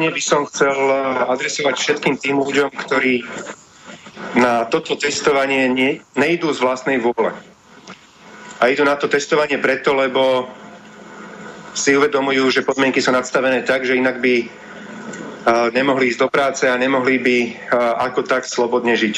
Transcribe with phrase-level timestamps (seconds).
[0.00, 0.78] ospravedlnenie by som chcel
[1.28, 3.20] adresovať všetkým tým ľuďom, ktorí
[4.40, 7.36] na toto testovanie ne, nejdú z vlastnej vôle.
[8.60, 10.48] A idú na to testovanie preto, lebo
[11.76, 14.48] si uvedomujú, že podmienky sú nadstavené tak, že inak by
[15.76, 17.36] nemohli ísť do práce a nemohli by
[18.00, 19.16] ako tak slobodne žiť.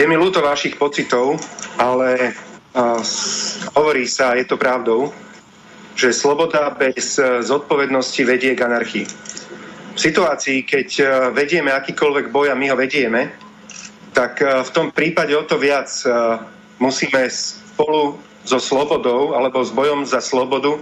[0.00, 1.36] Je mi ľúto vašich pocitov,
[1.76, 2.32] ale
[3.76, 5.12] hovorí sa, je to pravdou,
[5.98, 9.06] že sloboda bez zodpovednosti vedie k anarchii.
[9.92, 10.88] V situácii, keď
[11.34, 13.34] vedieme akýkoľvek boj a my ho vedieme,
[14.14, 15.90] tak v tom prípade o to viac
[16.78, 18.14] musíme spolu
[18.46, 20.78] so slobodou alebo s bojom za slobodu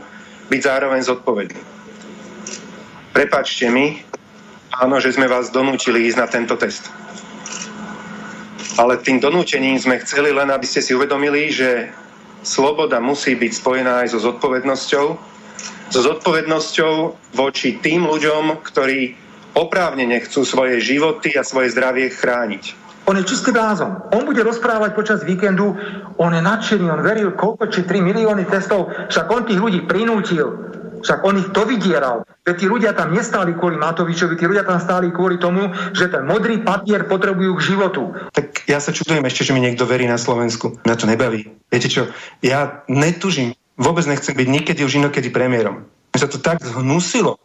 [0.53, 1.61] byť zároveň zodpovední.
[3.17, 4.05] Prepačte mi,
[4.77, 6.93] áno, že sme vás donúčili ísť na tento test.
[8.77, 11.89] Ale tým donúčením sme chceli len, aby ste si uvedomili, že
[12.47, 15.07] sloboda musí byť spojená aj so zodpovednosťou.
[15.91, 16.95] So zodpovednosťou
[17.35, 19.19] voči tým ľuďom, ktorí
[19.59, 22.87] oprávne nechcú svoje životy a svoje zdravie chrániť.
[23.07, 24.03] On je čistý blázon.
[24.11, 25.79] On bude rozprávať počas víkendu,
[26.19, 30.51] on je nadšený, on veril koľko, či 3 milióny testov, však on tých ľudí prinútil.
[31.03, 32.25] Však on ich to vydieral.
[32.47, 36.23] Veď tí ľudia tam nestáli kvôli Matovičovi, tí ľudia tam stáli kvôli tomu, že ten
[36.25, 38.15] modrý papier potrebujú k životu.
[38.33, 40.79] Tak ja sa čudujem ešte, že mi niekto verí na Slovensku.
[40.87, 41.51] Mňa to nebaví.
[41.69, 42.09] Viete čo,
[42.41, 45.89] ja netužím, vôbec nechcem byť nikedy už inokedy premiérom.
[46.15, 47.37] Mňa sa to tak zhnusilo.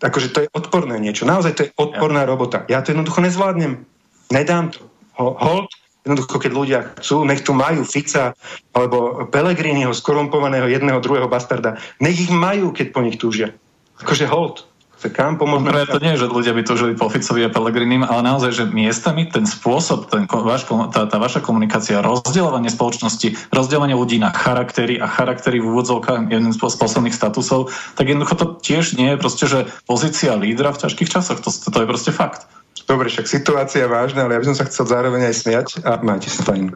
[0.00, 1.24] Akože to je odporné niečo.
[1.24, 2.68] Naozaj to je odporná robota.
[2.68, 3.88] Ja to jednoducho nezvládnem.
[4.28, 4.84] Nedám to.
[5.16, 5.72] Hold,
[6.06, 8.38] Jednoducho, keď ľudia chcú, nech tu majú Fica
[8.70, 11.82] alebo Pelegriniho, skorumpovaného jedného, druhého bastarda.
[11.98, 13.50] Nech ich majú, keď po nich túžia.
[13.98, 14.70] Akože hold.
[14.96, 15.70] Kam pomôžeme?
[15.70, 18.64] No, to nie je, že ľudia by túžili po Ficovi a Pelegrinim, ale naozaj, že
[18.66, 24.96] miestami ten spôsob, ten, vaš, tá, tá vaša komunikácia, rozdielovanie spoločnosti, rozdelenie ľudí na charaktery
[24.96, 29.44] a charaktery v úvodzovkách jeden z posledných statusov, tak jednoducho to tiež nie je proste,
[29.46, 31.44] že pozícia lídra v ťažkých časoch.
[31.44, 32.48] To, to je proste fakt.
[32.86, 35.98] Dobre, však situácia je vážna, ale ja by som sa chcel zároveň aj smiať a
[36.06, 36.70] máte sa fajn.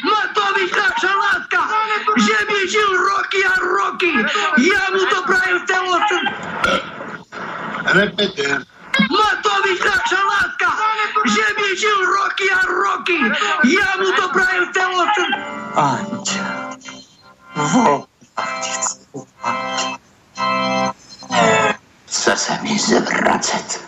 [0.00, 1.60] Matovič naša látka,
[2.16, 4.12] že by žil roky a roky.
[4.64, 6.00] Ja mu to prajem telo...
[7.92, 8.64] Repeter.
[8.96, 10.70] Matovič naša látka,
[11.28, 13.18] že by žil roky a roky.
[13.68, 15.04] Ja mu to prajem telo...
[15.76, 16.46] Aňťa,
[17.76, 18.08] vo,
[22.28, 23.87] chce se mi zvracet.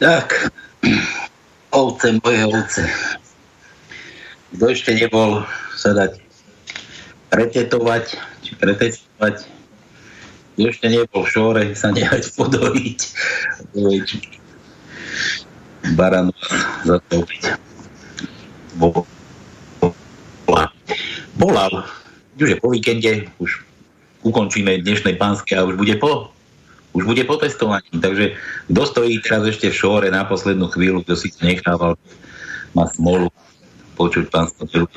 [0.00, 0.48] Tak,
[1.76, 2.88] ovce, moje ovce.
[4.56, 5.44] Kto ešte nebol
[5.76, 6.16] sa dať
[7.28, 9.44] pretetovať, či pretetovať,
[10.56, 13.00] kto ešte nebol v šore, sa nehať podojiť,
[15.92, 16.32] baranu
[16.88, 17.60] zatopiť.
[21.36, 21.68] Bola.
[22.40, 23.60] Už je po víkende, už
[24.24, 26.32] ukončíme dnešné pánske a už bude po
[26.94, 27.90] už bude po testovaní.
[27.94, 28.34] Takže
[28.70, 31.94] kto stojí teraz ešte v šóre na poslednú chvíľu, kto si to nechával,
[32.74, 33.30] má smolu
[33.94, 34.88] počuť pán Stotelu.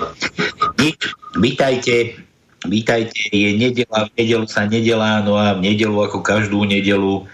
[0.80, 2.18] Nič, vítajte,
[2.66, 7.28] vítajte, je nedela, v nedelu sa nedelá, no a v nedelu ako každú nedelu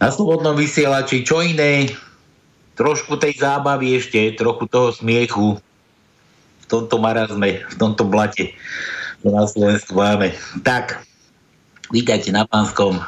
[0.00, 1.92] na slobodnom vysielači, čo iné,
[2.74, 5.60] trošku tej zábavy ešte, trochu toho smiechu
[6.64, 8.56] v tomto marazme, v tomto blate,
[9.22, 10.34] čo na Slovensku máme.
[10.64, 11.04] Tak,
[11.94, 12.98] vítajte na Pánskom,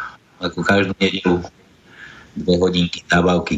[0.40, 1.40] ako každú nedelu
[2.36, 3.56] dve hodinky zábavky.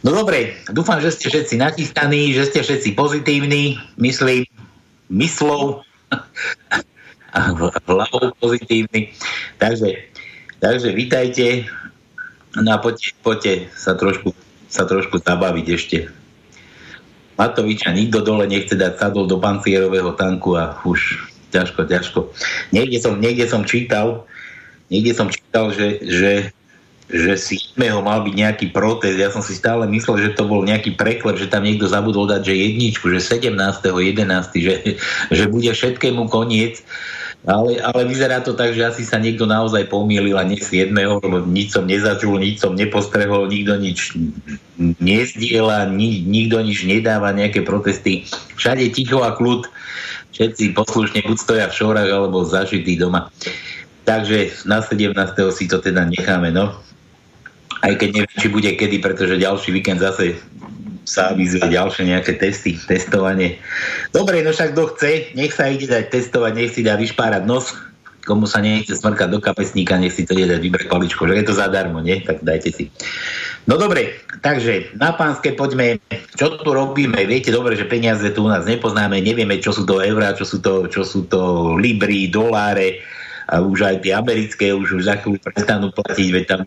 [0.00, 4.46] No dobre, dúfam, že ste všetci nachystaní, že ste všetci pozitívni, myslím,
[5.10, 5.82] myslou
[7.36, 7.38] a
[7.84, 9.12] hlavou pozitívni.
[9.58, 10.08] Takže,
[10.62, 11.66] takže vítajte
[12.56, 14.32] no a poďte, poďte sa, trošku,
[14.70, 15.98] sa trošku zabaviť ešte.
[17.36, 21.20] Matoviča nikto dole nechce dať sadol do pancierového tanku a už
[21.52, 22.20] ťažko, ťažko.
[22.72, 24.24] Niekde som, niekde som čítal,
[24.90, 26.32] niekde som čítal, že, že,
[27.06, 29.18] že si ho mal byť nejaký protest.
[29.18, 32.42] Ja som si stále myslel, že to bol nejaký preklep, že tam niekto zabudol dať,
[32.46, 34.26] že jedničku, že 17.11.,
[34.58, 34.74] že,
[35.30, 36.82] že bude všetkému koniec.
[37.46, 40.90] Ale, ale vyzerá to tak, že asi sa niekto naozaj pomýlil a nie 7.
[40.90, 44.18] lebo nič som nezačul, nič som nepostrehol, nikto nič
[44.98, 48.26] nezdiela, ni, nikto nič nedáva, nejaké protesty.
[48.58, 49.62] Všade ticho a kľud,
[50.34, 53.30] všetci poslušne buď stoja v šorách alebo zažití doma.
[54.06, 55.10] Takže na 17.
[55.50, 56.78] si to teda necháme, no.
[57.82, 60.38] Aj keď neviem, či bude kedy, pretože ďalší víkend zase
[61.06, 63.58] sa avizuje ďalšie nejaké testy, testovanie.
[64.10, 67.74] Dobre, no však kto chce, nech sa ide dať testovať, nech si dá vyšpárať nos,
[68.26, 71.46] komu sa nechce smrkať do kapesníka, nech si to ide dať vybrať paličko, že je
[71.46, 72.22] to zadarmo, nie?
[72.26, 72.90] Tak dajte si.
[73.70, 76.02] No dobre, takže na pánske poďme,
[76.34, 80.02] čo tu robíme, viete dobre, že peniaze tu u nás nepoznáme, nevieme, čo sú to
[80.02, 82.98] eurá, čo sú to, čo sú to libry, doláre,
[83.46, 86.60] a už aj tie americké už, už za chvíľu prestanú platiť, veď tam,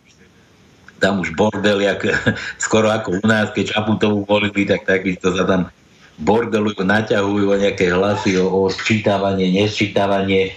[1.00, 2.01] tam už bordel, jak,
[2.65, 5.67] skoro ako u nás, keď Čaputovú volili, tak takisto sa tam
[6.19, 10.55] bordelujú, naťahujú o nejaké hlasy, o, o sčítavanie, nesčítavanie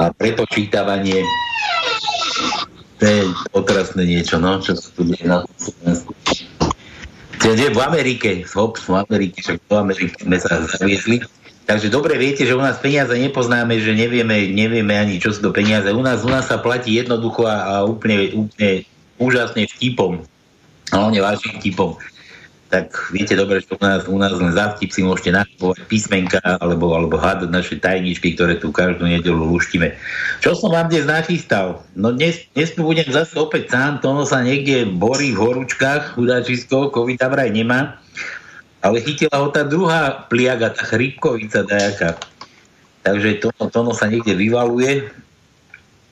[0.00, 1.24] a prepočítavanie.
[3.00, 3.20] To je
[3.52, 6.12] otrasné niečo, no, čo sa tu deje na Slovensku.
[7.68, 11.20] v Amerike, v Amerike, však v Amerike sme sa zaviesli
[11.64, 15.50] Takže dobre viete, že u nás peniaze nepoznáme, že nevieme, nevieme ani čo sú to
[15.50, 15.88] peniaze.
[15.88, 18.84] U nás, u nás sa platí jednoducho a, a úplne, úplne
[19.16, 20.20] úžasne vtipom.
[20.92, 21.96] Hlavne vážnym vtipom.
[22.68, 26.42] Tak viete dobre, že u nás, u nás len za vtip si môžete nakupovať písmenka
[26.60, 29.94] alebo, alebo hádať naše tajničky, ktoré tu každú nedelu luštíme.
[30.44, 31.80] Čo som vám dnes nachystal?
[31.96, 36.92] No dnes, dnes tu budem zase opäť sám, Tono sa niekde borí v horúčkach, chudáčisko,
[36.92, 38.04] COVID tam vraj nemá
[38.84, 42.20] ale chytila ho tá druhá pliaga, tá chrípkovica dajaká.
[43.00, 45.08] Takže to, to sa niekde vyvaluje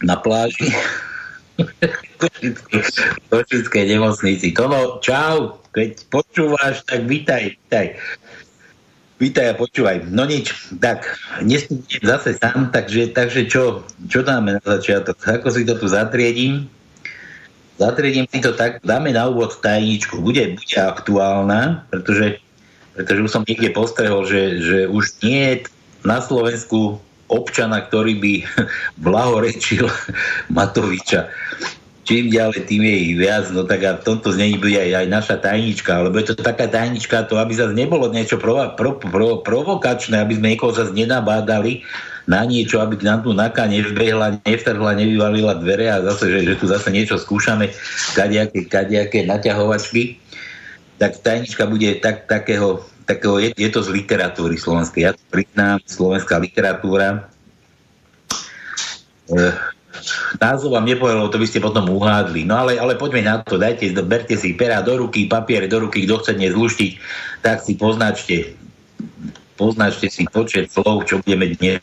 [0.01, 0.73] na pláži.
[2.23, 4.57] v Košickej nemocnici.
[4.57, 7.87] Tono, čau, keď počúvaš, tak vítaj, vítaj.
[9.21, 10.09] Vítaj a počúvaj.
[10.11, 10.51] No nič,
[10.83, 11.07] tak,
[11.45, 11.69] dnes
[12.03, 15.15] zase sám, takže, takže čo, čo dáme na začiatok?
[15.21, 16.67] Ako si to tu zatriedím?
[17.79, 20.19] Zatriedím si to tak, dáme na úvod tajničku.
[20.25, 22.43] Bude, bude aktuálna, pretože
[22.93, 25.57] pretože už som niekde postrehol, že, že už nie je
[26.05, 27.01] na Slovensku
[27.33, 28.33] občana, ktorý by
[29.05, 29.89] blahorečil
[30.57, 31.33] Matoviča.
[32.03, 35.07] Čím ďalej, tým je ich viac, no tak a v tomto znení bude aj, aj
[35.07, 39.39] naša tajnička, lebo je to taká tajnička, to aby zase nebolo niečo pro, pro, pro,
[39.39, 41.87] provokačné, aby sme niekoho zase nenabádali
[42.27, 46.67] na niečo, aby nám tu naka nevbehla, nevtrhla, nevyvalila dvere a zase, že, že tu
[46.67, 47.71] zase niečo skúšame,
[48.19, 50.19] kadejaké, kadejaké naťahovačky
[50.99, 55.03] tak tajnička bude tak, takého, takého je, je to z literatúry slovenskej.
[55.09, 57.27] Ja to priznám, slovenská literatúra.
[59.29, 59.39] E,
[60.39, 62.45] názov vám nepovedal, to by ste potom uhádli.
[62.45, 66.05] No ale, ale poďme na to, dajte, berte si pera do ruky, papiere do ruky,
[66.05, 66.55] kto chce dnes
[67.43, 68.55] tak si poznačte,
[69.59, 71.83] poznačte si počet slov, čo budeme dnes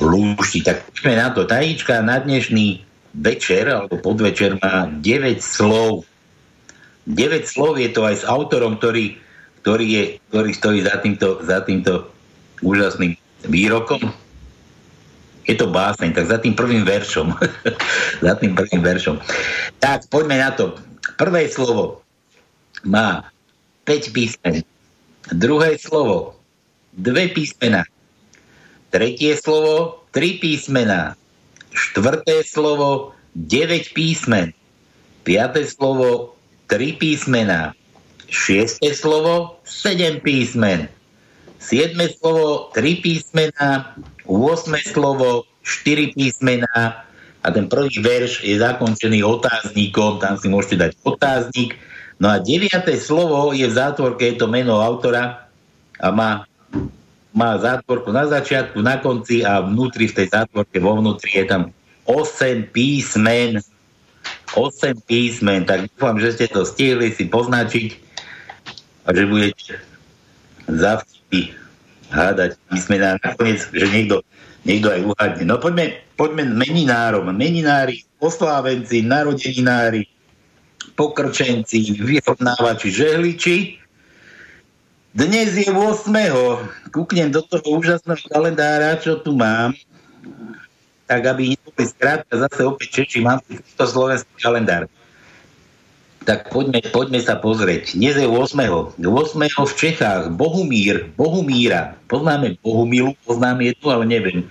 [0.00, 0.62] lúštiť.
[0.64, 1.48] Tak poďme na to.
[1.48, 2.84] Tajnička na dnešný
[3.16, 6.04] večer alebo podvečer má 9 slov
[7.06, 9.14] 9 slov je to aj s autorom, ktorý,
[9.62, 12.10] ktorý, je, ktorý stojí za týmto, za týmto
[12.62, 13.14] úžasným
[13.46, 14.10] výrokom.
[15.46, 17.30] Je to báseň, tak za tým prvým veršom.
[18.26, 19.22] za tým prvým veršom.
[19.78, 20.74] Tak, poďme na to.
[21.14, 22.02] Prvé slovo.
[22.82, 23.30] má
[23.86, 24.66] 5 písmen.
[25.30, 26.38] Druhé slovo
[26.94, 27.86] dve písmená.
[28.90, 31.14] Tretie slovo tri písmená.
[31.70, 34.50] Štvrté slovo 9 písmen.
[35.22, 36.35] Piaté slovo
[36.66, 37.74] 3 písmená.
[38.26, 40.90] Šiesté slovo 7 písmen.
[41.62, 43.94] Siedme slovo 3 písmená.
[44.26, 47.06] 8 slovo 4 písmená.
[47.46, 51.78] A ten prvý verš je zakončený otáznikom, tam si môžete dať otáznik.
[52.18, 55.46] No a deviaté slovo je v zátvorke, je to meno autora
[56.02, 56.42] a má,
[57.30, 61.62] má zátvorku na začiatku, na konci a vnútri v tej zátvorke, vo vnútri je tam
[62.08, 63.62] 8 písmen.
[64.54, 67.88] 8 písmen, tak dúfam, že ste to stihli si poznačiť
[69.06, 69.82] a že budete
[70.70, 71.54] zavtipy
[72.10, 73.18] hádať písmená.
[73.22, 74.22] Nakoniec, že niekto,
[74.62, 75.44] niekto aj uhádne.
[75.50, 77.26] No poďme, poďme meninárom.
[77.34, 80.06] Meninári, oslávenci, narodeninári,
[80.94, 83.56] pokrčenci, vyrovnávači, žehliči.
[85.16, 86.92] Dnes je 8.
[86.92, 89.72] Kúknem do toho úžasného kalendára, čo tu mám,
[91.06, 94.90] tak aby neboli skrátka zase opäť Češi, mám to slovenský kalendár.
[96.26, 97.94] Tak poďme, poďme sa pozrieť.
[97.94, 98.98] Dnes je 8.
[98.98, 99.06] 8.
[99.46, 101.94] v Čechách Bohumír, Bohumíra.
[102.10, 104.42] Poznáme Bohumilu, poznám jednu, ale neviem.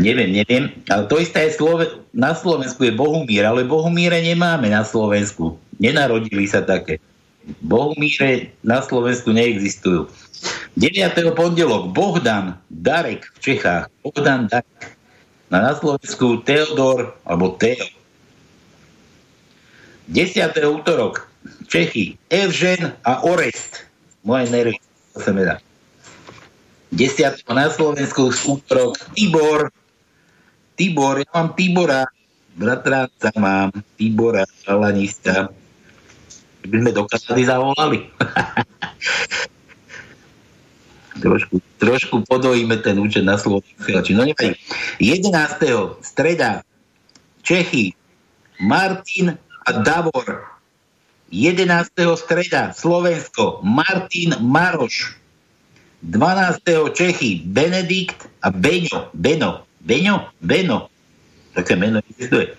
[0.00, 0.72] Neviem, neviem.
[0.88, 5.60] Ale to isté je Slove- na Slovensku je Bohumír, ale Bohumíre nemáme na Slovensku.
[5.76, 6.96] Nenarodili sa také.
[7.60, 10.08] Bohumíre na Slovensku neexistujú.
[10.80, 11.36] 9.
[11.36, 13.92] pondelok Bohdan Darek v Čechách.
[14.00, 14.96] Bohdan Darek.
[15.50, 17.82] Na, Slovensku Teodor alebo Teo.
[20.10, 20.54] 10.
[20.66, 21.26] útorok
[21.66, 23.86] Čechy Evžen a Orest.
[24.22, 24.78] Moje nervy
[25.14, 25.58] sa dá.
[26.94, 27.46] 10.
[27.50, 29.70] na Slovensku útorok Tibor
[30.80, 32.08] Tibor, ja mám Tibora,
[32.56, 33.68] bratráca mám,
[34.00, 35.52] Tibora, šalanista.
[36.64, 38.08] By sme do Kanady zavolali.
[41.18, 43.90] trošku, trošku podojíme ten účet na Slovensku.
[44.14, 44.54] No nevadí.
[45.02, 46.04] 11.
[46.04, 46.62] streda
[47.42, 47.96] Čechy
[48.60, 49.34] Martin
[49.66, 50.46] a Davor.
[51.30, 51.94] 11.
[52.18, 55.18] streda Slovensko Martin Maroš.
[56.02, 56.94] 12.
[56.96, 59.12] Čechy Benedikt a Beňo.
[59.12, 59.68] Beno.
[59.80, 60.32] Beňo?
[60.40, 60.88] Beno.
[61.52, 62.56] Také meno existuje.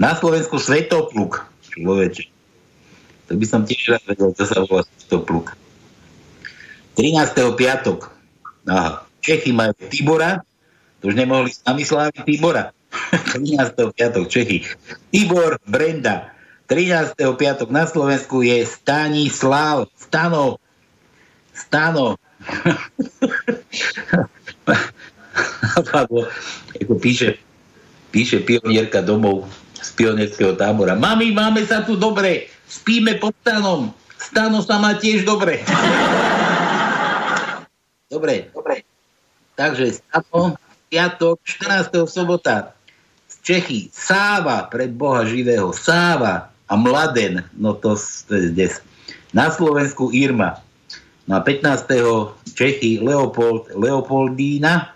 [0.00, 1.44] Na Slovensku Svetopluk.
[1.70, 2.24] Človeče.
[3.30, 5.54] To by som tiež rád vedel, čo sa volá Svetopluk.
[6.96, 7.54] 13.
[7.54, 8.10] piatok.
[8.66, 9.04] Aha.
[9.20, 10.40] Čechy majú Tibora.
[11.00, 11.84] To už nemohli s nami
[12.24, 12.72] Tibora.
[13.36, 13.94] 13.
[13.94, 14.64] piatok Čechy.
[15.12, 16.32] Tibor Brenda.
[16.70, 17.18] 13.
[17.18, 19.90] piatok na Slovensku je Stanislav.
[19.98, 20.62] Stano.
[21.50, 22.14] Stano.
[25.94, 26.26] Alebo,
[26.76, 27.38] ako píše,
[28.10, 29.48] píše pionierka domov
[29.80, 30.96] z pionierského tábora.
[30.96, 33.92] Mami, máme sa tu dobre, spíme pod stanom.
[34.20, 35.64] Stano sa má tiež dobre.
[38.10, 38.82] dobre, dobre.
[39.54, 40.58] Takže stano,
[40.90, 42.10] piatok, 14.
[42.10, 42.74] sobota
[43.30, 47.94] z Čechy, Sáva, pre Boha živého, Sáva a Mladen, no to,
[48.26, 48.74] to je des.
[49.30, 50.58] Na Slovensku Irma.
[51.30, 51.86] No a 15.
[52.58, 54.90] Čechy Leopold, Leopoldína,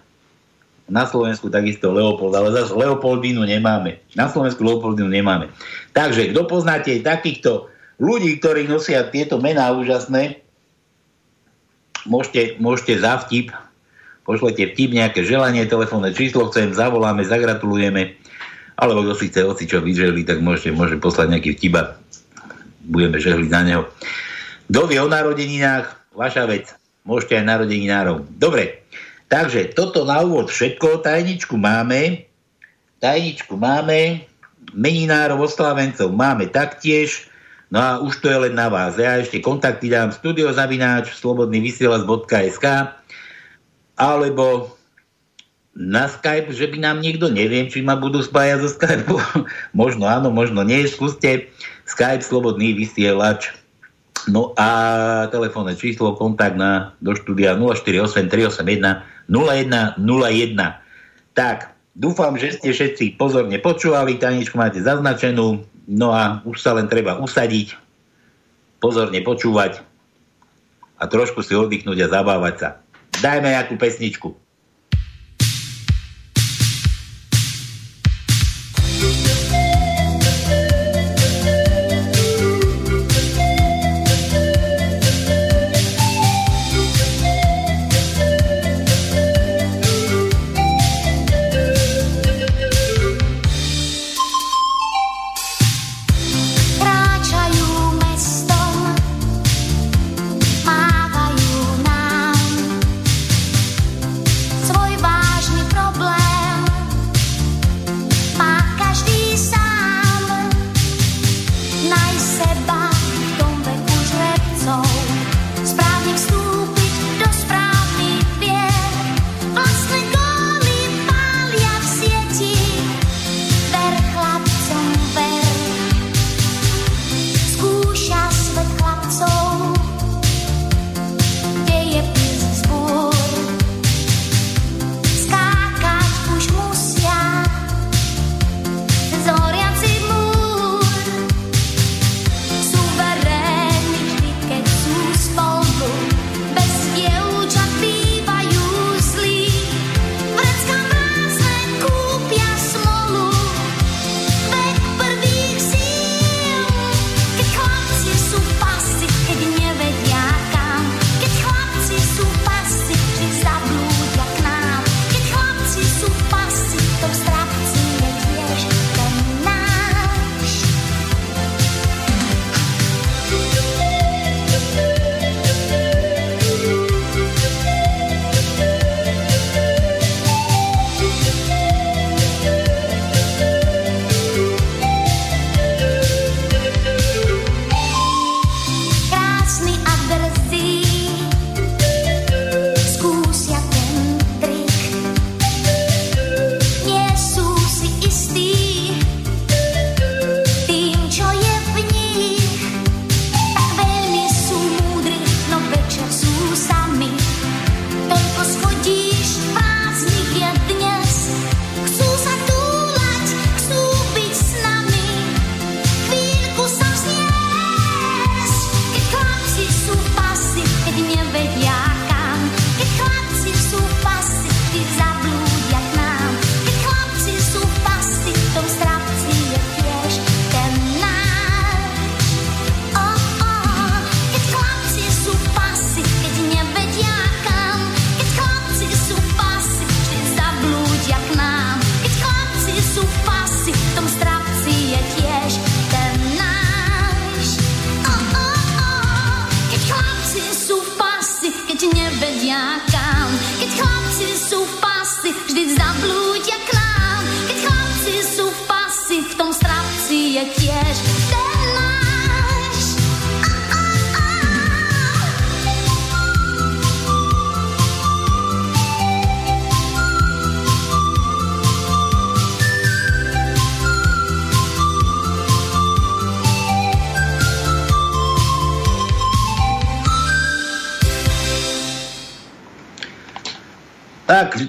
[0.84, 4.04] na Slovensku takisto Leopold, ale zase Leopoldínu nemáme.
[4.12, 5.48] Na Slovensku Leopoldínu nemáme.
[5.96, 10.43] Takže, kto poznáte takýchto ľudí, ktorí nosia tieto mená úžasné,
[12.08, 13.52] môžete, môžete za vtip,
[14.24, 18.16] pošlete vtip, nejaké želanie, telefónne číslo chcem, zavoláme, zagratulujeme,
[18.80, 21.82] alebo kto si chce oci čo vyželi, tak môžete, môžete poslať nejaký vtip a
[22.84, 23.82] budeme žehliť na neho.
[24.68, 26.72] Kto vie o narodeninách, vaša vec.
[27.04, 28.24] Môžete aj narodeninárov.
[28.40, 28.84] Dobre,
[29.34, 31.02] Takže toto na úvod všetko.
[31.02, 32.22] Tajničku máme.
[33.02, 34.22] Tajničku máme.
[34.70, 37.26] Meninárov, oslávencov máme taktiež.
[37.74, 38.94] No a už to je len na vás.
[38.94, 42.66] Ja ešte kontakty dám studiozavináč slobodnyvysielac.sk
[43.98, 44.70] alebo
[45.74, 49.10] na Skype, že by nám niekto, neviem, či ma budú spájať zo Skype.
[49.74, 50.86] možno áno, možno nie.
[50.86, 51.50] Skúste
[51.82, 53.50] Skype Slobodný vysielač
[54.24, 60.00] No a telefónne číslo, kontakt na, do štúdia 048 381 0101.
[61.36, 66.88] Tak, dúfam, že ste všetci pozorne počúvali, taničku máte zaznačenú, no a už sa len
[66.88, 67.76] treba usadiť,
[68.78, 69.80] pozorne počúvať
[71.00, 72.68] a trošku si oddychnúť a zabávať sa.
[73.24, 74.43] Dajme nejakú pesničku.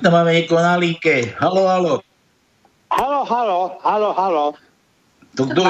[0.05, 1.33] Tam máme niekoho na líke.
[1.41, 1.93] Halo, halo.
[2.93, 4.45] Halo, halo, halo, halo.
[5.33, 5.65] To, kto,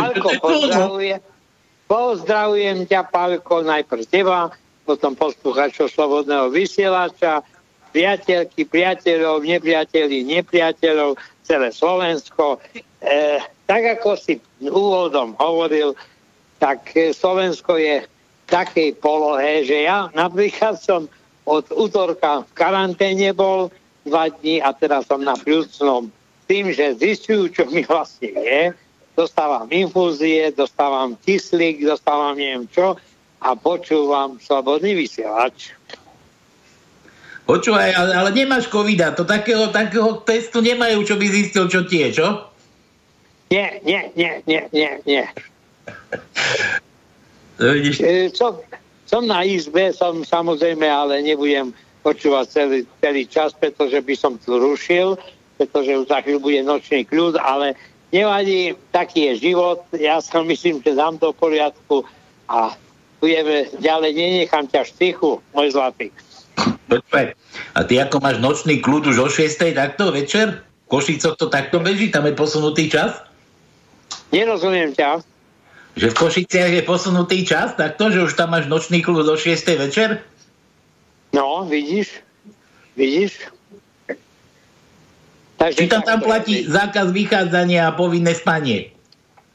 [1.88, 2.84] pozdravujem.
[2.84, 4.52] Ťa, Pálko, najprv teba,
[4.84, 7.48] potom posluchačov Slobodného vysielača,
[7.96, 11.16] priateľky, priateľov, nepriateľi, nepriateľov,
[11.48, 12.60] celé Slovensko.
[13.00, 13.40] E,
[13.72, 15.96] tak ako si úvodom hovoril,
[16.60, 18.08] tak Slovensko je v
[18.52, 21.08] takej polohe, že ja napríklad som
[21.48, 23.72] od útorka v karanténe bol
[24.06, 26.08] dva dní a teraz som na pľúcnom
[26.46, 28.62] tým, že zistujú, čo mi vlastne je,
[29.18, 32.96] dostávam infúzie, dostávam kyslík, dostávam neviem čo
[33.42, 35.74] a počúvam slobodný vysielač.
[37.46, 42.10] Počúvaj, ale, ale nemáš covida, to takého, takého testu nemajú, čo by zistil, čo tie,
[42.10, 42.50] čo?
[43.54, 45.24] Nie, nie, nie, nie, nie, nie.
[47.62, 48.58] Vidíš, E, som,
[49.06, 51.72] som na izbe, som samozrejme, ale nebudem
[52.06, 55.18] počúvať celý, celý čas, pretože by som tu rušil,
[55.58, 57.74] pretože už za chvíľu bude nočný kľud, ale
[58.14, 59.82] nevadí, taký je život.
[59.98, 62.06] Ja si myslím, že dám to v poriadku
[62.46, 62.78] a
[63.18, 66.14] budeme ďalej, nenechám ťa štichu, môj zlatý.
[66.86, 67.34] počúvaj.
[67.74, 69.74] A ty ako máš nočný kľud už o 6.
[69.74, 70.62] takto večer?
[70.86, 72.14] V Košicoch to takto beží?
[72.14, 73.18] Tam je posunutý čas?
[74.30, 75.26] Nerozumiem ťa.
[75.98, 79.58] Že v Košiciach je posunutý čas takto, že už tam máš nočný kľud o 6.
[79.82, 80.22] večer?
[81.34, 82.22] No, vidíš?
[82.96, 83.40] Vidíš?
[85.56, 88.92] Takže Či tam tam platí zákaz vychádzania a povinné spanie?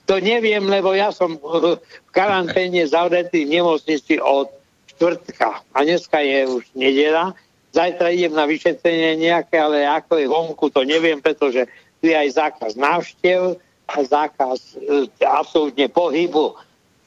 [0.09, 4.50] To neviem, lebo ja som uh, v karanténe zavretý v nemocnici od
[4.90, 5.62] štvrtka.
[5.70, 7.30] A dneska je už nedela.
[7.70, 11.70] Zajtra idem na vyšetrenie nejaké, ale ako je vonku, to neviem, pretože
[12.02, 13.54] tu je aj zákaz návštev
[13.87, 16.59] a zákaz uh, absolútne pohybu.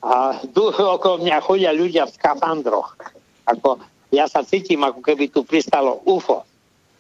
[0.03, 0.39] A
[0.95, 2.95] okolo mňa chodia ľudia v skafandroch.
[3.51, 6.45] Ako, ja sa cítim, ako keby tu pristalo UFO.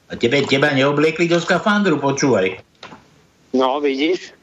[0.09, 2.57] A tebe, teba neobliekli do skafandru, počúvaj.
[3.53, 4.33] No, vidíš?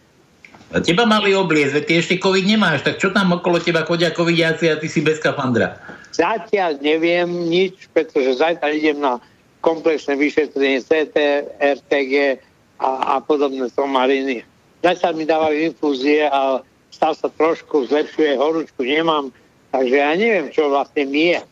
[0.71, 4.15] A teba mali obliecť, veď ty ešte covid nemáš, tak čo tam okolo teba chodia
[4.15, 5.75] covidiaci a ty si bez skafandra?
[6.15, 9.19] Zatiaľ neviem nič, pretože zajtra idem na
[9.67, 11.17] komplexné vyšetrenie CT,
[11.59, 12.39] RTG
[12.79, 14.47] a, a podobné somariny.
[14.87, 16.63] Zatiaľ mi dávajú infúzie a
[16.95, 19.35] stav sa trošku zlepšuje, horúčku nemám,
[19.75, 21.50] takže ja neviem, čo vlastne mi je.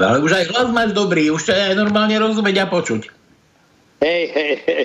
[0.00, 3.12] No, ale už aj hlas máš dobrý, už ťa aj normálne rozumieť a počuť.
[4.00, 4.84] Hej, hej, hej.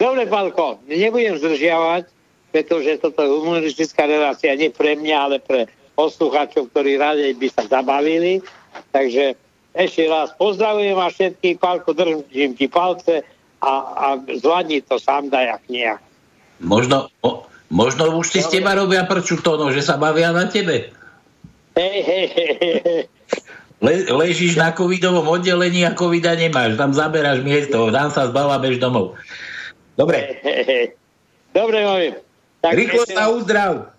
[0.00, 2.08] Dobre, Palko, nebudem zdržiavať,
[2.48, 5.68] pretože toto je humoristická relácia nie pre mňa, ale pre
[6.00, 8.40] poslucháčov, ktorí radi by sa zabavili.
[8.88, 9.36] Takže
[9.76, 13.20] ešte raz pozdravujem vás všetkých, Palko, držím ti palce
[13.60, 16.00] a, a zvládni to sám dajak nejak.
[16.64, 20.88] Možno, mo, možno už si z teba robia prču tono, že sa bavia na tebe.
[21.76, 23.02] Hej, hej, hej, hej.
[23.84, 26.80] Le, ležíš na covidovom oddelení a covida nemáš.
[26.80, 29.20] Tam zaberáš miesto, tam sa zbava bež domov.
[30.00, 30.40] Dobre.
[31.58, 31.78] Dobre.
[32.64, 33.92] Tak rýchlo sa uzdrav.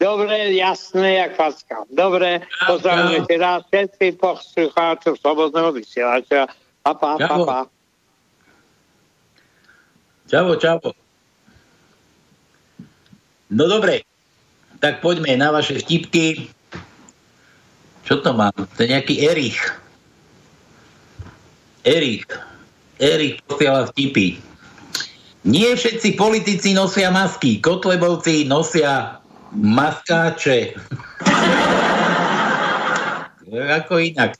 [0.00, 1.84] Dobre, jasné, jak facka.
[1.92, 6.48] Dobre, pozdravujem ešte raz všetkých poslucháčov Slobodného vysielača.
[6.80, 7.44] Pa, pa, pa, Čau.
[7.44, 7.60] pa.
[10.30, 10.88] Čavo, čavo.
[13.50, 14.06] No dobre,
[14.80, 16.48] tak poďme na vaše vtipky.
[18.10, 18.50] Čo to mám?
[18.50, 19.62] To je nejaký Erich.
[21.86, 22.26] Erich.
[22.98, 24.42] Erich posiela vtipy.
[25.46, 27.62] Nie všetci politici nosia masky.
[27.62, 29.22] Kotlebovci nosia
[29.54, 30.74] maskáče.
[33.78, 34.34] Ako inak.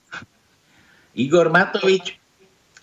[1.15, 2.19] Igor Matovič,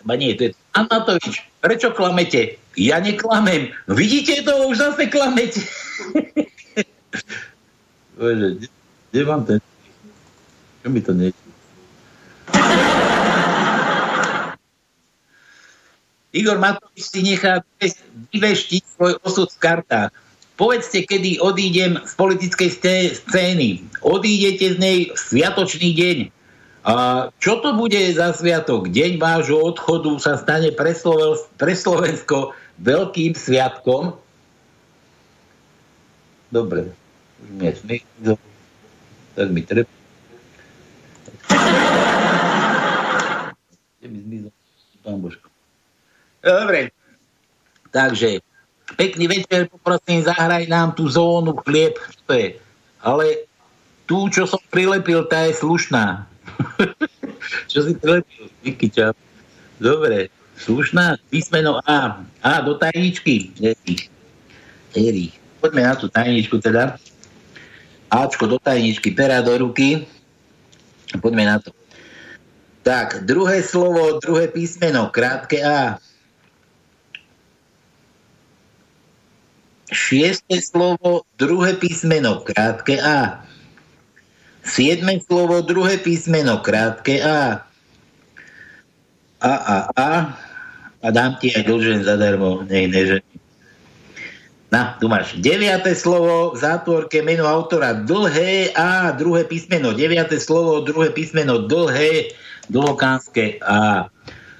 [0.05, 2.61] ba nie, to je Pán Matovič, prečo klamete?
[2.77, 3.73] Ja neklamem.
[3.89, 5.65] Vidíte to, už zase klamete.
[8.19, 8.69] Bože,
[9.11, 9.59] kde- mám ten...
[10.83, 11.35] Čo mi to nie...
[16.29, 17.65] Igor Matovič si nechá
[18.31, 20.13] vyveštiť svoj osud v kartách.
[20.61, 22.71] Povedzte, kedy odídem z politickej
[23.17, 23.81] scény.
[24.05, 26.19] Odídete z nej v sviatočný deň.
[26.85, 26.95] A
[27.39, 28.93] čo to bude za sviatok?
[28.93, 34.19] Deň vášho odchodu sa stane pre, Sloven- pre Slovensko veľkým sviatkom?
[36.53, 36.93] Dobre.
[37.45, 37.49] Už
[37.85, 38.35] mi je.
[39.37, 39.87] Tak mi treba.
[39.87, 39.97] Kde mi zmizol?
[40.99, 41.38] Pán Božko.
[46.49, 46.95] Dobre.
[47.93, 48.41] Takže,
[48.97, 51.97] pekný večer, poprosím, zahraj nám tú zónu chlieb.
[52.29, 52.57] To je?
[53.01, 53.49] Ale
[54.09, 56.25] tú, čo som prilepil, tá je slušná.
[57.71, 58.49] čo si prilepil?
[58.65, 59.13] Díky, čau.
[59.77, 62.23] Dobre, slušná, písmeno A.
[62.45, 63.53] A do tajničky.
[63.61, 64.09] Erich.
[64.97, 65.35] Erich.
[65.59, 66.97] Poďme na tú tajničku teda.
[68.09, 70.09] Ačko do tajničky, pera do ruky.
[71.17, 71.73] Poďme na to.
[72.85, 75.97] Tak, druhé slovo, druhé písmeno, krátke A.
[79.89, 83.45] Šiesté slovo, druhé písmeno, krátke A.
[84.61, 87.65] Siedme slovo, druhé písmeno, krátke A.
[89.41, 90.11] A, A, A.
[90.99, 93.38] A dám ti aj dlžen zadarmo, nej, nežení.
[94.69, 95.33] Na, tu máš.
[95.41, 99.97] Deviate slovo v zátvorke, meno autora dlhé A, druhé písmeno.
[99.97, 102.37] Deviate slovo, druhé písmeno dlhé,
[102.69, 104.13] dlhokánske A.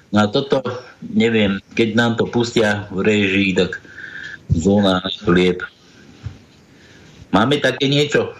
[0.09, 0.65] No a toto,
[1.05, 3.77] neviem, keď nám to pustia v režii, tak
[4.49, 5.61] zóna chlieb.
[7.29, 8.33] Máme také niečo?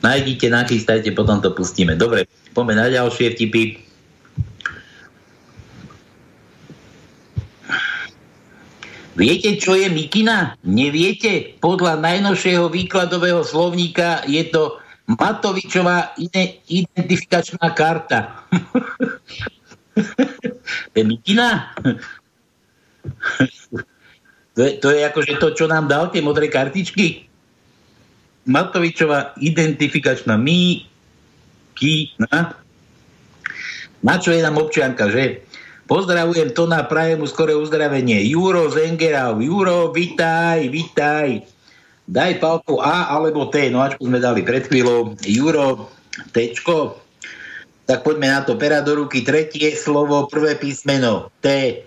[0.00, 1.92] Nájdite, nachystajte, potom to pustíme.
[1.92, 2.24] Dobre,
[2.56, 3.87] poďme na ďalšie vtipy.
[9.18, 10.54] Viete, čo je mikina?
[10.62, 11.58] Neviete?
[11.58, 14.78] Podľa najnovšieho výkladového slovníka je to
[15.10, 16.14] Matovičová
[16.70, 18.46] identifikačná karta.
[20.94, 21.74] je mikina?
[24.54, 27.26] to, je, to je akože to, čo nám dal, tie modré kartičky.
[28.46, 32.54] Matovičová identifikačná mikina.
[33.98, 35.42] Na čo je nám občianka, že?
[35.88, 38.20] Pozdravujem to na prajem skore uzdravenie.
[38.28, 41.48] Juro Zengerau, Juro, vitaj, vitaj.
[42.04, 45.16] Daj palku A alebo T, no ačku sme dali pred chvíľou.
[45.24, 45.88] Juro,
[46.36, 47.00] Tčko.
[47.88, 48.60] Tak poďme na to.
[48.60, 49.24] Pera do ruky.
[49.24, 51.32] Tretie slovo, prvé písmeno.
[51.40, 51.80] T.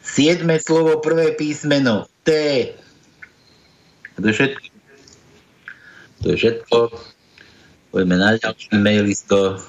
[0.00, 2.08] Siedme slovo, prvé písmeno.
[2.24, 2.32] T.
[4.16, 4.66] To je všetko.
[6.24, 6.78] To je všetko.
[7.92, 9.60] Poďme na ďalšie mailisko.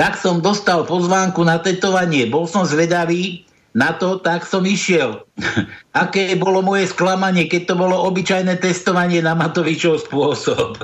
[0.00, 2.24] Tak som dostal pozvánku na tetovanie.
[2.24, 3.44] Bol som zvedavý
[3.76, 5.28] na to, tak som išiel.
[5.92, 10.80] Aké bolo moje sklamanie, keď to bolo obyčajné testovanie na Matovičov spôsob.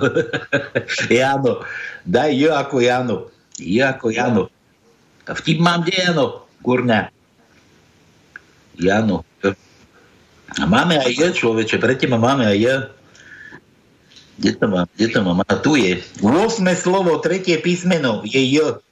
[1.08, 1.64] Jano,
[2.04, 3.16] daj jo ako Jano.
[3.56, 4.42] Jo ako Jano.
[5.24, 7.08] Vtip mám kde Jano, kurňa.
[8.76, 9.24] Jano.
[10.60, 12.76] A máme aj je, človeče, pre teba máme aj je.
[14.36, 14.86] Kde to mám?
[14.92, 15.40] Kde to mám?
[15.48, 16.04] A tu je.
[16.20, 18.84] 8 slovo, tretie písmeno je J.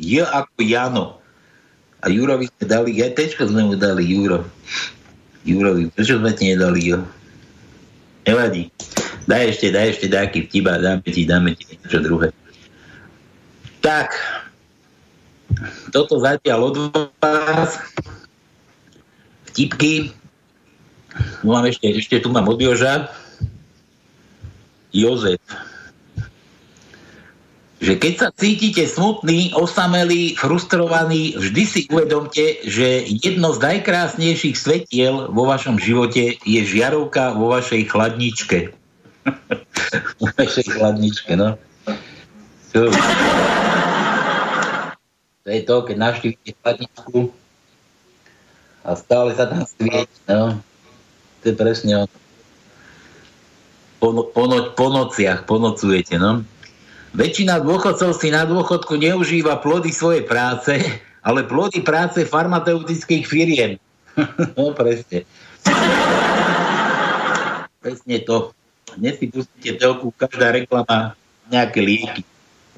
[0.00, 1.06] J ako Jano.
[2.00, 4.48] A Jurovi sme dali, aj tečko sme mu dali Juro.
[5.44, 7.04] Jurovi, prečo sme ti nedali J?
[8.24, 8.72] Nevadí.
[9.28, 12.32] Daj ešte, daj ešte nejaký vtiba, dáme ti, dáme ti niečo druhé.
[13.84, 14.16] Tak,
[15.92, 16.76] toto zatiaľ od
[17.20, 17.76] vás.
[19.52, 20.16] Vtipky.
[21.44, 23.12] No mám ešte, ešte tu mám od Joža.
[24.90, 25.38] Jozef
[27.80, 35.32] že keď sa cítite smutný, osamelý, frustrovaný, vždy si uvedomte, že jedno z najkrásnejších svetiel
[35.32, 38.76] vo vašom živote je žiarovka vo vašej chladničke.
[40.20, 41.56] vo vašej chladničke, no.
[42.76, 42.92] To,
[45.48, 47.32] je to, keď navštívite chladničku
[48.84, 50.60] a stále sa tam svieť, no.
[51.40, 52.16] To je presne ono.
[54.00, 56.44] Po, no, po, no, po nociach, ponocujete, no.
[57.10, 60.78] Väčšina dôchodcov si na dôchodku neužíva plody svojej práce,
[61.26, 63.82] ale plody práce farmaceutických firiem.
[64.56, 65.26] no presne.
[67.82, 68.54] presne to.
[68.94, 71.18] Dnes si pustíte telku, každá reklama
[71.50, 72.22] nejaké lieky.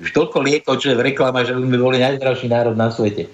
[0.00, 3.28] Už toľko liekov, čo je v reklama, že by sme boli najzdravší národ na svete.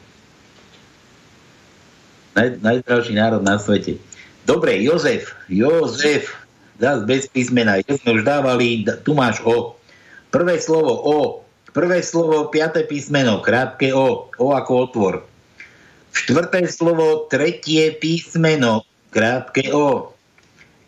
[2.34, 4.02] Naj, najzdravší národ na svete.
[4.42, 6.34] Dobre, Jozef, Jozef,
[6.82, 9.77] zás bez písmena, ja sme už dávali, tu máš O.
[10.28, 11.18] Prvé slovo O.
[11.72, 14.28] Prvé slovo, piaté písmeno, krátke O.
[14.36, 15.14] O ako otvor.
[16.12, 20.12] Štvrté slovo, tretie písmeno, krátke O.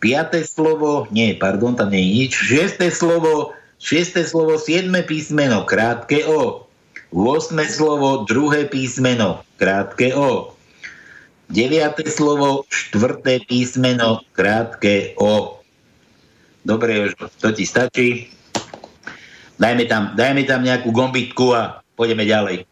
[0.01, 2.33] Piaté slovo, nie, pardon, tam nie je nič.
[2.33, 6.69] Šiesté slovo, šiesté slovo, siedme písmeno, krátke O.
[7.13, 7.53] 8.
[7.69, 10.57] slovo, druhé písmeno, krátke O.
[11.51, 15.61] Deviate slovo, štvrté písmeno, krátke O.
[16.65, 18.31] Dobre, už to ti stačí.
[19.61, 22.70] Dajme tam, dajme tam nejakú gombitku a pôjdeme ďalej.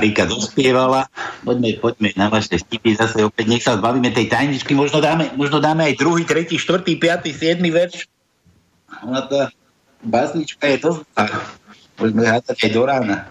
[0.00, 1.12] Marika dospievala.
[1.44, 3.52] Poďme, poďme na vaše vtipy zase opäť.
[3.52, 4.72] Nech sa zbavíme tej tajničky.
[4.72, 8.08] Možno dáme, možno dáme aj druhý, tretí, štvrtý, piatý, siedmy verš.
[9.04, 9.52] Ona tá
[10.00, 10.90] básnička je to
[12.00, 13.28] Poďme hádať aj do rána.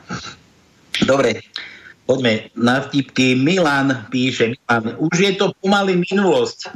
[1.10, 1.42] Dobre,
[2.06, 3.34] poďme na vtipky.
[3.34, 6.70] Milan píše, Milan, už je to pomaly minulosť.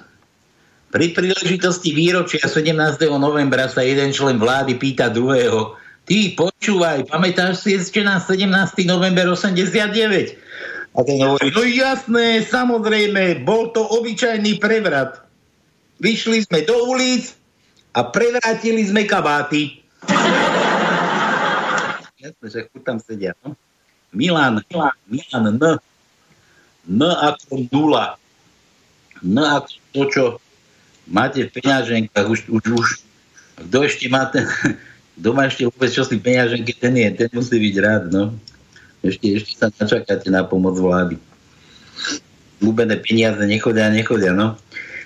[0.90, 2.74] Pri príležitosti výročia 17.
[3.14, 5.78] novembra sa jeden člen vlády pýta druhého,
[6.08, 8.50] ty počúvaj, pamätáš si ešte na 17.
[8.88, 10.38] november 89?
[10.94, 15.26] A ten hovorí, no jasné, samozrejme, bol to obyčajný prevrat.
[15.98, 17.34] Vyšli sme do ulic
[17.98, 19.82] a prevrátili sme kabáty.
[22.22, 23.34] Jasne, že tam sedia.
[23.42, 23.58] No?
[24.14, 25.82] Milan, Milan, Milan, N.
[26.86, 28.22] N ako nula.
[29.26, 30.24] N ako to, čo
[31.10, 32.88] máte v peňaženkách, už, už, už
[33.68, 34.46] kto ešte má ten,
[35.34, 38.34] má ešte vôbec čo si peňaženky, ten je, ten musí byť rád, no.
[39.04, 41.20] Ešte, ešte sa načakáte na pomoc vlády.
[42.64, 44.58] Ľúbené peniaze nechodia, nechodia, no.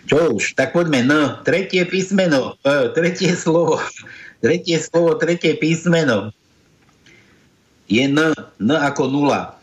[0.07, 3.83] Čo už, tak poďme, no, tretie písmeno, e, tretie slovo,
[4.43, 6.31] tretie slovo, tretie písmeno
[7.87, 9.55] je N, N ako nula.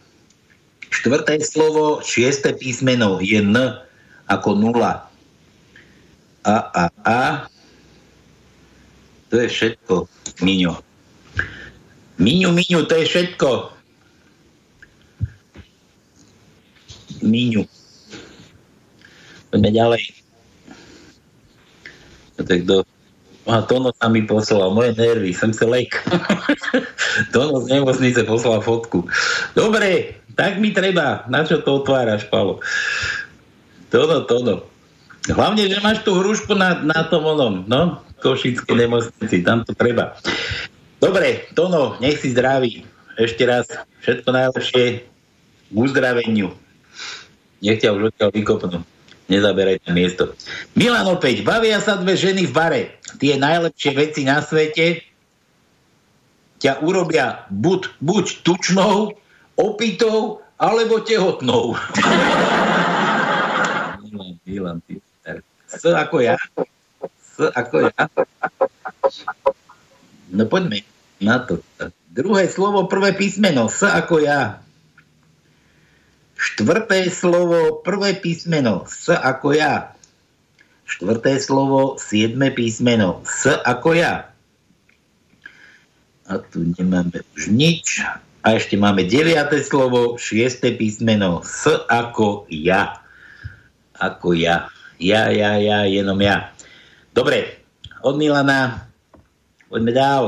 [0.89, 3.57] Štvrté slovo, šiesté písmeno je N
[4.29, 5.09] ako nula.
[6.45, 7.23] A, A, A.
[9.29, 10.09] To je všetko,
[10.43, 10.75] Miňo.
[12.19, 13.49] Miňu, Miňu, to je všetko.
[17.23, 17.63] Miňu.
[19.51, 20.03] Poďme ďalej.
[22.35, 22.83] Tak do
[23.45, 26.01] a Tono sa mi poslal, moje nervy, som sa lek.
[27.37, 29.05] Tono z nemocnice poslal fotku.
[29.53, 31.29] Dobre, tak mi treba.
[31.29, 32.65] Na čo to otváraš, Palo?
[33.93, 34.65] Tono, Tono.
[35.29, 40.17] Hlavne, že máš tú hrušku na, na tom onom, no, Košickej nemocnici, tam to treba.
[40.97, 42.89] Dobre, Tono, nech si zdravý.
[43.21, 43.69] Ešte raz,
[44.01, 45.05] všetko najlepšie
[45.69, 46.57] k uzdraveniu.
[47.61, 48.81] Nech ťa už odtiaľ vykopnú
[49.29, 50.35] nezaberajte miesto.
[50.77, 52.83] Milan opäť, bavia sa dve ženy v bare.
[53.17, 55.01] Tie najlepšie veci na svete
[56.61, 59.13] ťa urobia buď, buď tučnou,
[59.61, 61.75] opitou, alebo tehotnou.
[64.09, 64.97] Milan, Milan, ty.
[65.69, 66.39] S ako ja.
[67.39, 67.95] Ako ja.
[70.35, 70.83] No poďme
[71.23, 71.63] na to.
[72.15, 73.67] Druhé slovo, prvé písmeno.
[73.67, 74.63] S ako ja.
[76.35, 79.95] Štvrté slovo, prvé písmeno S ako ja.
[80.85, 84.31] Štvrté slovo, siedme písmeno S ako ja.
[86.25, 88.05] A tu nemáme už nič.
[88.45, 93.03] A ešte máme deviaté slovo, šiesté písmeno S ako ja.
[93.99, 94.71] Ako ja.
[95.03, 96.54] Ja, ja, ja, jenom ja.
[97.15, 97.63] Dobre,
[98.03, 98.91] od Milana
[99.71, 100.25] poďme dál.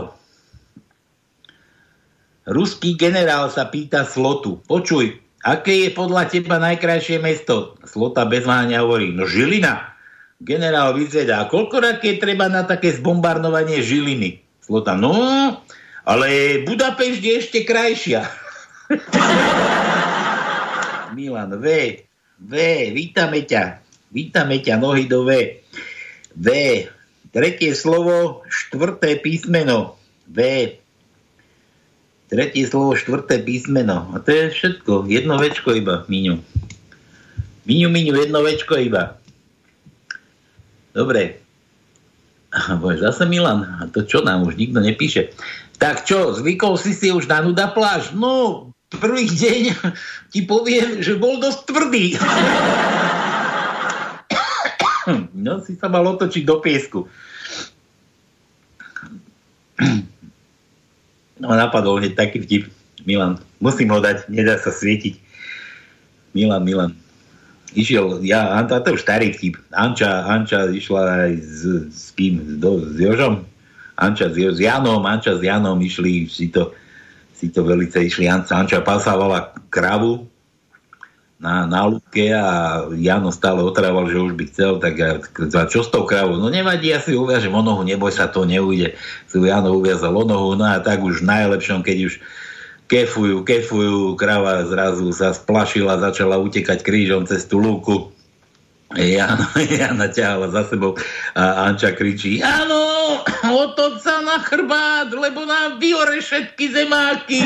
[2.47, 4.63] Ruský generál sa pýta Slotu.
[4.71, 7.79] Počuj, Aké je podľa teba najkrajšie mesto?
[7.87, 9.95] Slota bez váhania hovorí, no Žilina.
[10.43, 14.43] Generál vyzvedá, koľko rakiet treba na také zbombardovanie Žiliny?
[14.59, 15.15] Slota, no,
[16.03, 16.29] ale
[16.67, 18.27] Budapešť je ešte krajšia.
[21.17, 21.67] Milan, V,
[22.43, 22.53] V,
[22.91, 23.87] vítame ťa.
[24.11, 25.63] Vítame ťa, nohy do V.
[26.37, 26.49] V,
[27.33, 29.97] tretie slovo, štvrté písmeno.
[30.29, 30.39] V,
[32.27, 34.11] Tretie slovo, štvrté písmeno.
[34.11, 35.07] A to je všetko.
[35.07, 36.43] Jedno večko iba, Miňu.
[37.71, 39.15] Miňu, Miňu, jedno večko iba.
[40.91, 41.39] Dobre.
[42.83, 43.63] Bože, zase Milan.
[43.79, 45.31] A to čo nám už nikto nepíše.
[45.79, 48.11] Tak čo, zvykol si si už na nuda pláž?
[48.11, 49.63] No, prvý deň
[50.35, 52.07] ti poviem, že bol dosť tvrdý.
[55.35, 57.07] No, si sa mal otočiť do piesku.
[61.37, 62.65] No napadol hneď taký vtip.
[63.07, 65.21] Milan, musím ho dať, nedá sa svietiť.
[66.35, 66.93] Milan, Milan.
[67.77, 69.61] Išiel, ja, Anta, to už starý vtip.
[69.71, 71.61] Anča, Anča išla aj s,
[71.93, 72.59] s kým?
[72.59, 73.45] Do, s Jožom?
[74.01, 76.73] Anča s, s Janom, Anča s Janom išli si to,
[77.37, 78.27] si to velice išli.
[78.27, 80.25] Anča, Anča pasávala kravu
[81.37, 85.21] na, na lúke a Jano stále otrával, že už by chcel, tak ja,
[85.69, 86.41] čo s tou kravou?
[86.41, 88.97] No nevadí, ja si uviažem o nohu, neboj sa, to neujde.
[89.29, 92.15] Si Jano uviazal o nohu, no a tak už najlepšom, keď už
[92.89, 98.17] kefujú, kefujú, krava zrazu sa splašila, začala utekať krížom cez tú lúku.
[98.97, 100.95] Jana, Jana ťahala za sebou
[101.35, 107.43] a Anča kričí Áno, otoč sa na chrbát, lebo nám vyhore všetky zemáky.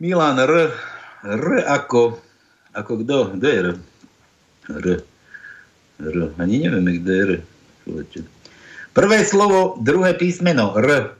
[0.00, 0.72] Milan R
[1.20, 2.16] R ako,
[2.72, 3.16] ako kto?
[3.36, 3.68] Kto je R?
[4.72, 4.86] R.
[6.00, 6.16] R.
[6.40, 7.32] Ani nevieme, kto je R.
[8.96, 11.12] Prvé slovo, druhé písmeno R.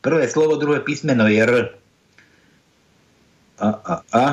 [0.00, 1.54] Prvé slovo, druhé písmeno je R.
[3.58, 4.26] a, a, a.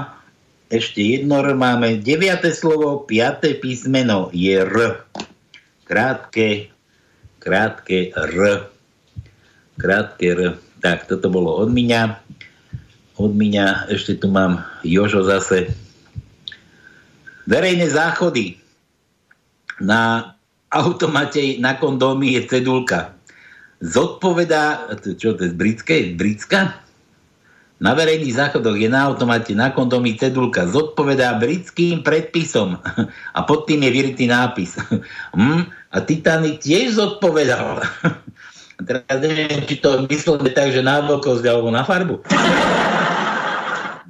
[0.73, 2.01] Ešte jedno R máme.
[2.01, 5.05] Deviate slovo, piaté písmeno je R.
[5.85, 6.73] Krátke,
[7.37, 8.69] krátke R.
[9.77, 10.41] Krátke R.
[10.81, 12.01] Tak, toto bolo od mňa.
[13.23, 13.31] Od
[13.87, 15.71] ešte tu mám Jožo zase.
[17.47, 18.59] Verejné záchody.
[19.79, 20.35] Na
[20.67, 23.15] automate na kondómy je cedulka.
[23.79, 26.11] Zodpovedá, čo to je, britské?
[26.19, 26.83] Britská?
[27.79, 30.67] Na verejných záchodoch je na automate na kondómy cedulka.
[30.67, 32.75] Zodpovedá britským predpisom.
[33.37, 34.75] A pod tým je vyritý nápis.
[35.31, 35.71] Hm?
[35.95, 37.87] A Titanic tiež zodpovedal.
[38.83, 42.19] Teraz neviem, či to myslíme tak, že na veľkosť alebo na farbu.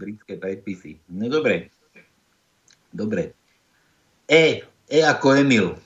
[0.03, 0.99] Britské predpisy.
[1.15, 1.71] No dobre.
[2.91, 3.31] Dobre.
[4.27, 4.67] E.
[4.83, 5.79] E ako Emil.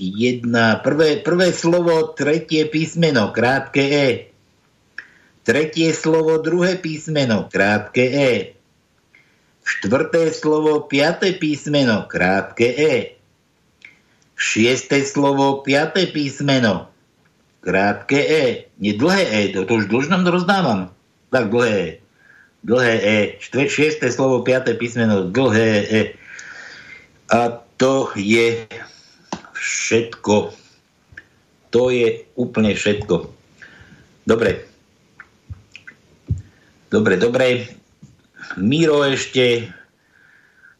[0.00, 4.08] Jedna, prvé, prvé slovo, tretie písmeno, krátke E.
[5.44, 8.32] Tretie slovo, druhé písmeno, krátke E.
[9.60, 12.94] Štvrté slovo, piaté písmeno, krátke E.
[14.40, 16.88] Šiesté slovo, piaté písmeno,
[17.60, 18.72] krátke E.
[18.80, 20.96] Nie dlhé E, to, to už dlžnom rozdávam.
[21.28, 21.99] Tak dlhé E.
[22.60, 23.18] Dlhé E.
[23.40, 26.02] Štve, šiesté slovo, piaté písmeno, dlhé E.
[27.32, 28.68] A to je
[29.56, 30.52] všetko.
[31.70, 33.30] To je úplne všetko.
[34.28, 34.66] Dobre.
[36.90, 37.46] Dobre, dobre.
[38.58, 39.70] Miro ešte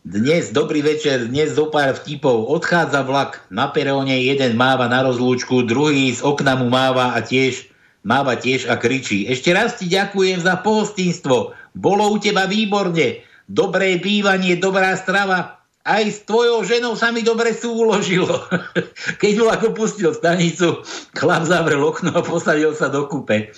[0.00, 2.50] dnes, dobrý večer, dnes zo pár vtipov.
[2.50, 7.70] Odchádza vlak, na peróne jeden máva na rozlúčku, druhý z okna mu máva a tiež
[8.00, 9.28] máva tiež a kričí.
[9.28, 11.52] Ešte raz ti ďakujem za pohostinstvo.
[11.74, 13.22] Bolo u teba výborne.
[13.50, 15.58] Dobré bývanie, dobrá strava.
[15.80, 18.46] Aj s tvojou ženou sa mi dobre súložilo.
[19.22, 20.84] Keď vlak opustil stanicu,
[21.16, 23.50] chlap zavrel okno a posadil sa do kúpe.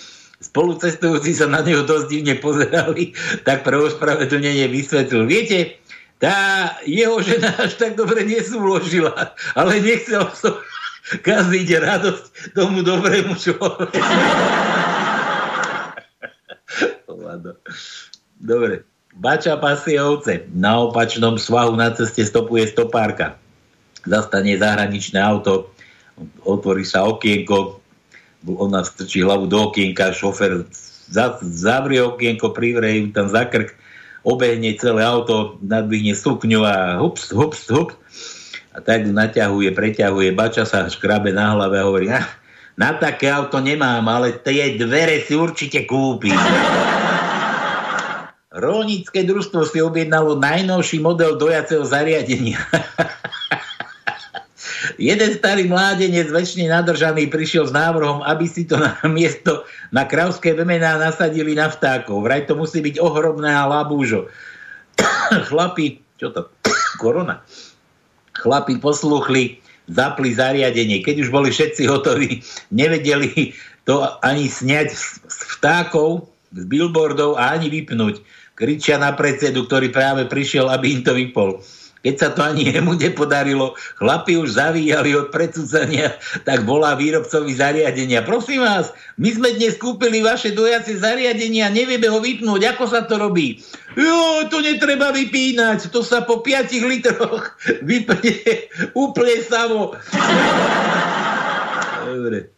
[0.43, 3.15] Spolucestujúci sa na neho dosť divne pozerali,
[3.47, 5.27] tak pre ospravedlnenie vysvetlil.
[5.27, 5.79] Viete,
[6.23, 10.55] tá jeho žena až tak dobre nesúložila, ale nechcel som
[11.03, 13.99] kaziť radosť tomu dobrému človeku.
[18.39, 18.83] Dobre.
[19.13, 20.49] Bača pasie ovce.
[20.53, 23.37] Na opačnom svahu na ceste stopuje stopárka.
[24.03, 25.71] Zastane zahraničné auto,
[26.43, 27.79] otvorí sa okienko,
[28.43, 30.67] ona strčí hlavu do okienka, šofer
[31.39, 33.71] zavrie okienko, privrie ju tam za krk,
[34.27, 37.95] obehne celé auto, nadvihne sukňu a hups, hups, hups.
[38.73, 42.25] A tak naťahuje, preťahuje, bača sa škrabe na hlave a hovorí, na,
[42.73, 46.35] na také auto nemám, ale tie dvere si určite kúpim.
[48.53, 52.61] Rolnícke družstvo si objednalo najnovší model dojaceho zariadenia.
[55.01, 60.53] Jeden starý mládenec, väčšine nadržaný, prišiel s návrhom, aby si to na miesto na kravské
[60.53, 62.21] vemená nasadili na vtákov.
[62.21, 64.29] Vraj to musí byť ohromné a labúžo.
[65.49, 66.45] Chlapi, čo to?
[67.01, 67.41] Korona.
[68.37, 71.03] Chlapi posluchli, zapli zariadenie.
[71.03, 73.51] Keď už boli všetci hotoví, nevedeli
[73.83, 74.87] to ani sňať
[75.27, 78.23] z vtákov, z billboardov a ani vypnúť.
[78.53, 81.59] Kričia na predsedu, ktorý práve prišiel, aby im to vypol.
[82.03, 86.11] Keď sa to ani jemu nepodarilo, chlapi už zavíjali od predsudzania,
[86.43, 88.27] tak volá výrobcovi zariadenia.
[88.27, 93.15] Prosím vás, my sme dnes kúpili vaše dojacie zariadenia, nevieme ho vypnúť, ako sa to
[93.15, 93.63] robí?
[93.95, 97.55] Jo, to netreba vypínať, to sa po 5 litroch
[97.87, 98.35] vypne
[98.91, 99.79] úplne samo.
[102.03, 102.51] Dobre.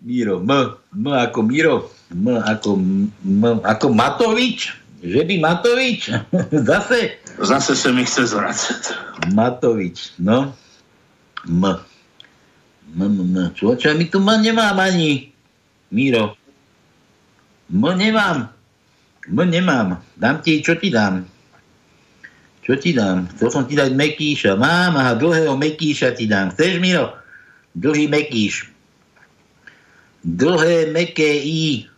[0.00, 2.80] Miro, M, M ako Miro, M ako,
[3.20, 6.12] M ako Matovič, že by Matovič
[6.68, 8.92] zase Zase se mi chce zvracet.
[9.32, 10.52] Matovič, no.
[11.48, 11.64] M.
[11.64, 13.36] M, M, M.
[13.56, 15.32] Čo, my tu M nemám ani.
[15.88, 16.36] Miro.
[17.72, 18.52] M nemám.
[19.24, 20.04] M nemám.
[20.20, 21.24] Dám ti, čo ti dám?
[22.60, 23.24] Čo ti dám?
[23.32, 24.60] Chcel som ti dať Mekíša.
[24.60, 26.52] Mám, aha, dlhého Mekíša ti dám.
[26.52, 27.16] Chceš, Miro?
[27.72, 28.68] Dlhý Mekíš.
[30.20, 31.88] Dlhé, meké I.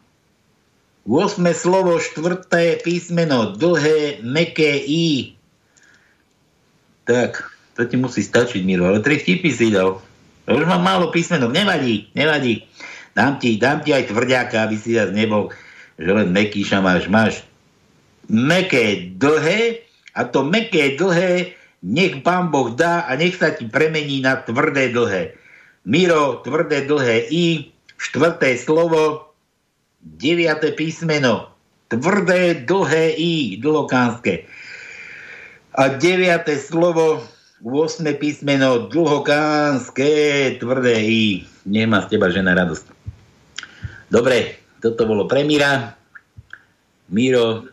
[1.03, 5.35] 8 slovo, štvrté písmeno, dlhé, meké I.
[7.03, 7.43] Tak,
[7.75, 9.99] to ti musí stačiť, Miro, ale tri vtipy si dal.
[10.47, 12.63] Už mám málo písmenok, nevadí, nevadí.
[13.19, 15.51] Dám ti, dám ti aj tvrďáka, aby si zase nebol,
[15.99, 17.43] že len mekýša máš, máš
[18.31, 19.83] meké, dlhé
[20.15, 24.95] a to meké, dlhé nech pán Boh dá a nech sa ti premení na tvrdé,
[24.95, 25.35] dlhé.
[25.83, 29.32] Miro, tvrdé, dlhé I, štvrté slovo,
[30.03, 31.49] deviate písmeno,
[31.89, 34.45] tvrdé, dlhé I, dlhokánske.
[35.79, 37.23] A deviate slovo,
[37.63, 40.11] 8 písmeno, dlhokánske,
[40.59, 41.25] tvrdé I.
[41.65, 42.91] Nemá z teba žena radosť.
[44.11, 45.95] Dobre, toto bolo pre Mira.
[47.13, 47.69] Miro,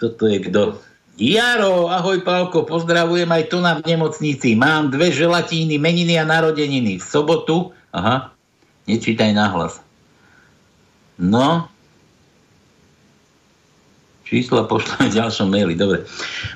[0.00, 0.80] toto je kto?
[1.14, 4.58] Jaro, ahoj Pálko, pozdravujem aj tu na v nemocnici.
[4.58, 6.98] Mám dve želatíny, meniny a narodeniny.
[6.98, 8.34] V sobotu, aha,
[8.90, 9.78] nečítaj nahlas.
[11.14, 11.70] No,
[14.26, 16.02] čísla pošlem v ďalšom maili, dobre.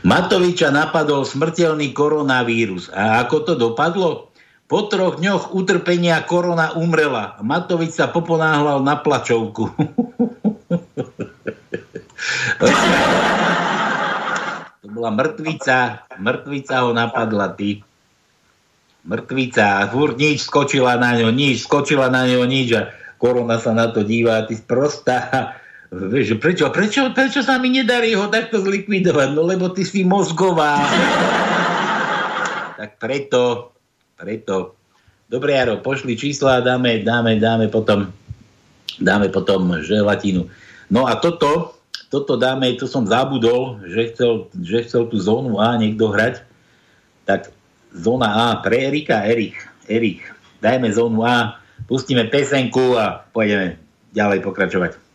[0.02, 2.90] Matoviča napadol smrteľný koronavírus.
[2.90, 4.34] A ako to dopadlo?
[4.68, 7.40] Po troch dňoch utrpenia korona umrela.
[7.40, 9.72] Matovič sa poponáhľal na plačovku.
[14.78, 17.82] To bola mŕtvica, mŕtvica ho napadla, ty.
[19.08, 23.72] Mŕtvica, a furt nič skočila na ňo, nič, skočila na ňo, nič a korona sa
[23.72, 25.56] na to díva, ty sprostá.
[25.88, 29.32] Vieš, prečo, prečo, prečo sa mi nedarí ho takto zlikvidovať?
[29.32, 30.84] No lebo ty si mozgová.
[32.76, 33.72] tak preto,
[34.12, 34.76] preto.
[35.32, 38.12] Dobre, Jaro, pošli čísla, dáme, dáme, dáme potom,
[39.00, 40.52] dáme potom želatinu.
[40.92, 41.80] No a toto,
[42.12, 46.44] toto dáme, to som zabudol, že chcel, že chcel tú zónu A niekto hrať,
[47.24, 47.52] tak
[47.94, 49.56] zóna A pre Erika, Erik,
[49.88, 50.20] Erik,
[50.60, 51.58] dajme zónu A,
[51.88, 53.78] pustíme pesenku a pôjdeme
[54.12, 55.07] ďalej pokračovať.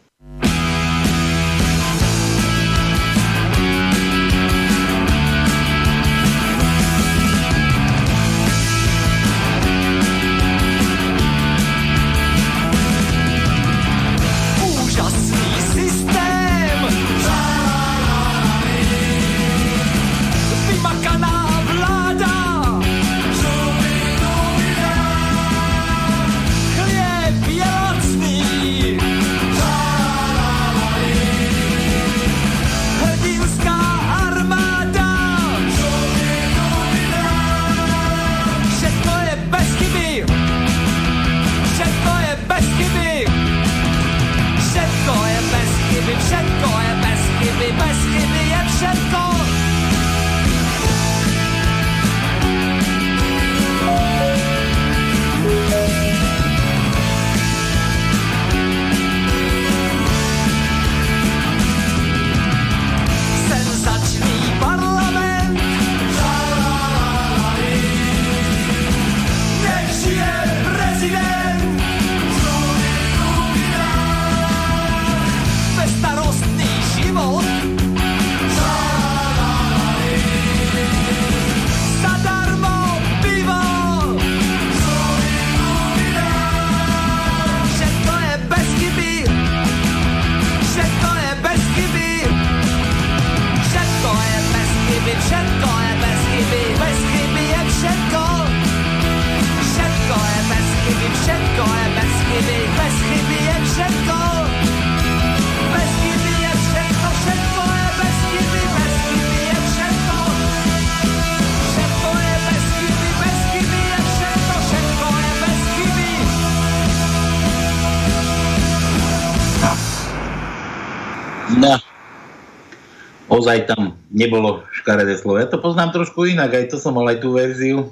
[123.44, 125.44] Ozaj tam nebolo škaredé slovo.
[125.44, 127.92] Ja to poznám trošku inak, aj to som mal aj tú verziu.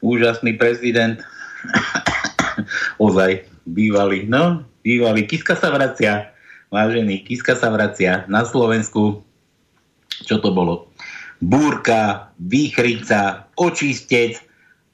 [0.00, 1.20] Úžasný prezident.
[3.04, 5.28] ozaj, bývalý, no, bývalý.
[5.28, 6.32] Kiska sa vracia,
[6.72, 9.20] vážený, Kiska sa vracia na Slovensku.
[10.24, 10.88] Čo to bolo?
[11.44, 14.40] Búrka, výchrica, očistec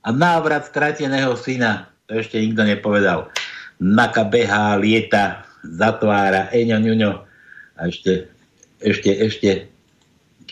[0.02, 1.86] a návrat strateného syna.
[2.10, 3.30] To ešte nikto nepovedal.
[3.78, 7.12] Naka behá, lieta, zatvára, eňo, ňuňo.
[7.78, 8.31] A ešte
[8.82, 9.48] ešte, ešte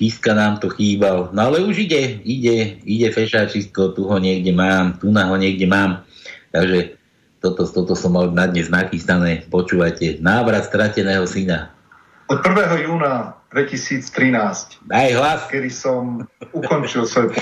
[0.00, 1.28] Kiska nám to chýbal.
[1.36, 5.68] No ale už ide, ide, ide fešáčisko, tu ho niekde mám, tu na ho niekde
[5.68, 6.06] mám.
[6.54, 6.96] Takže
[7.42, 9.44] toto, toto som mal na dnes nachystané.
[9.52, 11.74] Počúvajte, návrat strateného syna.
[12.32, 12.86] Od 1.
[12.86, 14.88] júna 2013.
[14.88, 15.40] Daj hlas.
[15.50, 16.24] Kedy som
[16.54, 17.34] ukončil svoj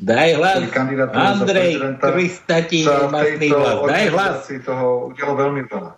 [0.00, 0.60] Daj hlas.
[1.12, 3.84] Andrej, 300 ti hlas.
[3.84, 4.36] Daj hlas.
[4.64, 5.92] toho udialo veľmi veľa.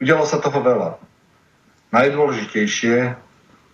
[0.00, 1.09] Udialo sa toho veľa
[1.90, 3.14] najdôležitejšie,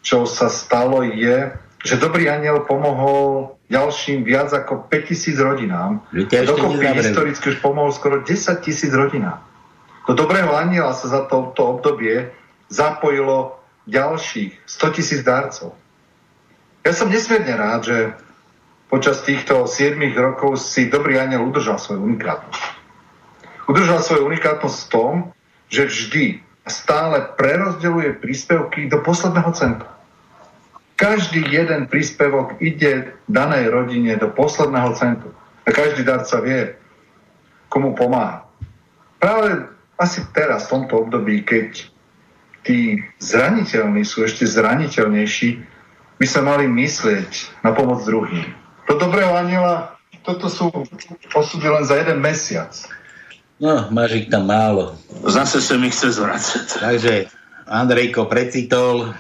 [0.01, 1.53] čo sa stalo, je,
[1.87, 6.03] že Dobrý aniel pomohol ďalším viac ako 5000 rodinám.
[6.12, 9.43] Dokopy historicky už pomohol skoro 10 tisíc rodinám.
[10.07, 12.31] Do Dobrého aniela sa za toto obdobie
[12.71, 13.59] zapojilo
[13.91, 15.75] ďalších 100 tisíc darcov.
[16.87, 17.99] Ja som nesmierne rád, že
[18.87, 22.62] počas týchto 7 rokov si Dobrý aniel udržal svoju unikátnosť.
[23.67, 25.14] Udržal svoju unikátnosť v tom,
[25.67, 29.87] že vždy stále prerozdeľuje príspevky do posledného centa.
[30.97, 35.29] Každý jeden príspevok ide danej rodine do posledného centu.
[35.67, 36.73] A každý darca vie,
[37.69, 38.49] komu pomáha.
[39.21, 39.69] Práve
[40.01, 41.91] asi teraz, v tomto období, keď
[42.64, 45.61] tí zraniteľní sú ešte zraniteľnejší,
[46.17, 48.49] by sa mali myslieť na pomoc druhým.
[48.89, 50.73] Do dobrého aniela toto sú
[51.37, 52.73] osudy len za jeden mesiac.
[53.57, 54.92] No, máš ich tam málo.
[55.24, 56.66] Zase sa mi chce zvracať.
[56.76, 57.12] Takže
[57.64, 59.16] Andrejko precitol,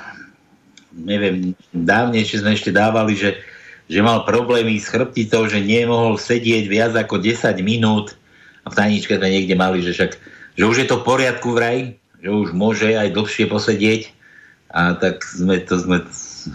[0.92, 3.40] neviem, dávnejšie sme ešte dávali, že,
[3.88, 8.12] že mal problémy s chrbticou, že nemohol sedieť viac ako 10 minút
[8.62, 10.12] a v tajničke sme niekde mali, že však
[10.56, 14.08] že už je to v poriadku vraj, že už môže aj dlhšie posedieť
[14.72, 16.02] a tak sme to sme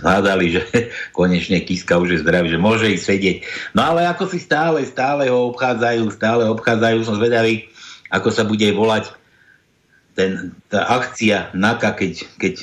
[0.01, 0.61] hádali, že
[1.17, 3.37] konečne Kiska už je zdravý, že môže ísť sedieť.
[3.77, 7.70] No ale ako si stále, stále ho obchádzajú, stále obchádzajú, som zvedavý,
[8.11, 9.09] ako sa bude volať
[10.11, 12.55] ten, tá akcia NAKA, keď, keď,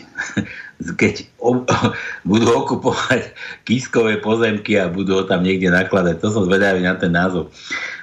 [1.00, 1.64] keď ob,
[2.30, 3.32] budú okupovať
[3.64, 6.20] kiskové pozemky a budú ho tam niekde nakladať.
[6.20, 7.48] To som zvedavý na ten názov.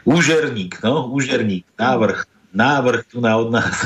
[0.04, 2.26] Úžerník, no, úžerník, návrh
[2.56, 3.84] návrh tu na od nás.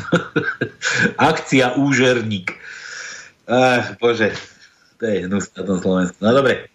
[1.17, 2.53] Akcia Úžerník.
[3.49, 4.29] Ach, bože,
[5.01, 6.21] to je hnus na tom Slovensku.
[6.21, 6.69] No dobre,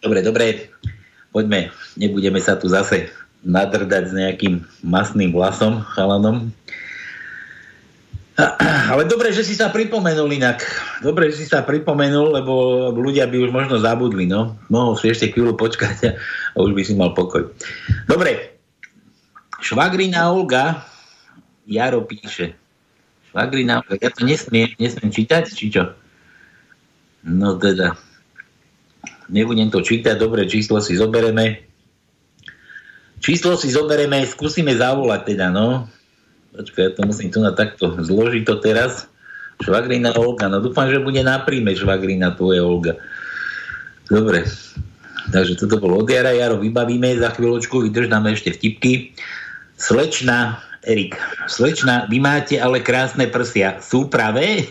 [0.00, 0.72] dobre, dobre,
[1.28, 1.68] poďme,
[2.00, 3.12] nebudeme sa tu zase
[3.44, 6.52] nadrdať s nejakým masným vlasom, chalanom.
[8.88, 10.64] Ale dobre, že si sa pripomenul inak.
[11.04, 12.54] Dobre, že si sa pripomenul, lebo
[12.96, 14.56] ľudia by už možno zabudli, no.
[14.72, 16.16] Mohol si ešte chvíľu počkať
[16.56, 17.52] a už by si mal pokoj.
[18.08, 18.56] Dobre,
[19.60, 20.88] švagrina Olga
[21.68, 22.56] Jaro píše.
[23.30, 25.92] Švagrina, ja to nesmiem, nesmiem čítať, či čo?
[27.22, 27.94] No teda,
[29.28, 31.69] nebudem to čítať, dobre, číslo si zobereme.
[33.20, 35.86] Číslo si zobereme, skúsime zavolať teda, no.
[36.56, 39.06] Počkaj, ja to musím tu na takto zložiť to teraz.
[39.60, 42.96] Švagrina Olga, no dúfam, že bude na príjme švagrina tvoje Olga.
[44.08, 44.48] Dobre,
[45.30, 49.12] takže toto bolo od Jara, Jaro vybavíme za chvíľočku, vydrž ešte vtipky.
[49.76, 51.12] Slečna Erik,
[51.44, 53.76] slečna, vy máte ale krásne prsia.
[53.84, 54.64] Sú pravé?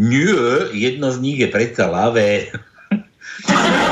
[0.00, 2.48] Nie, jedno z nich je predsa lavé.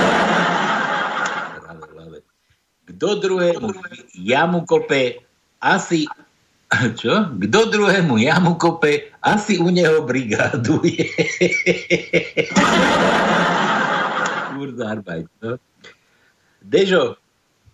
[2.99, 3.71] Kto druhému
[4.19, 5.23] jamu kope,
[5.63, 6.11] asi...
[6.99, 7.31] Čo?
[7.39, 11.07] Kto druhému jamu kope, asi u neho brigáduje.
[14.51, 15.63] Kurzarbeit, no?
[16.59, 17.23] Dežo,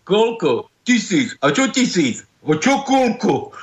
[0.05, 0.69] koľko?
[0.85, 1.41] Tisíc.
[1.41, 2.29] A čo tisíc?
[2.45, 3.57] O čo koľko?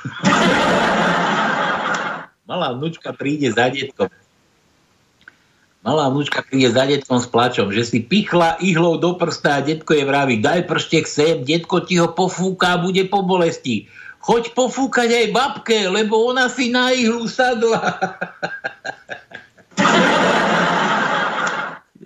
[2.50, 4.10] Malá vnúčka príde za detkom.
[5.82, 9.98] Malá vnúčka príde za detkom s plačom, že si pichla ihlou do prsta a detko
[9.98, 13.90] je vraví, daj prštek sem, detko ti ho pofúka a bude po bolesti.
[14.22, 17.82] Choď pofúkať aj babke, lebo ona si na ihlu sadla.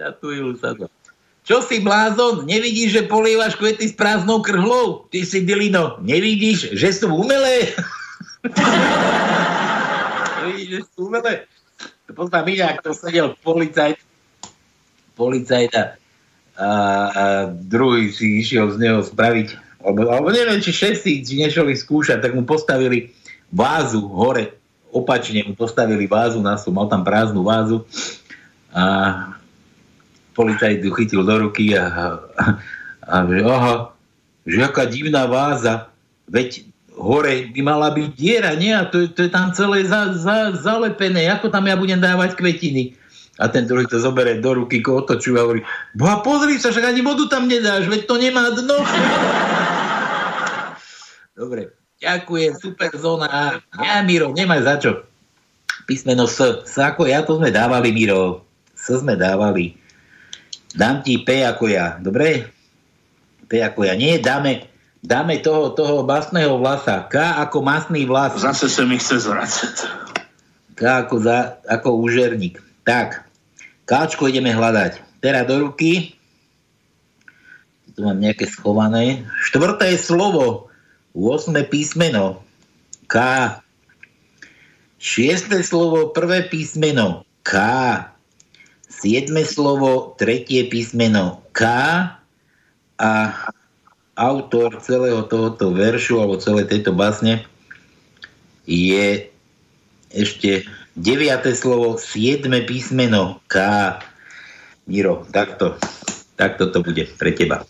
[0.00, 0.88] ja tu ihlu sadla.
[1.44, 2.48] Čo si blázon?
[2.48, 5.04] Nevidíš, že polievaš kvety s prázdnou krhlou?
[5.12, 6.00] Ty si dilino.
[6.00, 7.76] Nevidíš, že sú umelé?
[10.40, 11.44] Nevidíš, že sú umelé?
[12.06, 13.98] Poznám inak, to sedel policajt,
[15.18, 15.84] policajt a,
[16.54, 16.68] a,
[17.10, 22.22] a druhý si išiel z neho spraviť, alebo, alebo neviem, či šestí, či nešli skúšať,
[22.22, 23.10] tak mu postavili
[23.50, 24.54] vázu hore,
[24.94, 27.82] opačne mu postavili vázu na mal tam prázdnu vázu.
[28.70, 29.34] A
[30.36, 32.04] policajt ju chytil do ruky a, a,
[33.02, 33.74] a že aha,
[34.46, 35.90] že aká divná váza,
[36.28, 38.72] veď hore by mala byť diera, nie?
[38.72, 42.96] A to, to je tam celé za, za, zalepené, ako tam ja budem dávať kvetiny?
[43.36, 45.60] A ten druhý to zoberie do ruky, ko otočuje a hovorí,
[45.92, 48.80] boha pozri sa, však ani vodu tam nedáš, veď to nemá dno.
[51.38, 53.60] Dobre, ďakujem, super zóna.
[53.76, 55.04] Ja, Miro, nemaj za čo.
[55.84, 56.40] Písmeno S.
[56.64, 58.40] S ako ja, to sme dávali, Miro.
[58.72, 59.76] S sme dávali.
[60.72, 62.48] Dám ti P ako ja, dobre?
[63.48, 63.92] P ako ja.
[63.92, 64.64] Nie, dáme,
[65.04, 67.04] dáme toho, toho masného vlasa.
[67.08, 68.36] K ako masný vlas.
[68.38, 69.74] Zase sa mi chce zvracať.
[70.76, 72.60] K ako, za, ako úžerník.
[72.86, 73.26] Tak,
[73.86, 74.98] Káčko ideme hľadať.
[75.22, 76.18] Teraz do ruky.
[77.94, 79.24] Tu mám nejaké schované.
[79.46, 80.68] Štvrté slovo.
[81.16, 82.44] 8 písmeno.
[83.08, 83.16] K.
[85.00, 87.24] Šiesté slovo, prvé písmeno.
[87.46, 87.54] K.
[88.90, 91.62] Siedme slovo, tretie písmeno K
[93.00, 93.12] a
[94.16, 97.44] autor celého tohoto veršu alebo celej tejto básne
[98.64, 99.28] je
[100.10, 100.64] ešte
[100.96, 103.60] deviate slovo, siedme písmeno K.
[104.88, 105.76] Miro, takto,
[106.40, 107.62] takto to bude pre teba.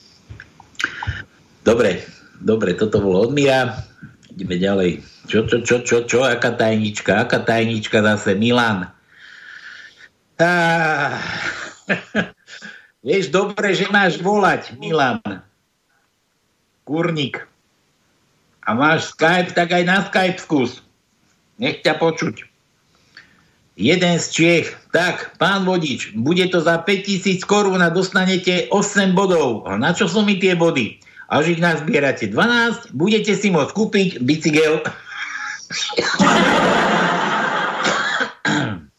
[1.66, 2.06] Dobre,
[2.38, 3.82] dobre, toto bolo od Mira.
[4.30, 4.90] Ideme ďalej.
[5.26, 8.86] Čo, čo, čo, čo, čo, aká tajnička, aká tajnička zase, Milan.
[10.38, 11.18] Ah.
[13.06, 15.18] Vieš dobre, že máš volať, Milan.
[16.86, 17.42] Kurník.
[18.62, 20.86] A máš Skype, tak aj na Skype skús.
[21.58, 22.46] Nech ťa počuť.
[23.76, 24.68] Jeden z Čiech.
[24.94, 29.68] Tak, pán vodič, bude to za 5000 korún a dostanete 8 bodov.
[29.68, 30.96] A na čo sú mi tie body?
[31.28, 34.80] Až ich nazbierate 12, budete si môcť kúpiť bicykel.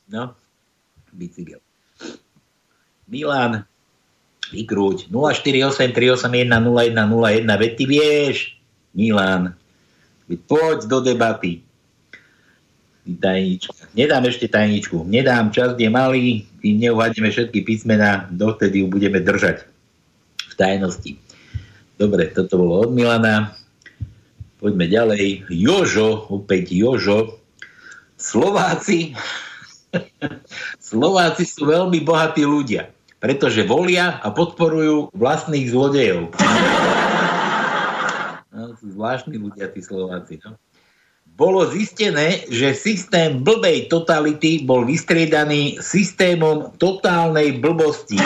[0.07, 0.31] No,
[1.11, 1.59] bicykel.
[3.11, 3.67] Milan,
[4.53, 5.11] vykrúť.
[5.11, 8.35] 048 381 0101, veď ty vieš,
[8.93, 9.55] Milan.
[10.27, 11.67] Poď do debaty
[13.15, 13.87] tajnička.
[13.95, 15.07] Nedám ešte tajničku.
[15.07, 19.63] Nedám, čas je malý, tým neuhádneme všetky písmená, dovtedy ju budeme držať
[20.51, 21.15] v tajnosti.
[21.95, 23.55] Dobre, toto bolo od Milana.
[24.59, 25.47] Poďme ďalej.
[25.47, 27.39] Jožo, opäť Jožo.
[28.17, 29.13] Slováci,
[30.89, 32.89] Slováci sú veľmi bohatí ľudia,
[33.27, 36.31] pretože volia a podporujú vlastných zlodejov.
[38.55, 40.39] No, sú zvláštni ľudia, tí Slováci.
[40.47, 40.55] No?
[41.37, 48.17] bolo zistené, že systém blbej totality bol vystriedaný systémom totálnej blbosti.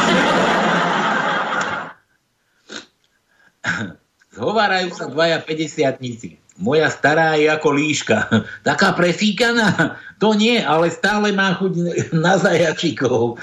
[4.32, 6.00] Zhovárajú sa dvaja 50
[6.62, 8.32] Moja stará je ako líška.
[8.68, 10.00] Taká prefíkaná?
[10.24, 11.74] To nie, ale stále má chuť
[12.16, 13.42] na zajačikov.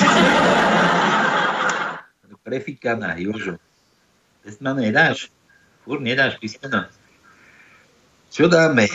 [2.48, 3.60] Prefíkaná, Jožo.
[4.40, 5.28] Písmeno nedáš?
[5.84, 6.88] Fúr nedáš písmeno.
[8.32, 8.88] Čo dáme?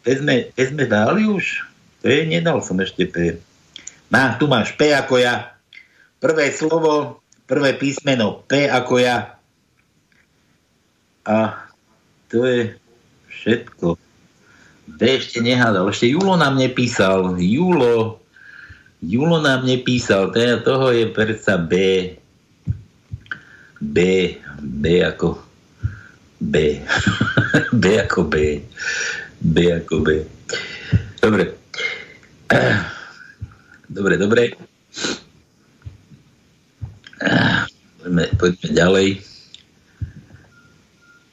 [0.00, 1.68] Vezme, vezme dali už?
[2.00, 3.36] P, nedal som ešte P.
[4.08, 5.52] Má, tu máš P ako ja.
[6.24, 9.36] Prvé slovo, prvé písmeno P ako ja.
[11.28, 11.68] A
[12.32, 12.74] to je
[13.28, 14.00] všetko.
[14.88, 15.92] D ešte nehádal.
[15.92, 17.36] Ešte Julo nám nepísal.
[17.36, 18.18] Julo.
[18.98, 20.34] Julo nám nepísal.
[20.34, 21.72] Toho je predsa B.
[23.82, 23.96] B.
[24.62, 25.42] B ako
[26.38, 26.78] B.
[27.82, 28.62] B ako B.
[29.42, 30.08] B ako B.
[31.18, 31.44] Dobre.
[33.92, 34.56] Dobre, dobre.
[38.00, 39.08] Poďme, poďme ďalej.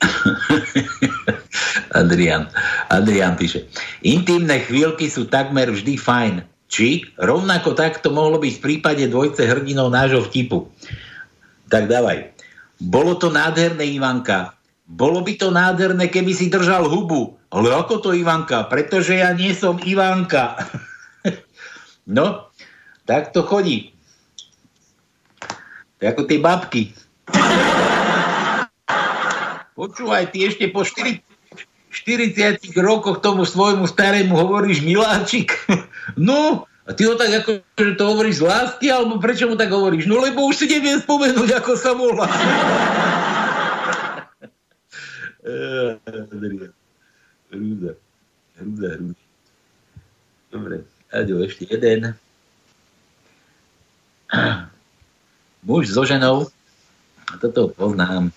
[2.00, 2.52] Adrian.
[2.91, 3.72] Adrian píše.
[4.04, 6.43] Intimné chvíľky sú takmer vždy fajn.
[6.70, 10.70] Či rovnako tak to mohlo byť v prípade dvojce hrdinov nášho vtipu.
[11.72, 12.38] Tak dávaj.
[12.80, 14.55] Bolo to nádherné, Ivanka.
[14.88, 17.36] Bolo by to nádherné, keby si držal hubu.
[17.51, 18.63] Ale ako to Ivanka?
[18.71, 20.55] Pretože ja nie som Ivanka.
[22.17, 22.47] no,
[23.03, 23.91] tak to chodí.
[25.99, 26.95] To ako tie babky.
[29.80, 31.19] Počúvaj, ty ešte po 4,
[31.91, 35.51] 40 rokoch tomu svojmu starému hovoríš miláčik.
[36.15, 39.69] no, a ty ho tak ako, že to hovoríš z lásky, alebo prečo mu tak
[39.69, 40.09] hovoríš?
[40.09, 42.25] No lebo už si neviem spomenúť, ako sa volá.
[47.53, 47.93] Hrúza.
[48.57, 49.23] Hrúza, hrúza.
[50.49, 50.81] Dobre,
[51.13, 52.17] Aďo, ešte jeden.
[55.61, 56.49] Muž so ženou,
[57.37, 58.33] toto poznám.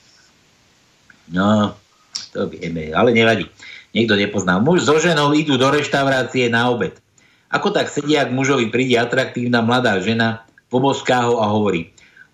[1.33, 1.73] No,
[2.37, 3.49] to vieme, ale nevadí.
[3.97, 4.61] Niekto nepozná.
[4.61, 6.97] Muž so ženou idú do reštaurácie na obed.
[7.53, 11.93] Ako tak sedia, ak mužovi príde atraktívna mladá žena, poboská ho a hovorí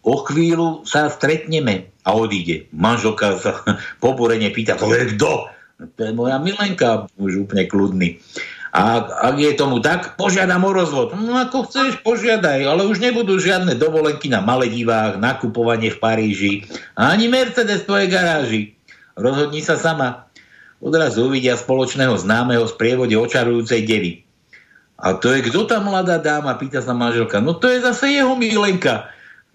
[0.09, 2.71] o chvíľu sa stretneme a odíde.
[2.73, 3.61] Manželka sa
[4.03, 5.53] poborene pýta, to je kto?
[5.79, 8.19] To je moja milenka, už úplne kľudný.
[8.69, 11.17] A ak je tomu tak, požiadam o rozvod.
[11.17, 16.53] No ako chceš, požiadaj, ale už nebudú žiadne dovolenky na Maledivách, nakupovanie v Paríži,
[16.93, 18.63] ani Mercedes v tvojej garáži.
[19.17, 20.29] Rozhodni sa sama.
[20.79, 24.28] Odrazu uvidia spoločného známeho z prievode očarujúcej devy.
[24.99, 26.59] A to je kto tá mladá dáma?
[26.59, 27.39] Pýta sa manželka.
[27.39, 29.07] No to je zase jeho milenka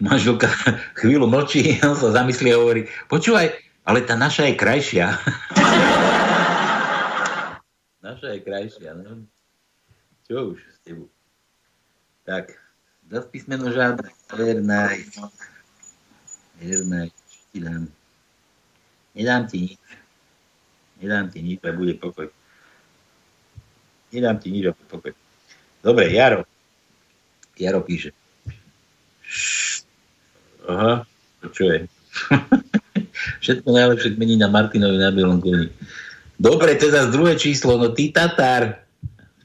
[0.02, 0.50] manželka
[1.00, 3.54] chvíľu mlčí, on sa zamyslí a hovorí, počúvaj,
[3.86, 5.06] ale tá naša je krajšia.
[8.06, 9.24] naša je krajšia, no.
[10.24, 11.08] Čo už s tebou?
[12.24, 12.56] Tak,
[13.12, 14.08] zase písmeno žiadne.
[16.56, 17.12] Vernaj,
[17.52, 17.84] ti dám.
[19.12, 19.82] Nedám ti nič.
[21.04, 22.32] Nedám ti nič bude pokoj.
[24.08, 25.12] Nedám ti nič pokoj.
[25.84, 26.48] Dobre, Jaro.
[27.60, 28.16] Jaro píše.
[30.64, 31.04] Aha,
[31.52, 31.84] čo je?
[33.44, 35.68] Všetko najlepšie mení na Martinovi na bielom koni.
[36.40, 38.80] Dobre, zase druhé číslo, no ty Tatar,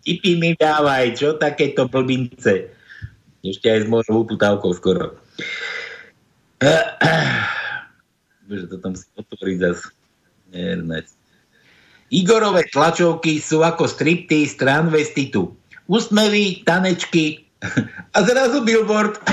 [0.08, 2.72] tipy mi dávaj, čo takéto blbince.
[3.44, 5.20] Ešte aj s mojou uputávkou skoro.
[8.48, 9.92] Bože, to tam si otvoriť zase.
[10.50, 11.06] Nernec.
[12.10, 15.59] Igorové tlačovky sú ako stripty z transvestitu.
[15.90, 17.50] Úsmevy, tanečky
[18.16, 19.18] a zrazu billboard.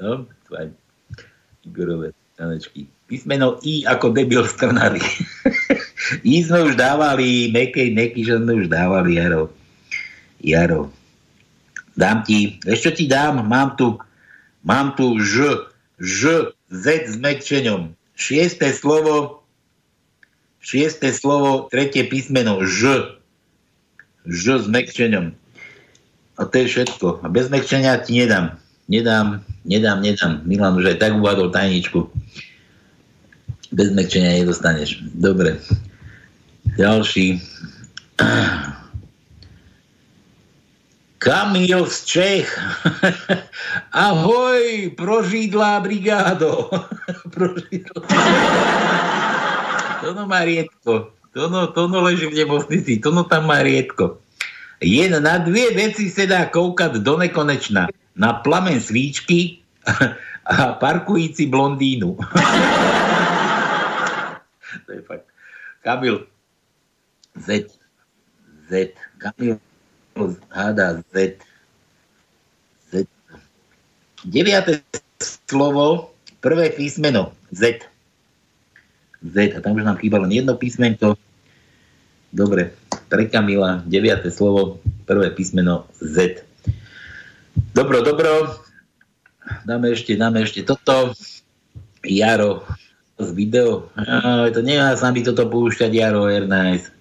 [0.00, 0.72] no, fajn.
[1.68, 2.88] Igorové tanečky.
[3.04, 5.04] Písmeno I ako debil strnary.
[6.28, 9.52] I sme už dávali, mekej, meky, že sme už dávali, Jaro.
[10.40, 10.88] Jaro.
[11.98, 14.00] Dám ti, ešte ti dám, mám tu,
[14.64, 15.68] mám tu Ž,
[16.00, 17.92] Ž, Z s mekčeňom.
[18.16, 19.37] Šiesté slovo,
[20.68, 23.16] šiesté slovo, tretie písmeno Ž.
[24.28, 25.32] Ž s mekčeňom.
[26.36, 27.24] A to je všetko.
[27.24, 28.60] A bez mekčenia ti nedám.
[28.84, 30.44] Nedám, nedám, nedám.
[30.44, 32.12] Milan už aj tak uvádol tajničku.
[33.72, 35.00] Bez mekčenia nedostaneš.
[35.16, 35.56] Dobre.
[36.76, 37.40] Ďalší.
[41.18, 42.48] Kamil z Čech.
[43.96, 46.68] Ahoj, prožidlá brigádo.
[47.34, 48.04] prožidlá.
[50.00, 51.12] Tono má riedko.
[51.34, 52.98] Tono, tono leží v nemocnici.
[52.98, 54.18] Tono tam má riedko.
[54.80, 57.86] Jen na dvě věci se dá koukat do nekonečna.
[58.16, 59.58] Na plamen svíčky
[60.44, 62.14] a parkující blondínu.
[64.86, 65.24] to je fakt.
[65.82, 66.26] Kamil.
[67.36, 67.66] Z.
[68.70, 68.88] Z.
[69.18, 69.58] Kamil
[70.50, 71.34] hádá Z.
[72.90, 73.06] Z.
[74.24, 74.80] Deviate
[75.22, 77.78] slovo, prvé písmeno Z.
[79.22, 79.56] Z.
[79.56, 81.18] A tam už nám chýba len jedno písmenko.
[82.28, 82.76] Dobre,
[83.08, 86.44] pre Kamila, deviate slovo, prvé písmeno Z.
[87.72, 88.60] Dobro, dobro.
[89.64, 91.16] Dáme ešte, dáme ešte toto.
[92.04, 92.62] Jaro
[93.18, 93.90] z video.
[93.98, 96.94] No, to nemá sa mi toto púšťať, Jaro Ernest.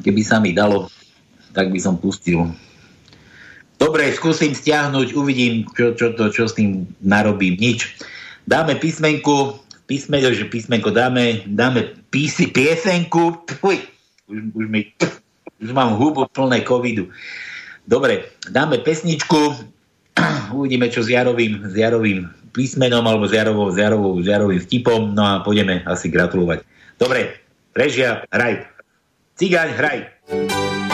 [0.00, 0.88] Keby sa mi dalo,
[1.52, 2.48] tak by som pustil.
[3.76, 7.60] Dobre, skúsim stiahnuť, uvidím, čo, čo, to, čo s tým narobím.
[7.60, 8.00] Nič.
[8.48, 13.42] Dáme písmenku, písmenko, že písmenko dáme, dáme písi, piesenku.
[13.62, 13.78] Uj,
[14.26, 14.90] už, už, mi,
[15.62, 17.08] už mám hubu plné covidu.
[17.86, 19.54] Dobre, dáme pesničku,
[20.58, 25.14] uvidíme, čo s Jarovým, s Jarovým písmenom alebo s Jarovou, s Jarovou, s Jarovým vtipom,
[25.14, 26.66] no a pôjdeme asi gratulovať.
[26.98, 27.38] Dobre,
[27.76, 28.66] režia, hraj.
[29.36, 29.98] Cigáň, hraj.
[30.32, 30.85] Hrdza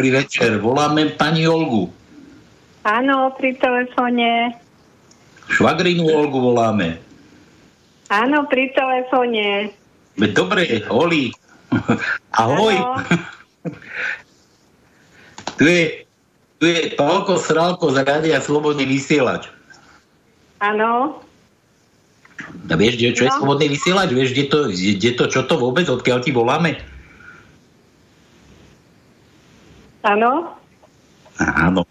[0.00, 0.56] dobrý večer.
[0.64, 1.92] Voláme pani Olgu.
[2.88, 4.56] Áno, pri telefóne.
[5.52, 6.96] Švagrinu Olgu voláme.
[8.08, 9.76] Áno, pri telefóne.
[10.16, 11.28] Dobre, Oli.
[12.32, 12.80] Ahoj.
[15.60, 16.08] tu je,
[16.56, 19.52] tu je Pálko Sralko z Radia Slobodný vysielač.
[20.64, 21.20] Áno.
[22.40, 23.28] A vieš, čo no.
[23.28, 24.16] je Slobodný vysielač?
[24.16, 26.80] Vieš, kde to, kde to, čo to vôbec, odkiaľ ti voláme?
[30.04, 30.56] Áno.
[31.40, 31.82] Áno.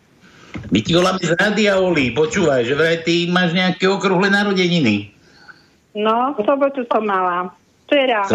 [0.69, 5.09] My ti voláme z Rádia Oli, počúvaj, že vraj ty máš nejaké okrúhle narodeniny.
[5.97, 7.49] No, v sobotu som mala.
[7.89, 8.29] Včera.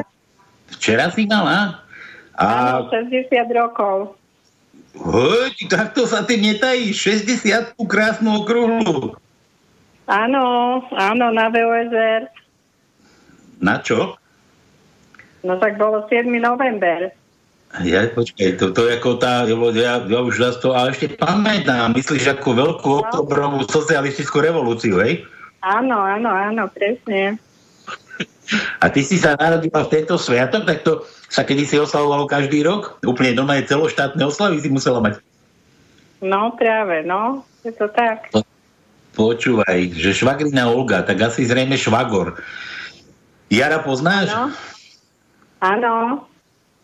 [0.75, 1.83] Včera si mala?
[2.35, 2.83] A...
[2.83, 4.19] Áno, 60 rokov.
[4.99, 7.23] Hoď, takto sa ty netajíš.
[7.23, 9.15] 60 krásnu okrúhlu.
[10.07, 10.45] Áno,
[10.95, 12.31] áno, na VOSR.
[13.63, 14.19] Na čo?
[15.47, 16.27] No tak bolo 7.
[16.39, 17.15] november.
[17.83, 19.43] Ja, počkaj, to, to ako tá,
[19.75, 22.99] ja, ja už zase to, ale ešte pamätám, myslíš ako veľkú no.
[23.03, 25.27] oktobrovú socialistickú revolúciu, hej?
[25.59, 27.35] Áno, áno, áno, presne.
[28.79, 32.63] A ty si sa narodila v tento sviatok, tak to sa kedy si oslavovalo každý
[32.63, 33.03] rok?
[33.03, 35.19] Úplne doma je celoštátne oslavy si musela mať.
[36.23, 38.31] No práve, no, je to tak.
[39.19, 42.39] Počúvaj, že švagrina Olga, tak asi zrejme švagor.
[43.51, 44.31] Jara poznáš?
[44.31, 44.47] No.
[45.59, 45.95] Áno.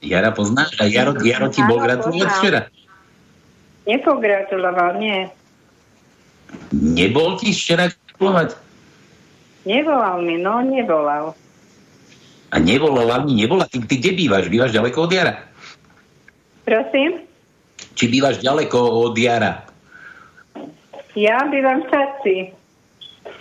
[0.01, 0.81] Jara poznáš?
[0.81, 2.61] A Jaro, Jaro ti bol gratulovať včera?
[3.85, 5.29] Nepogratuloval, nie.
[6.73, 8.57] Nebol ti včera gratulovať?
[9.69, 11.37] Nevolal mi, no nevolal.
[12.51, 13.69] A nevolal ani nebola?
[13.69, 14.49] Ty, ty kde bývaš?
[14.49, 15.35] Bývaš ďaleko od Jara?
[16.65, 17.23] Prosím?
[17.95, 19.69] Či bývaš ďaleko od Jara?
[21.13, 22.37] Ja bývam v Čaci.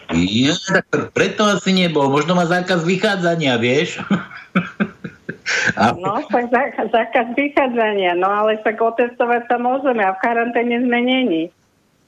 [0.09, 2.09] Ja, tak preto asi nebol.
[2.09, 4.01] Možno má zákaz vychádzania, vieš?
[5.75, 5.93] A...
[5.95, 8.15] No, tak zákaz, vychádzania.
[8.15, 11.43] No ale tak otestovať sa môžeme a v karanténe sme není.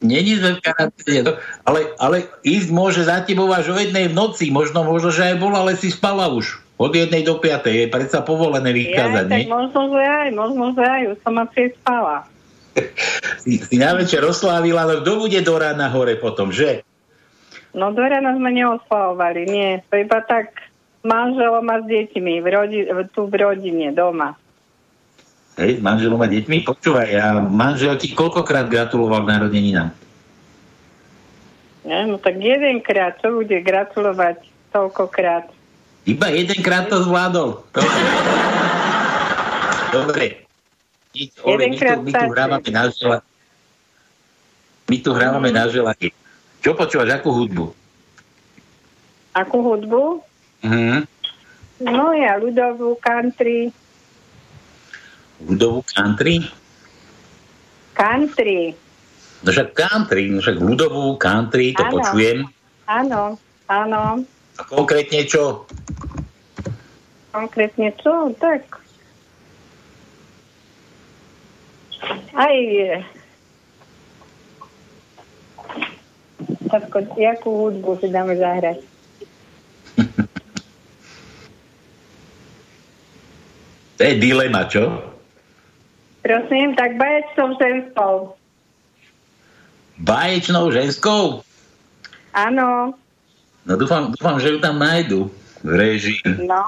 [0.02, 1.32] Není sme v karanténe, no,
[1.62, 5.38] ale, ale ísť môže za tebou až o jednej v noci, možno, možno, že aj
[5.38, 6.58] bola, ale si spala už.
[6.82, 10.82] Od jednej do piatej je predsa povolené vykázať, ja, tak možno, že aj, možno, že
[10.82, 12.26] aj, už som asi spala.
[13.46, 16.82] si, si na večer oslávila, ale kto bude do rána hore potom, že?
[17.78, 19.70] No do rána sme neoslavovali, nie.
[19.94, 20.71] To iba tak
[21.06, 22.80] manželom a s deťmi, v rodi,
[23.14, 24.38] tu v rodine, doma.
[25.58, 26.64] Hej, s manželom a deťmi?
[26.64, 29.92] Počúvaj, a manžel ti koľkokrát gratuloval narodeninám?
[31.82, 35.50] Ja, no tak jedenkrát, čo bude gratulovať toľkokrát?
[36.06, 37.62] Iba jedenkrát to zvládol.
[39.96, 40.46] Dobre.
[41.44, 43.20] Ole, my, tu, my tu hrávame na žela.
[44.88, 46.16] My tu hrávame na želanie.
[46.64, 47.76] Čo počúvaš, akú hudbu?
[49.36, 50.24] Akú hudbu?
[50.62, 51.10] Mhm.
[51.82, 53.74] No ja ľudovú country,
[55.48, 56.46] ľudovú country?
[57.98, 58.78] Country.
[59.42, 61.94] No však country, no však ľudovú country, to ano.
[61.98, 62.38] počujem.
[62.86, 64.22] Áno, áno.
[64.58, 65.66] A konkrétne čo?
[67.34, 68.30] Konkrétne čo?
[68.38, 68.62] Tak.
[72.36, 72.58] Aj
[76.72, 78.91] Tatko, jakú hudbu si dáme zahrať?
[84.02, 84.98] To je dilema, čo?
[86.26, 88.34] Prosím, tak baječnou ženskou.
[90.02, 91.46] Baječnou ženskou?
[92.34, 92.98] Áno.
[93.62, 95.30] No dúfam, dúfam, že ju tam nájdu
[95.62, 96.26] v režii.
[96.42, 96.66] No.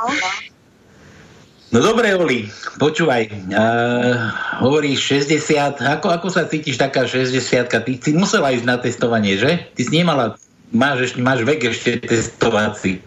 [1.74, 4.30] No dobre, Oli, počúvaj, uh,
[4.62, 7.34] hovoríš 60, ako, ako sa cítiš taká 60
[7.66, 9.74] Ty si musela ísť na testovanie, že?
[9.74, 10.38] Ty si nemala,
[10.70, 13.02] máš, ešte, máš vek ešte testovací.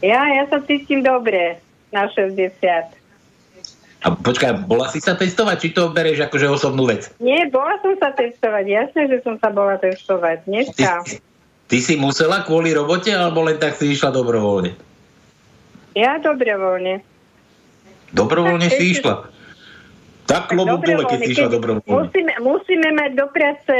[0.00, 1.60] Ja, ja sa cítim dobre
[1.92, 2.52] na 60.
[4.02, 7.06] A počkaj, bola si sa testovať, či to bereš akože osobnú vec?
[7.22, 11.06] Nie, bola som sa testovať, jasne, že som sa bola testovať, dneska.
[11.06, 11.22] Ty,
[11.70, 14.74] ty si musela kvôli robote, alebo len tak si išla dobrovoľne?
[15.94, 16.98] Ja dobrovoľne.
[18.10, 19.31] Dobrovoľne tak, si išla?
[20.22, 21.90] Tak klobúk dole, keď išla dobrovoľne.
[21.90, 23.74] Musíme, musíme mať do práce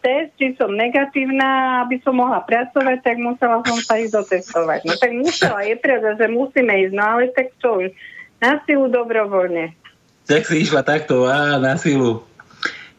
[0.00, 4.88] test, či som negatívna, aby som mohla pracovať, tak musela som sa ísť dotestovať.
[4.88, 7.92] No tak musela, je pravda, že musíme ísť, no ale tak čo už
[8.40, 9.76] na silu dobrovoľne.
[10.24, 12.24] Tak si išla takto, á, na silu.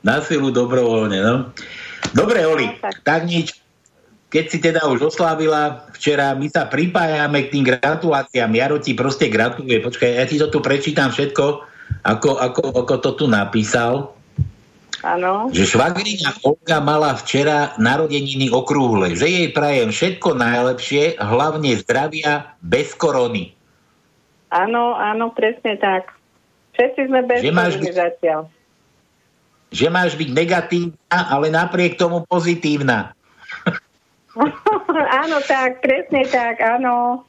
[0.05, 1.35] Na silu dobrovoľne, no.
[2.13, 2.69] Dobre, Oli,
[3.01, 3.57] tak nič.
[4.29, 8.51] Keď si teda už oslávila včera, my sa pripájame k tým gratuláciám.
[8.51, 9.79] Jaro ti proste gratuluje.
[9.81, 11.74] Počkaj, ja ti to tu prečítam všetko,
[12.05, 14.13] ako, ako, ako to tu napísal.
[15.05, 15.53] Áno.
[15.53, 19.13] Že švagrina Olga mala včera narodeniny okrúhle.
[19.13, 23.53] Že jej prajem všetko najlepšie, hlavne zdravia, bez korony.
[24.49, 26.15] Áno, áno, presne tak.
[26.73, 28.41] Všetci sme bez Že máš byť- zatiaľ.
[29.75, 33.11] Že máš byť negatívna, ale napriek tomu pozitívna.
[35.21, 37.25] áno, tak, presne tak, áno.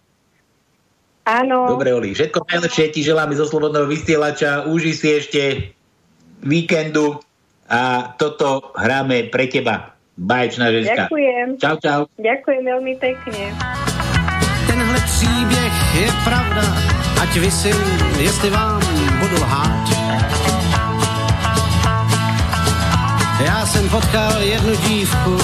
[1.27, 1.67] Áno.
[1.67, 4.71] Dobre, Oli, všetko najlepšie ti želáme zo Slobodného vysielača.
[4.71, 5.75] Uži si ešte
[6.47, 7.19] víkendu
[7.67, 9.99] a toto hráme pre teba.
[10.15, 11.11] Baječná ženská.
[11.11, 11.47] Ďakujem.
[11.59, 12.01] Čau, čau.
[12.17, 13.43] Ďakujem veľmi pekne.
[14.71, 16.65] Tenhle příběh je pravda,
[17.23, 17.77] ať vysím,
[18.23, 18.81] jestli vám
[19.19, 19.87] budu lhát.
[23.45, 25.37] Já jsem potkal jednu dívku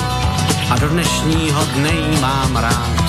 [0.71, 3.02] a do dnešního dne jí mám rád.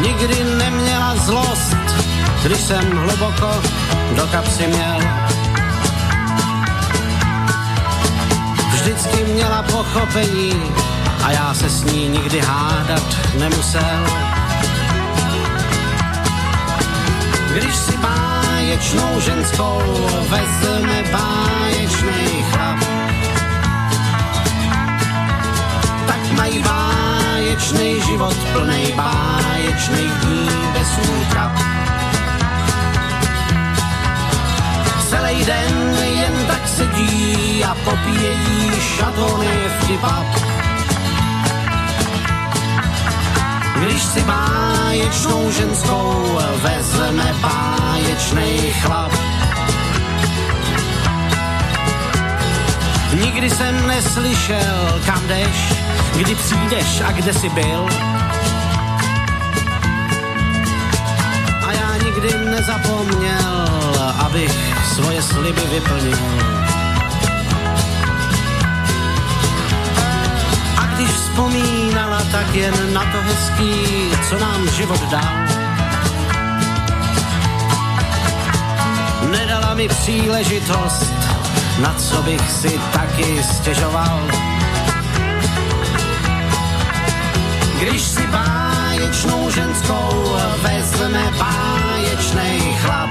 [0.00, 1.76] Nikdy neměla zlost,
[2.42, 3.62] když jsem hluboko
[4.16, 4.98] do kapsy měl.
[8.72, 10.52] Vždycky měla pochopení
[11.24, 14.06] a já se s ní nikdy hádat nemusel.
[17.54, 19.82] Když si báječnou ženskou
[20.28, 22.78] vezme báječný chlap,
[26.06, 27.15] tak mají báječný
[28.02, 31.54] život plnej báječných dní bez útrap.
[35.06, 40.26] Celý den jen tak sedí a popíjejí šatony vtipap.
[43.76, 49.12] Když si báječnou ženskou vezme báječnej chlap.
[53.20, 55.72] Nikdy jsem neslyšel, kam jdeš,
[56.16, 57.86] kdy přijdeš a kde jsi byl.
[61.66, 63.68] A já nikdy nezapomněl,
[64.18, 66.18] abych svoje sliby vyplnil.
[70.76, 73.72] A když vzpomínala, tak jen na to hezký,
[74.28, 75.34] co nám život dal.
[79.30, 81.12] Nedala mi příležitost,
[81.78, 84.20] na co bych si taky stěžoval.
[87.80, 93.10] Když si báječnou ženskou vezme báječnej chlap,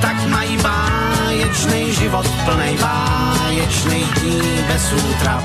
[0.00, 5.44] tak mají báječný život plnej báječných dní bez útrap.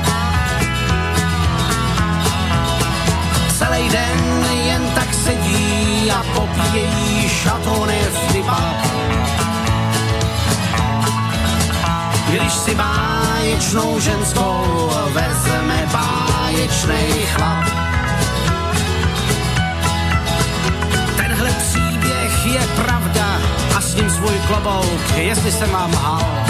[3.57, 9.30] Celý den jen tak sedí a popíjejí šatony v dybách.
[12.31, 17.65] Když si báječnou ženskou vezme báječnej chlap.
[21.15, 23.39] Tenhle příběh je pravda
[23.77, 26.45] a s ním svůj klobouk, jestli jsem vám lhal.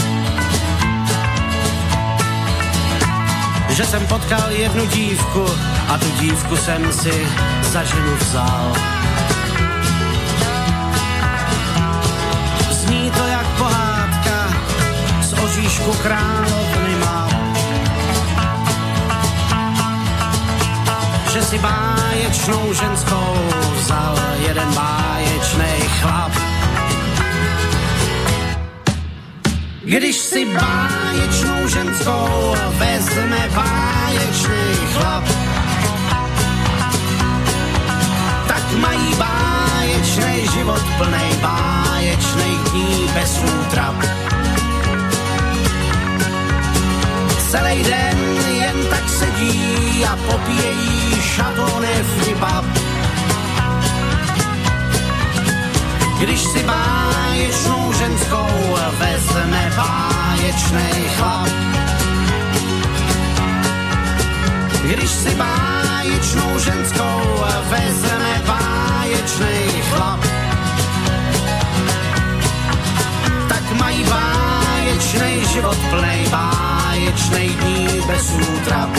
[3.69, 5.45] Že jsem potkal jednu dívku
[5.87, 7.27] a tu dívku jsem si
[7.61, 9.00] za ženu vzal.
[15.71, 17.29] Oříšku královny má.
[21.33, 23.35] Že si báječnou ženskou
[23.75, 24.15] vzal
[24.47, 26.31] jeden báječnej chlap.
[29.83, 35.23] Když si báječnou ženskou vezme báječný chlap,
[38.47, 44.40] tak mají báječný život plnej báječných dní bez útrap.
[47.51, 48.17] Celý den
[48.59, 52.65] jen tak sedí a popíjejí šatony vtipap.
[56.19, 61.49] Když si báječnou ženskou vezme báječnej chlap.
[64.83, 70.19] Když si báječnou ženskou vezme báječnej chlap.
[73.49, 74.03] Tak mají
[75.01, 78.93] báječnej život plnej báječnej dní bez útrap.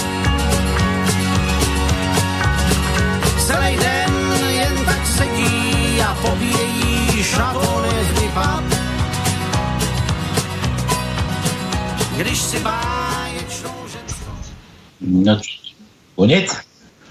[3.38, 4.10] Celý den
[4.50, 8.64] jen tak sedí a pobíjejí šatony z vypad.
[12.18, 14.34] Když si báječnou ženskou...
[15.00, 15.38] No,
[16.18, 16.50] konec?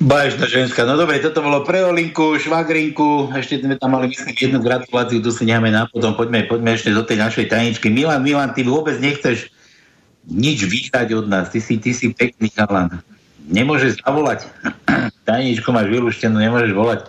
[0.01, 0.81] Bažná ženská.
[0.81, 5.29] No dobre, toto bolo pre Olinku, švagrinku, ešte sme tam mali myslím jednu gratuláciu, tu
[5.29, 7.93] si necháme na potom, poďme, poďme ešte do tej našej tajničky.
[7.93, 9.53] Milan, Milan, ty vôbec nechceš
[10.25, 12.97] nič vyhrať od nás, ty si, ty si pekný chalan.
[13.45, 14.49] Nemôžeš zavolať.
[15.29, 17.05] Tajničku máš vylúštenú, nemôžeš volať.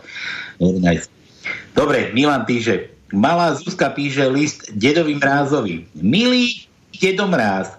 [1.72, 5.88] Dobre, Milan píše, malá Zuzka píše list dedovi Mrázovi.
[5.96, 7.72] Milý dedo Mráz,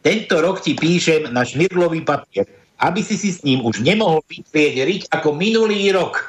[0.00, 2.48] tento rok ti píšem na šmirglový papier
[2.80, 6.24] aby si si s ním už nemohol vytrieť riť ako minulý rok.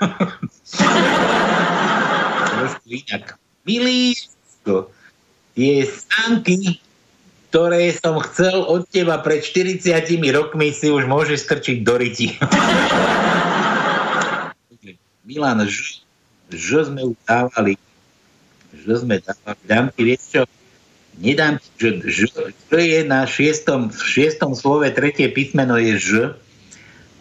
[2.52, 3.40] Trošku inak.
[3.64, 4.18] Milý,
[5.56, 6.82] tie stánky,
[7.50, 9.86] ktoré som chcel od teba pred 40
[10.36, 12.36] rokmi, si už môžeš strčiť do ryti.
[15.24, 15.64] Milan,
[16.52, 17.80] že sme už dávali,
[18.76, 20.42] že sme dávali, dám ti, vieš čo,
[21.22, 22.26] nedám že, že,
[22.70, 26.10] že je na šiestom, v šiestom slove tretie písmeno je ž,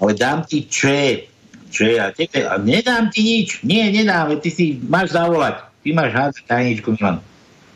[0.00, 1.28] ale dám ti če,
[1.68, 6.10] če a tebe, a nedám ti nič, nie, nedám, ty si máš zavolať, ty máš
[6.16, 7.20] hádzať tajničku, Milan.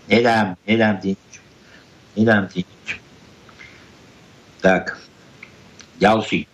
[0.09, 1.32] Nedám, nedám ti nič.
[2.16, 2.86] Nedám ti nič.
[4.60, 4.96] Tak,
[6.01, 6.48] ďalší.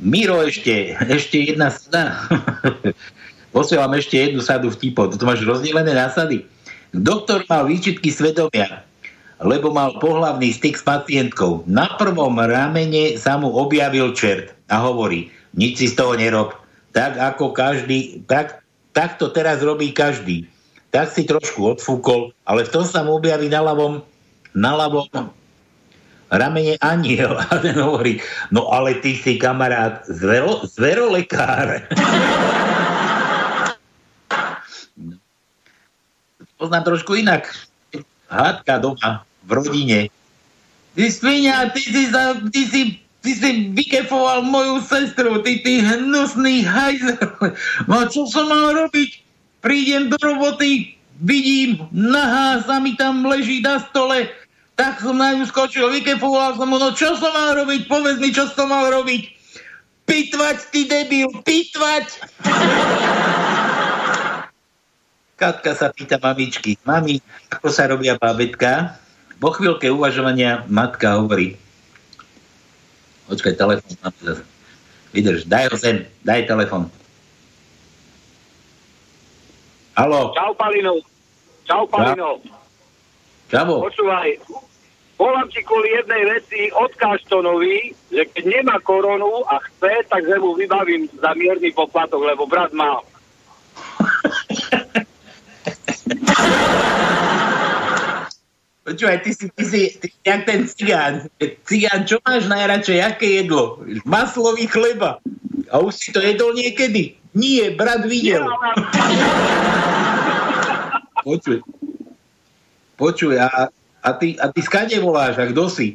[0.00, 2.24] Miro ešte, ešte jedna sada.
[3.54, 5.12] Posielam ešte jednu sadu vtipov.
[5.12, 6.48] To máš rozdelené násady.
[6.90, 8.82] Doktor mal výčitky svedomia,
[9.40, 11.64] lebo mal pohlavný styk s pacientkou.
[11.64, 16.54] Na prvom ramene sa mu objavil čert a hovorí, nič si z toho nerob.
[16.92, 18.60] Tak ako každý, tak,
[18.92, 20.44] tak to teraz robí každý.
[20.90, 24.02] Tak si trošku odfúkol, ale v tom sa mu objaví na ľavom,
[24.52, 25.06] na ľavom
[26.30, 27.38] ramene aniel.
[27.50, 28.18] A ten hovorí,
[28.54, 31.86] no ale ty si kamarát zvero, zverolekár.
[36.60, 37.48] poznám trošku inak.
[38.28, 40.00] Hádka doma, v rodine.
[40.94, 42.82] Ty svinia, ty si, za, ty si,
[43.22, 47.18] ty si vykefoval moju sestru, ty, ty hnusný hajzer.
[47.90, 49.10] No čo som mal robiť?
[49.60, 54.30] Prídem do roboty, vidím, nahá sa mi tam leží na stole,
[54.72, 57.84] tak som na ňu skočil, vykefoval som mu, no čo som mal robiť?
[57.84, 59.28] Povedz mi, čo som mal robiť.
[60.08, 62.06] Pitvať, ty debil, pitvať!
[65.36, 67.20] Katka sa pýta mamičky, mami,
[67.52, 68.96] ako sa robia bábetka?
[69.40, 71.56] Po chvíľke uvažovania matka hovorí,
[73.24, 74.44] počkaj, telefon máme zase.
[75.16, 76.92] Vydrž, daj ho sem, daj telefon.
[79.96, 80.36] Halo.
[80.36, 81.00] Čau, Palino.
[81.64, 82.36] Čau, Palino.
[83.48, 83.80] Čavo.
[83.80, 84.28] Počúvaj,
[85.16, 90.36] volám ti kvôli jednej veci od Kaštonovi, že keď nemá koronu a chce, tak že
[90.36, 93.00] mu vybavím za mierny poplatok, lebo brat má.
[98.90, 101.30] Počúvaj, ty si, ty si, ty jak ten cigán.
[101.62, 102.98] Cigán, čo máš najradšej?
[103.06, 103.78] Aké jedlo?
[104.02, 105.22] Maslový chleba.
[105.70, 107.14] A už si to jedol niekedy?
[107.30, 108.50] Nie, brat videl.
[111.22, 111.62] Počuj.
[112.98, 113.70] Počuj, a,
[114.02, 115.38] a, ty, a ty skade voláš?
[115.38, 115.94] A kto si?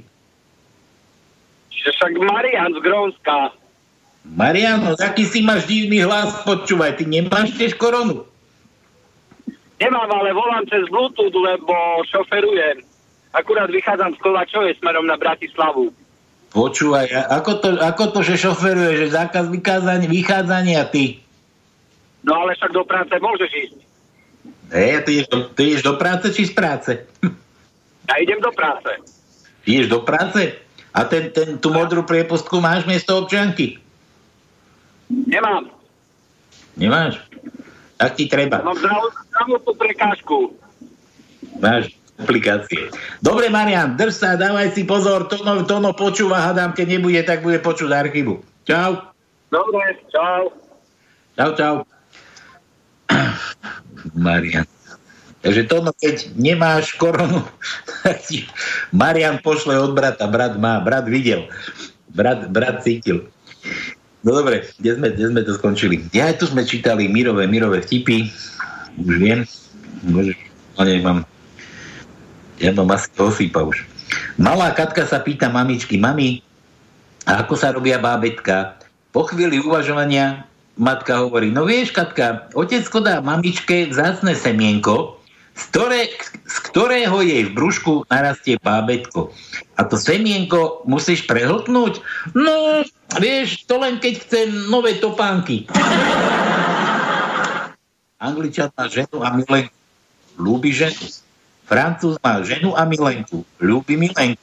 [1.75, 3.51] Však Marian z Grónska.
[4.23, 8.23] Marian, no taký si máš divný hlas, počúvaj, ty nemáš tiež koronu.
[9.75, 11.75] Nemám, ale volám cez Bluetooth, lebo
[12.07, 12.79] šoferujem.
[13.35, 15.91] Akurát vychádzam z Kovačovej smerom na Bratislavu.
[16.55, 21.19] Počúvaj, ako to, ako to že šoferuje, že zákaz vykázania, vychádzania ty?
[22.23, 23.77] No ale však do práce môžeš ísť.
[24.71, 26.91] E, ty, ideš do, ty ideš do práce či z práce?
[28.07, 28.87] Ja idem do práce.
[29.67, 30.55] Ideš do práce?
[30.95, 33.83] A ten, ten, tú modrú priepustku máš miesto občianky?
[35.11, 35.67] Nemám.
[36.79, 37.19] Nemáš?
[37.99, 38.63] Tak ti treba.
[38.63, 39.24] Mám zdravotnú
[39.75, 40.55] prekážku.
[41.59, 42.91] Máš aplikácie.
[43.19, 47.59] Dobre, Marian, drž sa, dávaj si pozor, Tono, tono počúva, hadám, keď nebude, tak bude
[47.59, 48.39] počuť archívu.
[48.63, 49.11] Čau.
[49.51, 50.51] Dobre, čau.
[51.35, 51.75] Čau, čau.
[54.15, 54.63] Marian.
[55.43, 57.43] Takže Tono, keď nemáš koronu,
[58.95, 61.45] Marian pošle od brata, brat má, brat videl,
[62.15, 63.29] brat, brat cítil.
[64.25, 66.01] No dobre, kde sme, kde sme to skončili?
[66.09, 68.33] Ja tu sme čítali Mirové, Mirové vtipy.
[69.01, 69.39] Už viem.
[70.75, 71.25] Ale mám
[72.59, 73.83] ja mám asi osýpa už.
[74.39, 76.39] Malá Katka sa pýta mamičky, mami,
[77.27, 78.79] ako sa robia bábetka?
[79.11, 80.47] Po chvíli uvažovania
[80.79, 85.19] matka hovorí, no vieš, Katka, otecko dá mamičke vzácne semienko,
[85.55, 86.01] z, ktoré,
[86.47, 89.31] z ktorého jej v brúšku narastie bábetko.
[89.79, 92.03] A to semienko musíš prehltnúť?
[92.35, 92.83] No,
[93.19, 95.67] vieš, to len keď chce nové topánky.
[98.25, 99.75] Angličan má ženu a milenku.
[100.41, 101.05] Lúbi ženu.
[101.69, 103.45] Francúz má ženu a milenku.
[103.61, 104.41] Ľúbi milenku.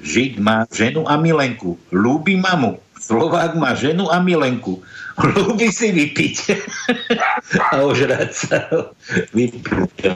[0.00, 1.76] Žid má ženu a milenku.
[1.90, 2.78] Ľúbi mamu.
[3.00, 4.78] Slovák má ženu a milenku.
[5.18, 6.34] Ľúbi si vypiť
[7.74, 8.58] a ožrať sa.
[9.34, 10.14] Vypiť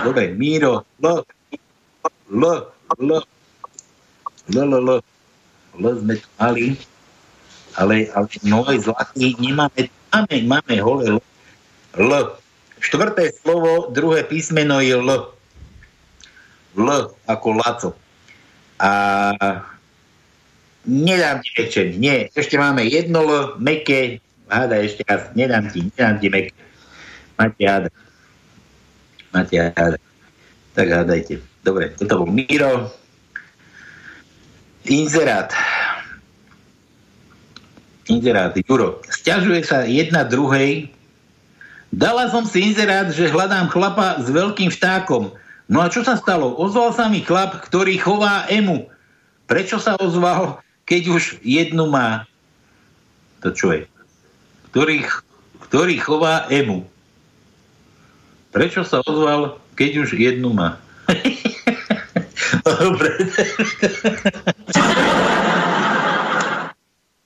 [0.00, 1.22] Dobre, Míro, L,
[2.32, 2.42] L,
[2.96, 3.10] L,
[4.48, 4.88] L, L, L,
[5.78, 6.74] L sme tu mali,
[7.76, 11.18] ale, ale môj zlatý, nemáme, máme, máme hole L.
[11.98, 12.12] L.
[12.80, 15.10] Štvrté slovo, druhé písmeno je L.
[16.78, 16.88] L
[17.28, 17.90] ako Laco.
[18.80, 18.90] A
[20.88, 22.00] nedám ti väčšie.
[22.00, 24.18] Nie, ešte máme jedno L, meké.
[24.50, 26.52] Háda ešte raz, nedám ti, nedám ti meké.
[27.38, 27.88] Máte háda.
[29.30, 29.98] Máte háda.
[30.74, 31.40] Tak hádajte.
[31.64, 32.92] Dobre, toto bol Miro.
[34.88, 35.52] Inzerát.
[38.10, 38.98] Inzerát, Juro.
[39.06, 40.90] Sťažuje sa jedna druhej.
[41.94, 45.30] Dala som si inzerát, že hľadám chlapa s veľkým vtákom.
[45.70, 46.58] No a čo sa stalo?
[46.58, 48.90] Ozval sa mi chlap, ktorý chová emu.
[49.46, 52.26] Prečo sa ozval, keď už jednu má?
[53.46, 53.86] To čo je?
[54.70, 55.06] Ktorý,
[55.70, 56.86] ktorý chová emu.
[58.50, 60.82] Prečo sa ozval, keď už jednu má?
[62.66, 63.10] Dobre.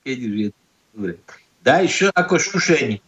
[0.05, 0.64] keď už je...
[0.95, 1.19] Dobre.
[1.67, 3.03] Daj š ako šušeň.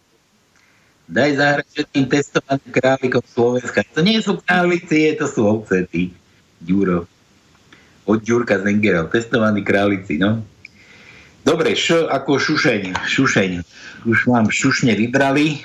[1.07, 3.87] Daj zahrať všetkým testovaným králikom Slovenska.
[3.95, 6.11] To nie sú králici, to sú ovce, ty.
[6.59, 7.07] Ďuro.
[8.11, 9.07] Od Ďurka Zengera.
[9.07, 10.43] Testovaní králici, no.
[11.47, 13.07] Dobre, š ako šušeň.
[13.07, 13.51] Šušeň.
[14.03, 15.63] Už mám šušne vybrali.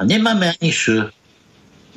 [0.00, 1.12] A nemáme ani š.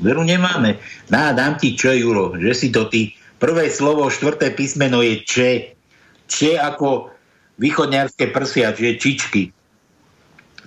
[0.03, 0.83] Veru nemáme.
[1.07, 3.15] Dá, dám ti čo, Juro, že si to ty.
[3.39, 5.51] Prvé slovo, štvrté písmeno je če.
[6.27, 7.12] Če ako
[7.57, 9.43] východňarské prsia, čiže čičky.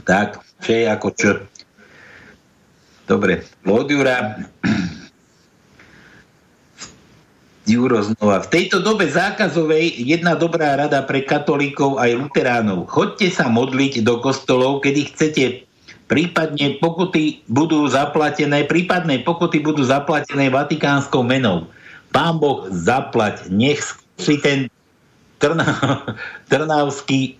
[0.06, 1.30] Tak, če ako čo.
[3.06, 4.42] Dobre, od.
[7.66, 8.46] Juro znova.
[8.46, 12.86] V tejto dobe zákazovej jedna dobrá rada pre katolíkov aj luteránov.
[12.86, 15.66] Chodte sa modliť do kostolov, kedy chcete
[16.06, 21.66] prípadne pokuty budú zaplatené, prípadné pokuty budú zaplatené vatikánskou menou.
[22.14, 23.82] Pán Boh zaplať, nech
[24.16, 24.70] si ten
[25.36, 25.68] Trna,
[26.48, 27.36] Trnavský,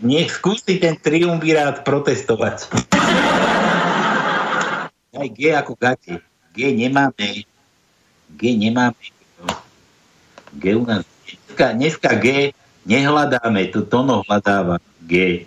[0.00, 2.72] nech skúsi ten triumvirát protestovať.
[5.10, 6.24] Aj G ako gate.
[6.56, 7.44] G nemáme.
[8.40, 9.04] G nemáme.
[10.56, 11.04] G u nás.
[11.28, 12.56] Dneska, dneska G
[12.88, 13.68] nehľadáme.
[13.76, 14.80] To Tono hľadáva.
[15.04, 15.44] G.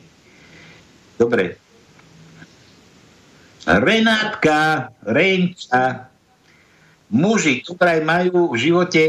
[1.17, 1.57] Dobre.
[3.63, 6.11] Renátka, Renča,
[7.07, 9.03] muži, ktorí majú v živote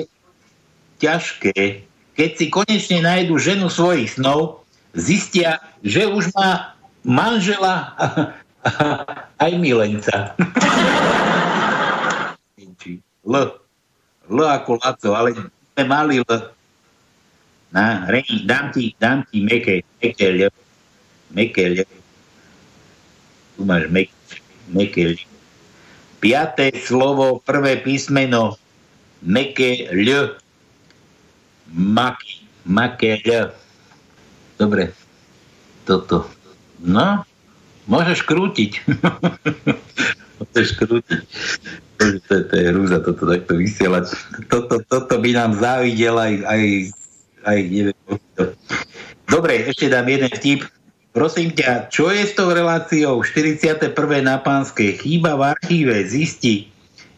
[1.02, 1.82] ťažké,
[2.14, 4.62] keď si konečne nájdu ženu svojich snov,
[4.94, 7.94] zistia, že už má manžela
[9.44, 10.38] aj milenca.
[13.24, 13.34] L.
[14.30, 16.30] L ako Laco, ale sme mali L.
[17.74, 20.40] Na, reň, dám ti, dám ti meké, meké L.
[21.34, 21.76] Meké L.
[23.58, 23.90] Tu máš
[24.70, 25.18] meké.
[26.22, 28.56] Piaté slovo, prvé písmeno,
[29.20, 30.38] meké L.
[31.74, 33.51] Maky, maké L.
[34.56, 34.94] Dobre,
[35.84, 36.30] toto.
[36.78, 37.26] No,
[37.84, 38.80] Môžeš krútiť.
[40.40, 41.20] Môžeš krútiť.
[42.01, 44.16] To, to, to je hrúza toto takto vysielať.
[44.48, 46.62] Toto, toto by nám závidel aj, aj,
[47.44, 48.18] aj neviem.
[49.28, 50.64] Dobre, ešte dám jeden vtip.
[51.14, 53.94] Prosím ťa, čo je s tou reláciou 41.
[54.24, 54.98] na pánske?
[54.98, 56.66] Chýba v archíve, zisti.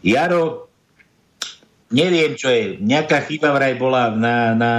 [0.05, 0.66] Jaro,
[1.91, 2.81] neviem, čo je.
[2.83, 4.73] Nejaká chyba vraj bola na, na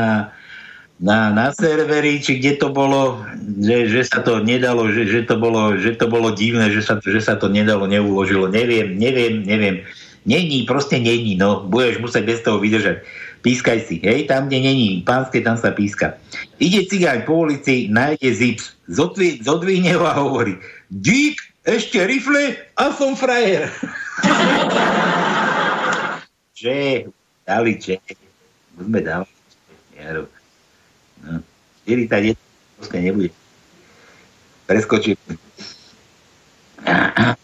[0.97, 3.21] na, na serveri, či kde to bolo,
[3.61, 6.97] že, že sa to nedalo, že, že, to bolo, že to bolo divné, že sa,
[6.97, 8.49] že sa to nedalo, neuložilo.
[8.49, 9.85] Neviem, neviem, neviem.
[10.27, 11.63] Není, proste není, no.
[11.69, 12.99] Budeš musieť bez toho vydržať.
[13.45, 16.17] Pískaj si, hej, tam, kde není pánske, tam sa píska.
[16.57, 20.57] Ide cigáň po ulici, nájde zips, zodvi, zodvihne ho a hovorí,
[20.91, 23.69] dík, ešte rifle a som frajer.
[26.57, 27.05] Že,
[27.45, 28.01] dali, že,
[28.73, 29.29] budeme dávať.
[29.93, 30.25] Ja,
[31.85, 32.33] 41
[32.81, 33.29] proste nebude.
[34.65, 35.13] Preskočím.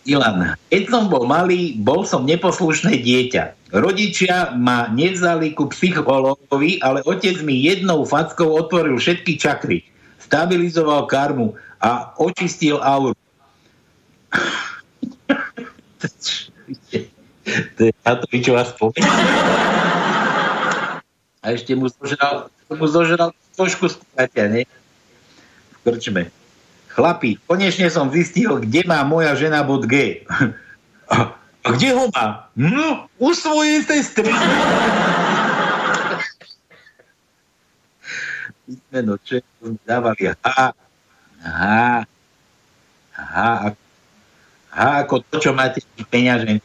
[0.03, 3.69] Ilan, keď som bol malý, bol som neposlušné dieťa.
[3.73, 9.85] Rodičia ma nevzali ku psychologovi, ale otec mi jednou fackou otvoril všetky čakry.
[10.26, 13.14] Stabilizoval karmu a očistil auru.
[18.05, 19.03] Matovičová spomeň.
[21.43, 24.63] A ešte mu zožral, mu zožral trošku spratia, ne?
[25.75, 26.31] V krčme.
[26.93, 30.23] Chlapi, konečne som zistil, kde má moja žena bod G.
[31.09, 32.47] A, a kde ho má?
[32.55, 34.31] No, u svojej sestry.
[38.63, 40.45] písmeno, čo sme dávali H,
[41.43, 41.61] H,
[43.13, 43.35] H,
[44.73, 46.57] H ako to, čo máte v.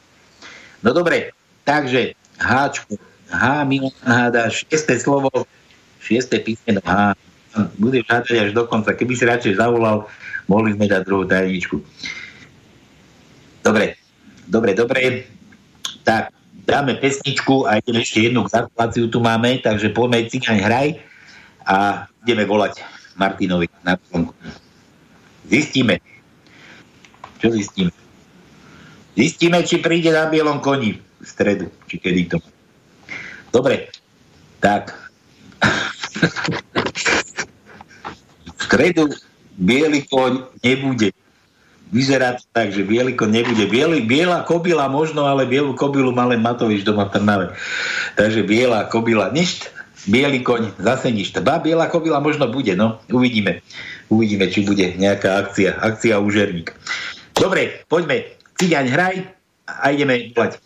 [0.83, 1.35] No dobre,
[1.67, 2.87] takže H,
[3.29, 5.31] H, Milan háda, šiesté slovo,
[5.99, 7.19] šiesté písmeno H.
[7.81, 8.95] Budeš hádať až do konca.
[8.95, 10.07] Keby si radšej zavolal,
[10.47, 11.83] mohli sme dať druhú tajničku.
[13.67, 13.99] Dobre,
[14.47, 15.27] dobre, dobre.
[16.07, 16.31] Tak,
[16.63, 20.89] dáme pesničku a ideme ešte jednu gratuláciu tu máme, takže poďme cigaň hraj
[21.67, 22.85] a ideme volať
[23.19, 24.33] Martinovi na plnku.
[25.51, 25.99] Zistíme.
[27.43, 27.91] Čo zistíme?
[29.19, 32.39] Zistíme, či príde na bielom koni v stredu, či kedy to.
[33.51, 33.91] Dobre,
[34.63, 34.95] tak.
[38.47, 39.11] v stredu
[39.59, 41.11] biely koň nebude.
[41.91, 43.67] Vyzerá to tak, že biely koň nebude.
[43.67, 47.47] Bielý, biela kobila možno, ale bielu kobilu má len Matovič doma v Trnave.
[48.15, 49.67] Takže biela kobila nič,
[50.07, 51.35] biely koň zase nič.
[51.43, 53.67] Ba, biela kobila možno bude, no uvidíme.
[54.15, 55.75] Uvidíme, či bude nejaká akcia.
[55.83, 56.71] Akcia Užerník.
[57.35, 58.38] Dobre, poďme.
[58.59, 59.17] Cigaň hraj
[59.71, 60.59] a ideme volať.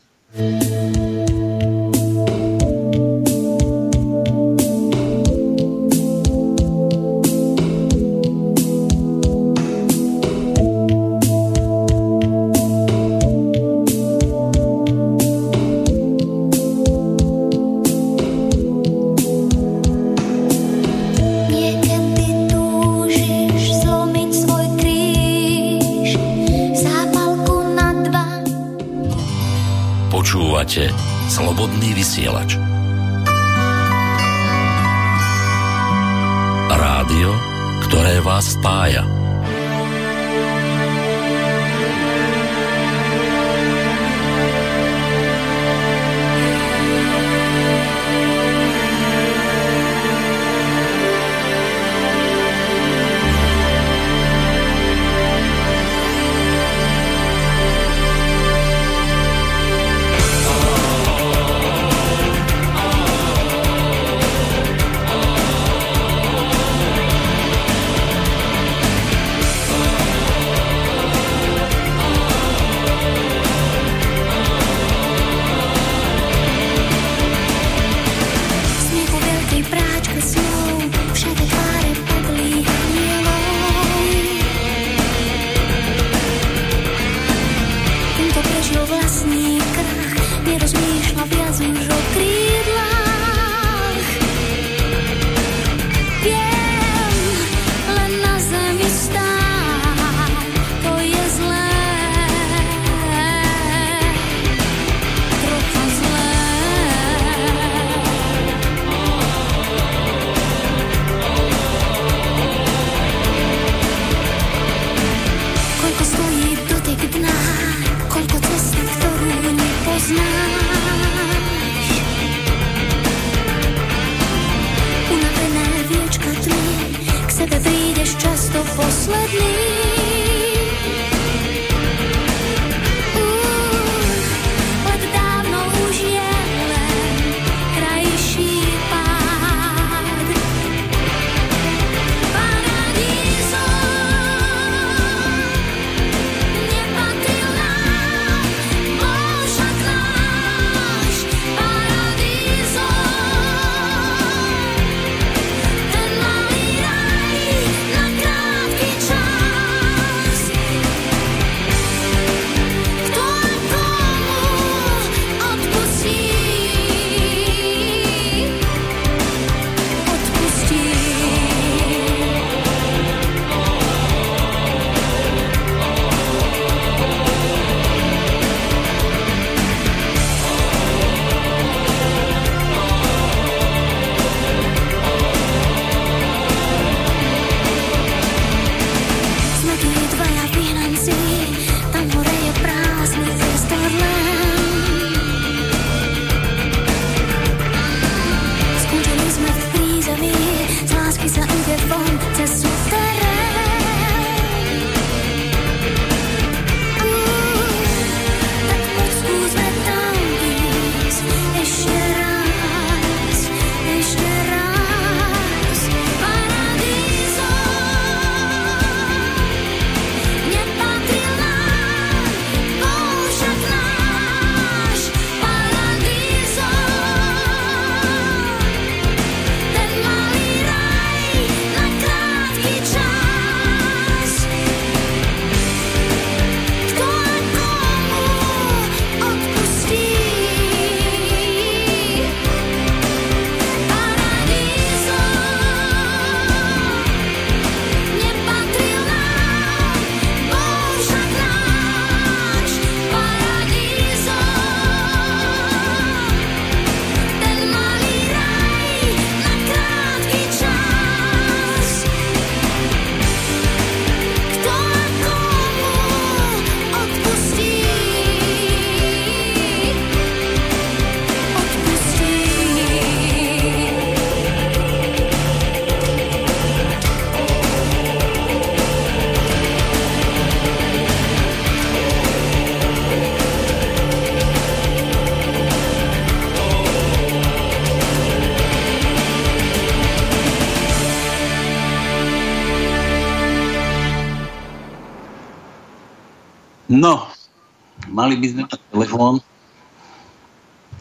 [298.23, 298.62] Mali by sme
[298.94, 299.35] telefón.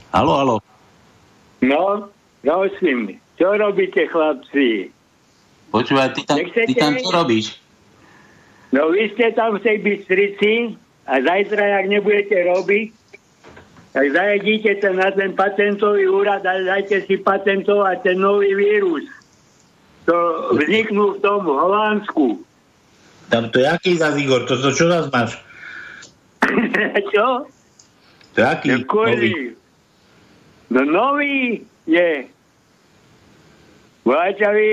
[0.09, 0.55] Halo, halo.
[1.61, 2.09] No,
[2.41, 4.89] prosím, čo robíte, chlapci?
[5.69, 7.61] Počúvaj, ty tam, ty tam čo robíš?
[8.73, 10.73] No vy ste tam v tej Bystrici
[11.05, 12.89] a zajtra, ak nebudete robiť,
[13.91, 19.05] tak zajedíte ten na ten patentový úrad a dajte si patentovať ten nový vírus.
[20.09, 22.41] To vzniknú v tom Holandsku.
[23.29, 24.47] Tam to je aký zás, Igor?
[24.47, 25.50] To, to čo zás máš?
[27.13, 27.45] Čo?
[28.31, 28.69] To je aký?
[28.71, 29.33] No, nový?
[30.71, 31.37] No nový
[31.85, 32.25] je.
[34.01, 34.69] Voláča vy,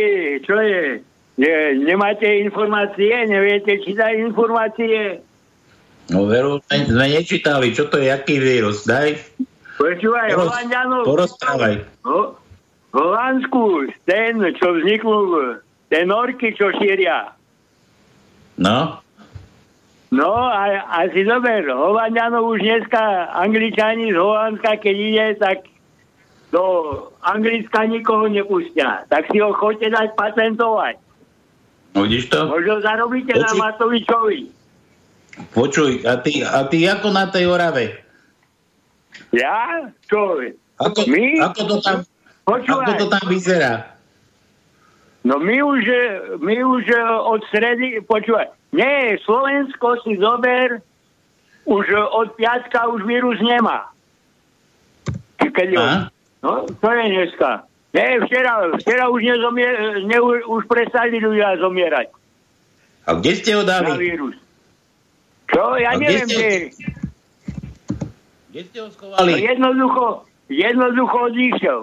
[0.47, 1.05] čo je?
[1.39, 1.53] Ne,
[1.85, 3.13] nemáte informácie?
[3.29, 5.21] Neviete čítať informácie?
[6.09, 9.21] No veru, sme nečítali, čo to je, aký vírus, daj.
[9.77, 11.03] Počúvaj, Poroz, Holandianov.
[11.05, 11.75] porozprávaj.
[12.09, 12.35] Ho,
[12.97, 15.61] Holandsku, ten, čo vzniknul,
[15.93, 17.37] ten orky, čo šíria.
[18.57, 18.99] No,
[20.09, 25.69] No a, a si zober, Holandianov už dneska, Angličani z Holandska, keď ide, tak
[26.49, 26.65] do
[27.21, 29.05] Anglicka nikoho nepustia.
[29.13, 30.97] Tak si ho chodte dať patentovať.
[31.93, 32.41] vidíš to?
[32.49, 33.61] Možno zarobíte na Počuj.
[33.61, 34.41] Matovičovi.
[35.53, 38.01] Počuj, a ty, a ty ako na tej Orave?
[39.37, 39.93] Ja?
[40.09, 40.41] Čo?
[40.81, 41.53] Ako, My?
[41.53, 41.99] ako, to tam,
[42.49, 42.87] Počúvaj.
[42.87, 43.98] ako to tam vyzerá?
[45.29, 46.09] No my už, eh,
[46.41, 50.81] my už eh, od stredy, počúvaj, nie, Slovensko si zober,
[51.63, 53.93] už eh, od piatka už vírus nemá.
[55.39, 55.85] Keď ho,
[56.41, 57.51] no, to je dneska.
[57.91, 62.13] Nie, včera, včera už, nezomier, ne, už prestali ľudia zomierať
[63.05, 63.97] A kde ste ho na dali?
[63.99, 64.37] vírus.
[65.49, 65.75] Čo?
[65.75, 66.53] Ja A kde neviem, ste- kde.
[68.49, 69.41] Kde ste ho No, schovali?
[69.41, 70.05] jednoducho,
[70.47, 71.81] jednoducho odišiel.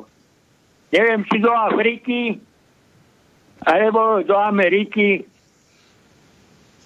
[0.92, 2.40] Neviem, či do Afriky,
[3.66, 5.26] alebo do Ameriky.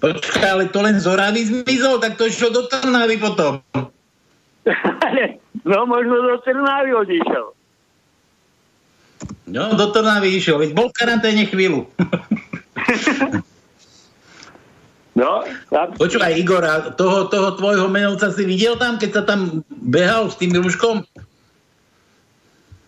[0.00, 3.60] Počkaj, ale to len z Oravy zmizol, tak to išlo do Trnavy potom.
[5.68, 7.46] no možno do Trnavy odišiel.
[9.50, 11.84] No, do Trnavy išiel, veď bol v karanténe chvíľu.
[15.20, 19.60] No, a Počúvaj, Igor, a toho, toho tvojho menovca si videl tam, keď sa tam
[19.68, 21.04] behal s tým rúškom?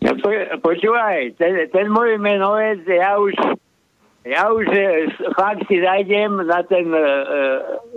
[0.00, 0.30] No, po,
[0.64, 3.36] počúvaj, ten, ten môj menovec, ja už,
[4.22, 7.06] ja už e, fakt si zajdem na ten, e,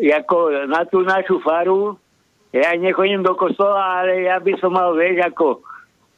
[0.02, 2.02] e, ako na tú našu faru.
[2.50, 5.62] Ja nechodím do kostola, ale ja by som mal, vieš, ako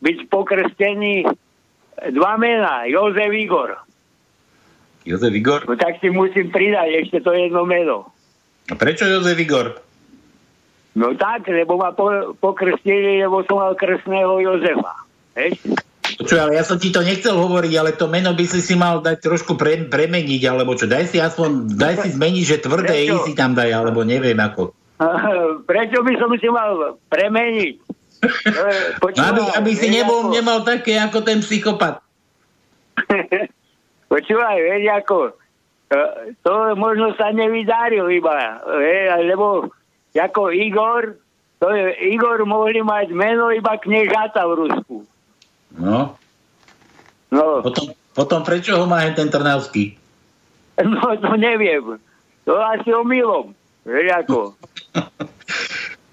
[0.05, 1.25] byť pokrstený
[2.13, 3.73] dva mená, Jozef Igor.
[5.03, 5.65] Jozef Igor?
[5.65, 8.13] No tak si musím pridať ešte to jedno meno.
[8.69, 9.81] A prečo Jozef Igor?
[10.93, 14.93] No tak, lebo ma po, pokrstili, lebo som mal krstného Jozefa.
[15.33, 15.86] Vieš?
[16.17, 19.05] Počuj, ale ja som ti to nechcel hovoriť, ale to meno by si si mal
[19.05, 23.13] dať trošku pre, premeniť, alebo čo, daj si aspoň, daj si zmeniť, že tvrdé Prečo?
[23.13, 24.73] I si tam daj, alebo neviem ako.
[25.69, 27.73] Prečo by som si mal premeniť?
[27.77, 28.65] E,
[28.97, 32.01] No, aby, aby si nebol, ako- nemal také ako ten psychopat.
[34.11, 35.17] Počúvaj, vieš, ako,
[35.93, 36.01] e,
[36.41, 39.47] to možno sa nevydaril iba, vieš, lebo
[40.17, 41.13] ako Igor,
[41.61, 45.05] to je, Igor mohli mať meno iba kniežata v Rusku.
[45.75, 46.15] No.
[47.27, 47.59] No.
[47.59, 49.97] Potom, potom prečo ho má hen ten Trnavský?
[50.77, 51.97] No, to neviem.
[52.45, 53.57] To asi omylom.
[54.21, 54.53] Ako.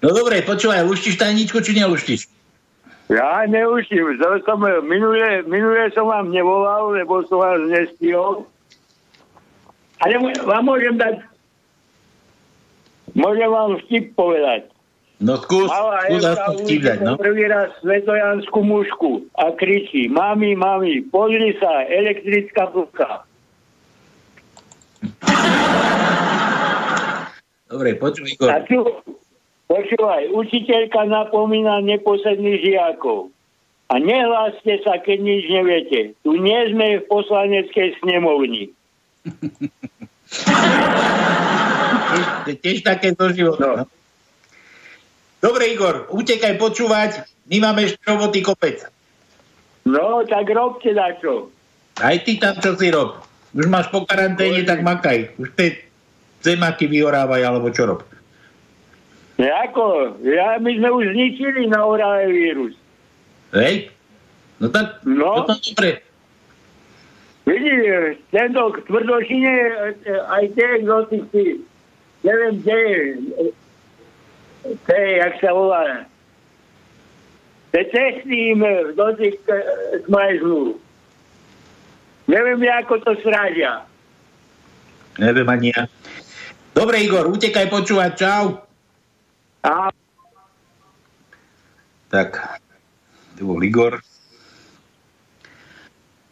[0.05, 2.29] No dobre, počúvaj, luštíš tajničku, či neluštíš?
[3.09, 4.21] Ja neuším.
[4.45, 8.45] Som, minule, minule som vám nevolal, lebo som vás nestihol.
[9.97, 11.25] Ale vám môžem dať
[13.15, 14.69] môžem vám vtip povedať.
[15.15, 17.15] No skús, Malá skús aspoň dať, no.
[17.15, 23.23] prvý raz svetojanskú mušku a kričí, mami, mami, pozri sa, elektrická plka.
[27.71, 28.51] Dobre, počuj, Igor.
[28.51, 28.83] A tu,
[29.71, 33.31] počúvaj, učiteľka napomína neposedných žiakov.
[33.87, 36.11] A nehláste sa, keď nič neviete.
[36.25, 38.73] Tu nie sme v poslaneckej snemovni.
[42.45, 43.85] Je tiež také do života.
[43.85, 43.94] No.
[45.45, 47.21] Dobre, Igor, utekaj počúvať.
[47.53, 48.81] My máme ešte roboty kopec.
[49.85, 51.53] No, tak robte dačo.
[52.01, 53.21] Aj ty tam čo si rob.
[53.53, 55.37] Už máš po karanténe, tak makaj.
[55.37, 55.85] Už tie
[56.41, 58.01] zemaky vyorávaj, alebo čo rob.
[59.37, 60.17] Ako?
[60.25, 62.73] Ja, my sme už zničili na Orave vírus.
[63.53, 63.93] Hej?
[64.57, 65.45] No tak, no.
[65.45, 66.01] potom dobre.
[67.45, 69.53] Vidíš, tento tvrdošine,
[70.09, 71.43] e, aj tie exotici,
[72.25, 72.99] neviem, kde je,
[74.65, 76.09] to je, jak sa volá,
[77.69, 78.61] tie cesty im
[78.97, 79.57] do tých e,
[80.09, 80.81] smajzlú.
[82.25, 83.85] Neviem, ako to srážia.
[85.21, 85.85] Neviem ani ja.
[86.73, 88.11] Dobre, Igor, utekaj počúvať.
[88.17, 88.45] Čau.
[89.63, 89.93] A...
[92.09, 92.59] Tak,
[93.37, 94.01] tu bol Igor.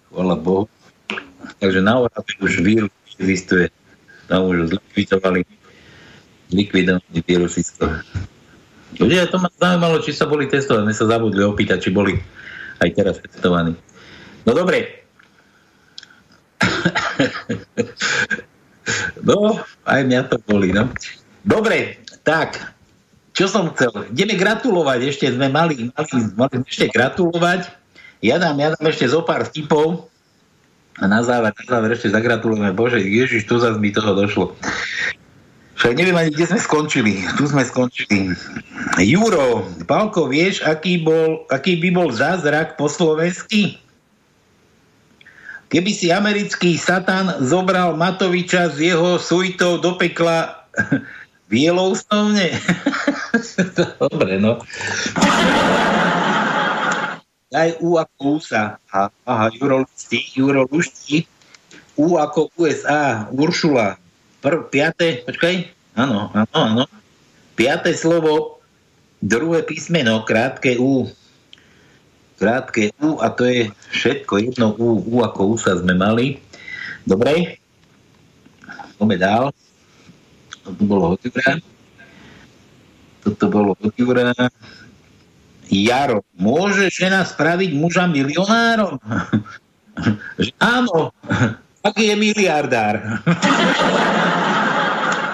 [0.09, 0.65] Chvala Bohu.
[1.61, 3.69] Takže na Orave už vírus existuje.
[4.27, 5.45] Tam už zlikvidovali
[6.53, 7.89] likvidovaný vírusisko.
[9.01, 10.85] Ľudia, to ma zaujímalo, či sa boli testovať.
[10.85, 12.21] My sa zabudli opýtať, či boli
[12.77, 13.73] aj teraz testovaní.
[14.45, 15.03] No dobre.
[19.27, 19.57] no,
[19.89, 20.87] aj mňa to boli, no.
[21.43, 22.73] Dobre, tak,
[23.33, 24.13] čo som chcel?
[24.13, 27.67] Ideme gratulovať, ešte sme mali, mali, mali ešte gratulovať.
[28.23, 30.07] Ja dám, ja dám ešte zo pár vtipov
[31.01, 32.71] a na záver, na záver ešte zagratulujeme.
[32.71, 34.53] Bože, Ježiš, tu zase mi toho došlo.
[35.73, 37.13] Však neviem ani, kde sme skončili.
[37.35, 38.37] Tu sme skončili.
[39.01, 43.81] Juro, Pálko, vieš, aký, bol, aký by bol zázrak po slovensky?
[45.73, 50.69] Keby si americký satan zobral Matoviča z jeho suitou do pekla
[51.49, 52.53] v Yellowstone?
[54.05, 54.61] Dobre, no.
[57.49, 58.77] Daj U ako USA.
[59.25, 61.25] Aha, Juro Lušti, Juro Lušti.
[61.97, 64.02] U ako USA, Uršula.
[64.43, 65.71] Prv, piaté, počkaj.
[65.95, 66.83] Áno, áno, áno.
[67.55, 68.59] Piaté slovo,
[69.23, 71.07] druhé písmeno, krátke U.
[72.35, 74.43] Krátke U a to je všetko.
[74.43, 76.43] Jedno U, U ako USA sme mali.
[77.07, 77.55] Dobre.
[78.99, 79.43] Poďme dál.
[80.59, 81.51] Toto bolo od Jura.
[83.23, 84.35] Toto bolo od Jura.
[85.71, 88.99] Jaro, môže žena spraviť muža milionárom?
[90.59, 91.15] Áno,
[91.83, 93.03] ak je miliardár.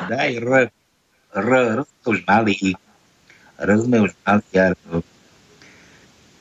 [0.10, 0.74] Daj R.
[1.38, 2.74] R, R už malý.
[3.62, 5.06] R sme už mali, Jaro.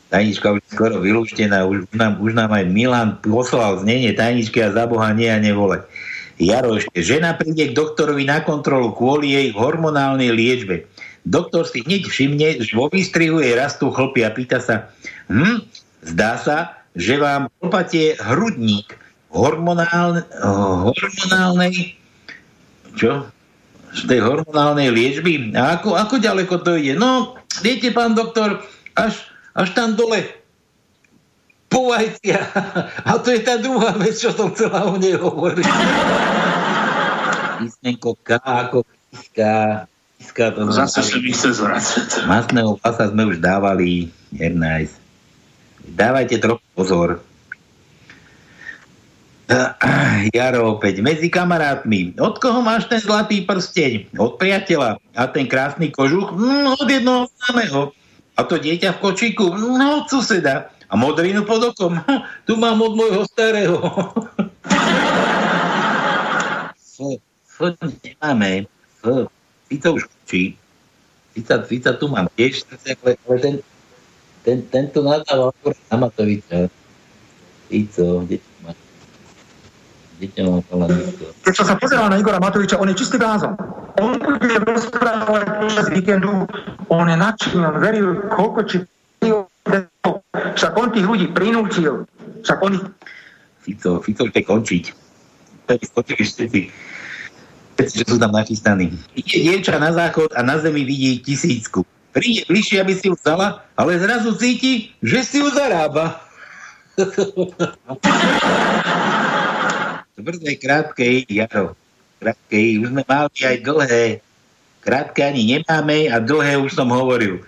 [0.09, 4.89] Tajnička už skoro vylúštená, už nám, už nám aj Milan poslal znenie tajničky a za
[4.89, 5.85] Boha nie a nevolať.
[6.41, 10.89] Jaro ešte, žena príde k doktorovi na kontrolu kvôli jej hormonálnej liečbe.
[11.29, 14.89] Doktor si hneď všimne, že vo výstrihu jej rastú chlpy a pýta sa,
[15.29, 15.61] hm,
[16.09, 18.97] zdá sa, že vám chlpatie hrudník
[19.29, 21.99] hormonálne, hormonálnej
[22.99, 23.31] čo?
[23.95, 25.55] Z tej hormonálnej liečby.
[25.55, 26.99] A ako, ako ďaleko to ide?
[26.99, 28.61] No, viete, pán doktor,
[28.99, 29.23] až,
[29.55, 30.27] až tam dole
[31.71, 32.43] po vajcia.
[33.07, 35.69] A to je tá druhá vec, čo som chcela o nej hovoriť.
[37.63, 38.85] Písmenko K ako
[39.15, 39.87] Kiska.
[40.29, 42.27] To Zase sa mi chce zvracať.
[42.27, 44.11] Masného pasa sme už dávali.
[44.35, 44.99] Nice.
[45.87, 47.23] Dávajte trochu pozor.
[50.37, 51.01] Jaro opäť.
[51.01, 52.21] Medzi kamarátmi.
[52.21, 54.13] Od koho máš ten zlatý prsteň?
[54.21, 55.01] Od priateľa.
[55.17, 56.37] A ten krásny kožuch?
[56.37, 57.97] No, od jednoho samého.
[58.37, 59.57] A to dieťa v kočíku?
[59.57, 60.69] No, od suseda.
[60.89, 61.97] A modrinu pod okom?
[62.47, 63.77] Tu mám od môjho starého.
[67.59, 68.67] F, nemáme.
[69.03, 69.27] F.
[69.69, 70.57] Fico už učí.
[71.35, 72.67] Fica, Fica tu mám tiež,
[73.03, 73.55] ale, ale ten,
[74.43, 75.55] ten, tento nadáva
[75.91, 76.67] na Matoviča.
[77.69, 78.43] Fico, kde
[80.19, 80.87] tu má?
[81.47, 83.55] Keď som sa pozeral na Igora Matoviča, on je čistý blázon.
[84.03, 86.47] On bude rozprávať počas víkendu,
[86.91, 88.77] on je nadšený, on veril, koľko či
[90.55, 92.07] však on tých ľudí prinútil.
[92.43, 92.73] Však on.
[93.63, 94.85] Fico, Fico chce končiť.
[95.69, 96.63] Skočili všetci
[97.79, 98.91] že sú tam nachystaní.
[99.15, 101.87] Ide dievča na záchod a na zemi vidí tisícku.
[102.11, 106.19] Príde bližšie, aby si ju vzala, ale zrazu cíti, že si ju zarába.
[110.19, 111.79] Tvrdé, krátke, Jaro.
[112.19, 114.07] Krátke, už sme mali aj dlhé.
[114.83, 117.39] Krátke ani nemáme a dlhé už som hovoril.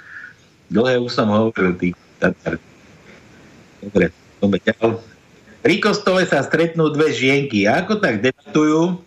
[0.71, 1.89] Dlhé už som hovoril, ty.
[3.83, 5.03] Dobre, ďalej.
[5.67, 7.67] Pri kostole sa stretnú dve žienky.
[7.67, 9.03] A ako tak debatujú,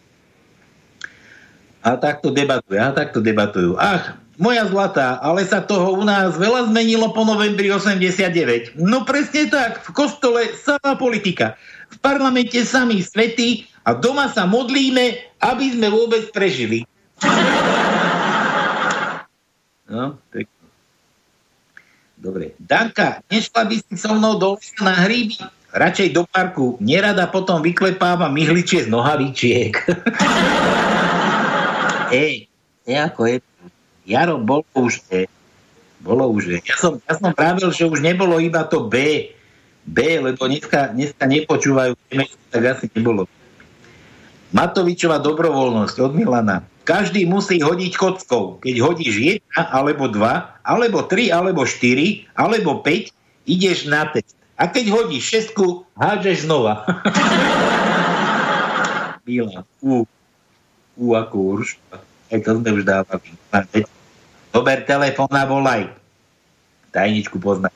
[1.80, 3.80] a takto debatujú, a takto debatujú.
[3.80, 8.76] Ach, moja zlatá, ale sa toho u nás veľa zmenilo po novembri 89.
[8.76, 11.56] No presne tak, v kostole samá politika.
[11.94, 16.90] V parlamente sami svety a doma sa modlíme, aby sme vôbec prežili.
[19.86, 20.50] No, tak.
[22.18, 22.56] Dobre.
[22.58, 25.38] Danka, nešla by si so mnou do na hríby?
[25.76, 26.80] Radšej do parku.
[26.80, 29.74] Nerada potom vyklepáva myhličie z nohavičiek.
[32.14, 32.46] E,
[32.86, 33.36] E ako je.
[34.06, 35.26] Jaro, bolo už E.
[35.98, 36.58] Bolo už E.
[36.62, 39.34] Ja som, ja som pravil, že už nebolo iba to B.
[39.84, 41.94] B, lebo dneska, dneska nepočúvajú,
[42.52, 43.28] tak asi nebolo.
[44.54, 46.64] Matovičová dobrovoľnosť od Milana.
[46.84, 48.60] Každý musí hodiť kockou.
[48.60, 53.16] Keď hodíš jedna, alebo dva, alebo tri, alebo štyri, alebo päť,
[53.48, 54.36] ideš na test.
[54.60, 56.84] A keď hodíš šestku, hádžeš znova.
[59.28, 60.04] Milan, U.
[61.00, 61.96] U ako Urška.
[62.30, 63.34] Aj to sme už dávali.
[64.54, 65.90] Zober telefón a volaj.
[66.94, 67.74] Tajničku pozná.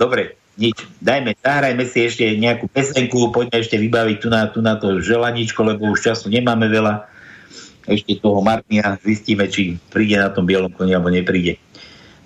[0.00, 0.76] Dobre, nič.
[1.00, 5.64] Dajme, zahrajme si ešte nejakú pesenku, poďme ešte vybaviť tu na, tu na to želaničko,
[5.64, 7.08] lebo už času nemáme veľa.
[7.88, 11.56] Ešte toho Martina zistíme, či príde na tom bielom koni alebo nepríde.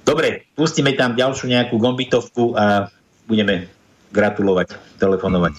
[0.04, 2.92] Dobre, pustíme tam ďalšiu nejakú gombitovku a
[3.24, 3.70] budeme
[4.12, 5.54] gratulovať, telefonovať.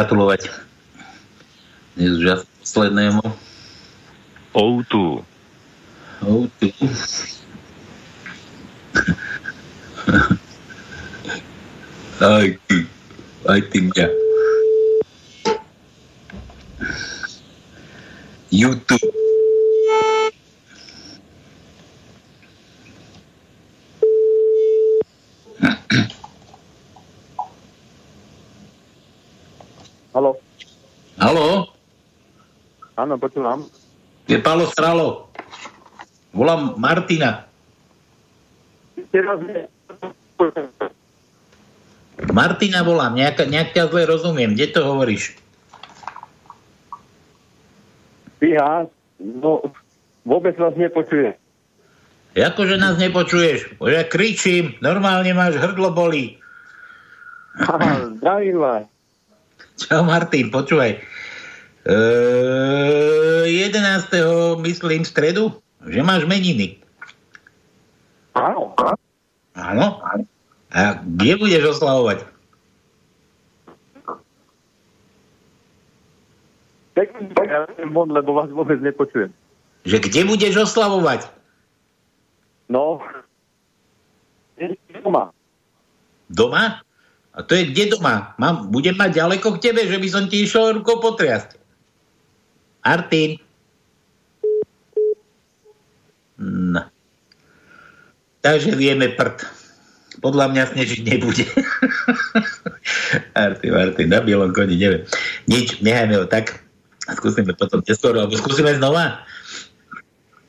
[0.00, 0.48] Gratulovať
[1.92, 3.20] dnes už poslednému.
[4.56, 5.20] O2.
[6.24, 6.72] O2.
[12.24, 12.56] aj
[13.44, 14.08] aj ty mňa.
[18.48, 19.20] YouTube.
[30.20, 30.36] Halo.
[31.16, 31.72] Halo?
[33.10, 33.66] Áno, počúvam.
[34.30, 35.34] Je Palo Stralo.
[36.30, 37.42] Volám Martina.
[42.30, 44.54] Martina volám, nejak, nejak ťa zle rozumiem.
[44.54, 45.34] Kde to hovoríš?
[48.38, 48.86] Fíha,
[49.18, 49.66] no
[50.22, 51.34] vôbec vás nepočuje.
[52.38, 53.74] Jakože nás nepočuješ?
[53.90, 56.38] Ja kričím, normálne máš hrdlo bolí.
[58.22, 58.86] Zdravím vás.
[59.82, 61.02] Čau Martin, počúvaj.
[61.80, 61.96] E,
[63.46, 64.60] 11.
[64.60, 65.56] myslím stredu,
[65.88, 66.76] že máš meniny.
[68.36, 68.76] Áno.
[69.56, 69.86] Áno?
[70.70, 72.28] A kde budeš oslavovať?
[76.94, 79.32] Pekný ja von, lebo vás vôbec nepočujem.
[79.88, 81.32] Že kde budeš oslavovať?
[82.68, 83.00] No,
[85.00, 85.32] doma.
[86.28, 86.84] Doma?
[87.30, 88.36] A to je kde doma?
[88.36, 91.59] Mám, budem mať ďaleko k tebe, že by som ti išiel rukou potriasť.
[92.84, 93.36] Artin.
[96.40, 96.82] No.
[98.40, 99.44] Takže vieme prd.
[100.20, 101.44] Podľa mňa snežiť nebude.
[103.36, 105.04] Artin, Martin, na bielom koni, neviem.
[105.48, 106.60] Nič, nechajme ho tak.
[107.16, 109.24] Skúsime potom neskôr, alebo skúsime znova.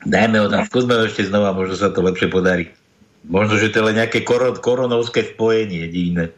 [0.04, 2.68] Dajme ho tam, skúsme ho ešte znova, možno sa to lepšie podarí.
[3.22, 6.34] Možno, že to je len nejaké koron, koronovské spojenie jediné.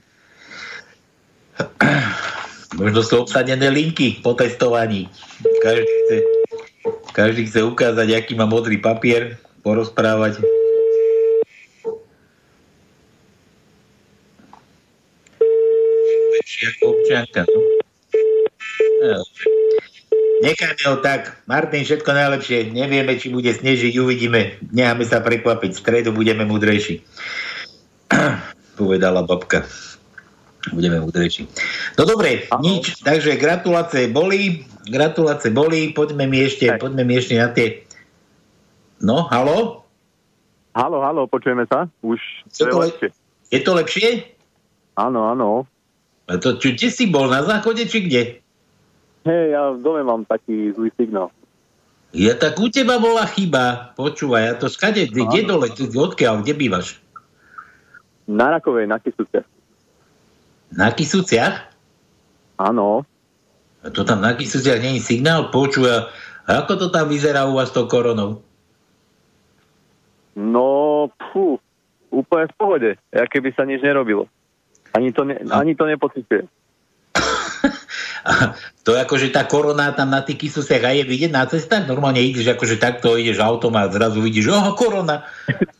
[2.74, 5.06] Možno sú obsadené linky po testovaní.
[5.62, 6.16] Každý chce,
[7.14, 10.42] každý chce ukázať, aký má modrý papier, porozprávať.
[16.64, 17.42] ako občianka.
[19.04, 19.20] No.
[20.44, 21.44] Nechajme ho tak.
[21.48, 22.72] Martin, všetko najlepšie.
[22.72, 24.60] Nevieme, či bude snežiť, uvidíme.
[24.72, 25.70] Necháme sa prekvapiť.
[25.72, 27.04] V stredu budeme múdrejší.
[28.80, 29.64] Povedala babka.
[30.72, 31.44] Budeme múdrejší.
[32.00, 33.04] No dobre, nič.
[33.04, 34.64] Takže gratulácie boli.
[34.88, 35.92] Gratulácie boli.
[35.92, 36.80] Poďme mi ešte, Aj.
[36.80, 37.84] poďme mi ešte na tie...
[39.04, 39.84] No, halo?
[40.72, 41.86] Halo, halo, počujeme sa?
[42.00, 42.18] Už
[42.48, 43.08] je to lepšie.
[43.52, 44.08] Je to lepšie?
[44.96, 45.68] Áno, áno.
[46.24, 47.28] A to, čo, kde si bol?
[47.28, 48.22] Na záchode, či kde?
[49.28, 51.28] Hej, ja v dome mám taký zlý signál.
[52.14, 53.92] Ja tak u teba bola chyba.
[53.98, 57.02] Počúvaj, ja to skade, kde, kde dole, odkiaľ, kde bývaš?
[58.24, 59.44] Na Rakovej, na Kisúciach.
[60.72, 61.68] Na Kisúciach?
[62.56, 63.04] Áno.
[63.84, 65.52] To tam na Kisúciach je signál?
[65.52, 66.08] Počúvaj,
[66.44, 68.44] a ako to tam vyzerá u vás tou koronou?
[70.36, 71.56] No, pfú,
[72.12, 72.90] úplne v pohode.
[73.14, 74.28] Ja keby sa nič nerobilo.
[74.92, 76.46] Ani to, ne, ani to nepocituje.
[78.84, 81.86] to je ako, že tá korona tam na tých kysusiach aj je vidieť na cestách?
[81.86, 85.24] Normálne ideš akože takto, ideš autom a zrazu vidíš, oho, korona.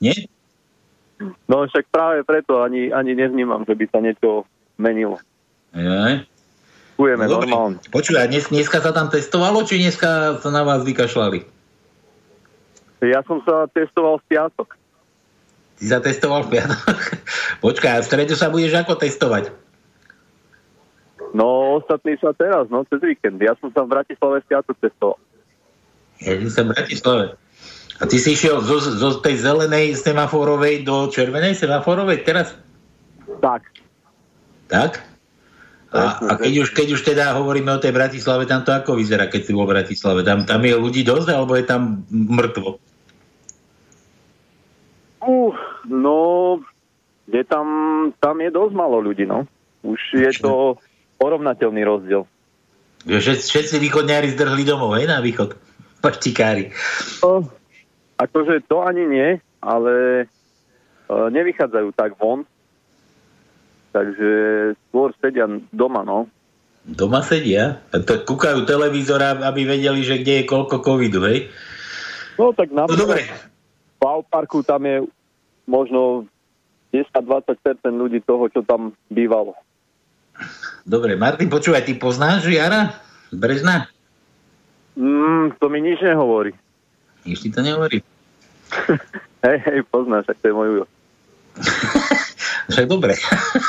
[0.02, 0.31] Nie?
[1.47, 4.48] No však práve preto ani, ani nevnímam, že by sa niečo
[4.78, 5.18] menilo.
[5.74, 6.24] Je?
[6.94, 7.82] Kujeme no, normálne.
[7.90, 11.42] Počuj, a dnes, dneska sa tam testovalo, či dneska sa na vás vykašľali?
[13.02, 14.68] Ja som sa testoval v piatok.
[15.82, 16.96] Si sa testoval v piatok?
[17.66, 19.51] Počkaj, a v stredu sa budeš ako testovať?
[21.34, 23.42] No, ostatní sa teraz, no, cez víkend.
[23.42, 25.18] Ja som sa v Bratislave v piatok testoval.
[26.22, 27.24] Ja som v Bratislave.
[27.98, 32.55] A ty si išiel zo, zo tej zelenej semaforovej do červenej semaforovej teraz?
[33.42, 33.66] Tak.
[34.74, 34.92] Tak?
[35.94, 39.30] A, a keď, už, keď už teda hovoríme o tej Bratislave, tam to ako vyzerá,
[39.30, 40.26] keď si bol v Bratislave?
[40.26, 42.82] Tam, tam je ľudí dosť, alebo je tam mŕtvo?
[45.22, 45.55] Uh,
[45.86, 46.59] no,
[47.30, 47.66] je tam,
[48.18, 49.46] tam je dosť malo ľudí, no.
[49.86, 50.82] Už je to
[51.22, 52.26] porovnateľný rozdiel.
[53.06, 55.55] Že všetci východňári zdrhli domov, hej, na východ?
[56.02, 56.74] Paštikári.
[57.22, 57.46] No,
[58.18, 59.28] akože to ani nie,
[59.62, 60.24] ale e,
[61.09, 62.42] nevychádzajú tak von.
[63.94, 64.32] Takže
[64.90, 66.26] skôr sedia doma, no.
[66.82, 67.78] Doma sedia?
[67.94, 71.46] To kúkajú televízor, aby vedeli, že kde je koľko covidu, hej?
[72.34, 73.22] No tak na no, dobre.
[74.02, 75.06] v parku tam je
[75.70, 76.26] možno
[76.90, 77.54] 10-20%
[77.86, 79.54] ľudí toho, čo tam bývalo.
[80.82, 82.98] Dobre, Martin, počúvaj, ty poznáš Jara
[83.30, 83.86] Brežna?
[84.98, 86.50] Mm, to mi nič nehovorí.
[87.22, 88.02] Nič ti to nehovorí?
[89.46, 90.70] hej, hej, poznáš, ak to je môj
[92.68, 93.14] Však dobre.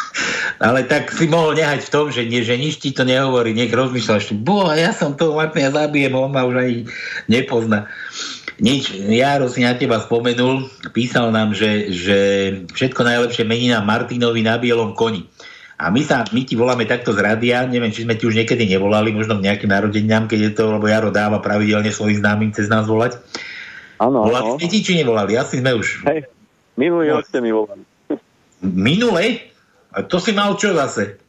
[0.66, 3.74] Ale tak si mohol nehať v tom, že, nie, že nič ti to nehovorí, nech
[3.74, 6.76] rozmýšľaš, boha, ja som toho Martina zabijem, on ma už ani
[7.28, 7.92] nepozná.
[8.56, 12.20] Nič, Jaro si na teba spomenul, písal nám, že, že
[12.72, 15.28] všetko najlepšie mení na Martinovi na bielom koni.
[15.76, 18.64] A my, sa, my ti voláme takto z rádia, neviem, či sme ti už niekedy
[18.64, 22.72] nevolali, možno k nejakým narodeniam, keď je to, lebo Jaro dáva pravidelne svojich známym cez
[22.72, 23.20] nás volať.
[24.00, 25.36] Áno, Volali ste ti, či nevolali?
[25.36, 26.08] Asi sme už.
[26.08, 26.32] Hej,
[26.80, 27.95] minulý rok ste mi volali.
[28.64, 29.52] Minulé?
[29.96, 31.20] A to si mal čo zase?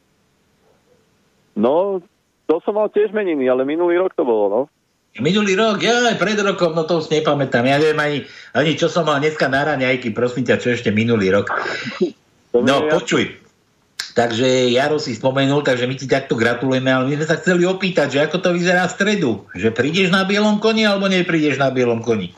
[1.57, 2.05] No,
[2.47, 4.61] to som mal tiež meniny, ale minulý rok to bolo, no.
[5.17, 7.65] Minulý rok, ja aj pred rokom, no to už nepamätám.
[7.65, 8.19] Ja neviem ani,
[8.53, 11.49] ani čo som mal dneska na raňajky, prosím ťa, čo ešte minulý rok.
[12.57, 13.37] No, počuj.
[14.17, 18.17] Takže Jaro si spomenul, takže my ti takto gratulujeme, ale my sme sa chceli opýtať,
[18.17, 19.45] že ako to vyzerá v stredu.
[19.53, 22.33] Že prídeš na bielom koni, alebo neprídeš na bielom koni?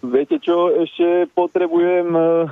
[0.00, 2.48] Viete čo, ešte potrebujem, eh,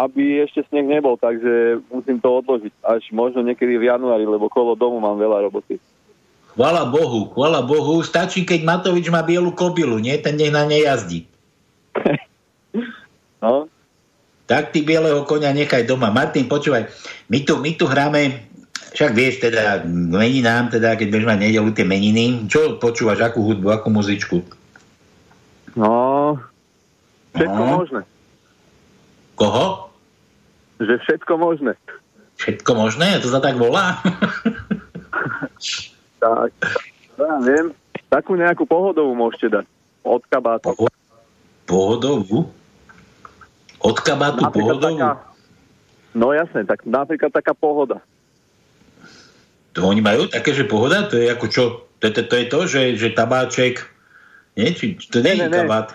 [0.00, 4.72] aby ešte sneh nebol, takže musím to odložiť až možno niekedy v januári, lebo kolo
[4.72, 5.76] domu mám veľa roboty.
[6.56, 8.00] Chvala Bohu, chvala Bohu.
[8.00, 10.16] Stačí, keď Matovič má bielu kobilu, nie?
[10.18, 11.28] Ten nech na nej jazdí.
[13.44, 13.68] no?
[14.50, 16.10] Tak ty bieleho konia nechaj doma.
[16.10, 16.90] Martin, počúvaj,
[17.30, 18.50] my tu, my tu hráme,
[18.96, 23.70] však vieš teda, meninám, teda, keď budeš mať nedelu tie meniny, čo počúvaš, akú hudbu,
[23.70, 24.42] akú muzičku?
[25.78, 26.34] No,
[27.38, 27.78] všetko No.
[27.78, 28.02] možné.
[29.38, 29.89] Koho?
[30.80, 31.72] Že všetko možné.
[32.40, 33.20] Všetko možné?
[33.20, 34.00] To sa tak volá?
[36.20, 36.52] Tak,
[37.16, 37.72] ja viem.
[38.12, 39.64] Takú nejakú pohodovú môžete dať.
[40.04, 40.76] Od kabátu.
[41.64, 42.52] Pohodovú?
[43.80, 45.00] Od kabátu Napríklad pohodovú?
[45.00, 45.10] Taká,
[46.12, 48.04] no jasne, tak napríklad taká pohoda.
[49.72, 51.08] To oni majú také, že pohoda?
[51.08, 51.62] To je ako čo?
[52.04, 53.80] To, to, to je to, že, že tabáček...
[54.58, 54.76] Nie?
[54.76, 55.56] Či, to nie, ne, ne.
[55.64, 55.94] kabát.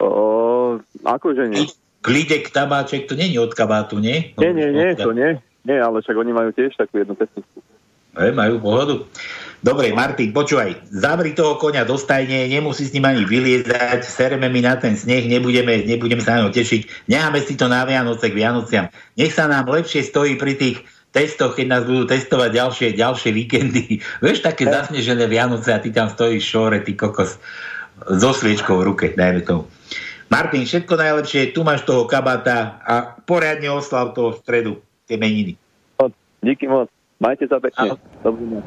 [0.00, 0.80] O,
[1.16, 1.66] akože nie.
[2.00, 4.32] Klidek, tabáček, to je od kabátu, nie?
[4.40, 5.36] Nie, nie, nie, to nie.
[5.68, 7.60] Nie, ale však oni majú tiež takú jednu pesničku.
[8.16, 9.04] E, majú pohodu.
[9.60, 14.64] Dobre, Martin, počúvaj, zavri toho konia do stajne, nemusí s ním ani vyliezať, sereme mi
[14.64, 18.38] na ten sneh, nebudeme, nebudeme sa na ňo tešiť, necháme si to na Vianoce k
[18.40, 18.88] Vianociam.
[19.20, 20.80] Nech sa nám lepšie stojí pri tých
[21.12, 24.00] testoch, keď nás budú testovať ďalšie, ďalšie víkendy.
[24.24, 27.36] Vieš, také zasnežené Vianoce a ty tam stojíš šore, ty kokos,
[28.08, 29.68] so sviečkou v ruke, dajme tomu.
[30.30, 34.72] Martin, všetko najlepšie, tu máš toho kabáta a poriadne oslav toho v stredu,
[35.10, 35.58] tie meniny.
[36.40, 36.86] Díky moc.
[37.18, 37.98] Majte sa pekne.
[38.22, 38.62] Dobrý deň.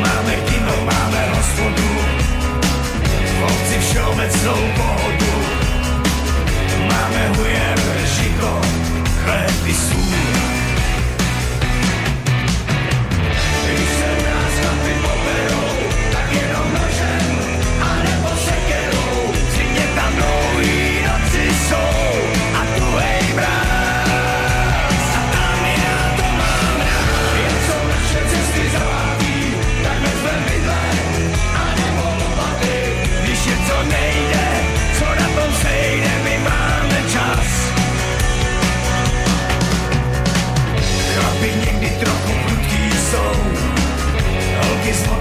[0.00, 1.90] Máme kino, máme hospodu,
[3.38, 5.34] v obci všeobecnou pohodu.
[6.90, 7.78] Máme hujer,
[8.16, 8.60] žito,
[9.24, 9.74] chléb i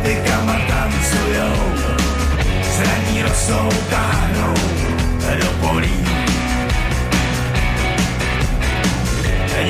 [0.03, 1.55] motykama tancujou,
[2.75, 4.53] zraní rosou, táhnou
[5.39, 6.05] do polí.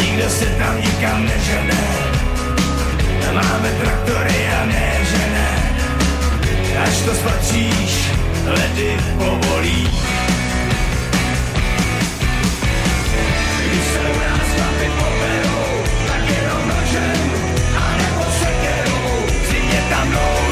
[0.02, 1.84] Nikdo se tam nikam nežene,
[3.34, 4.94] máme traktory a ne
[6.84, 8.12] až to spatříš,
[8.46, 9.90] ledy povolí.
[20.14, 20.43] know.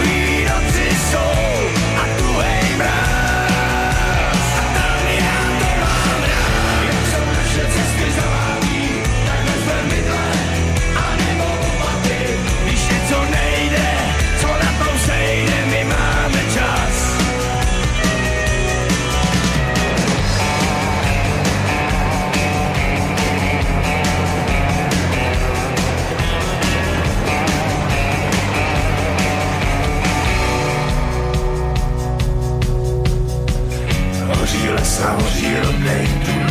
[35.01, 36.47] Rodnej dům,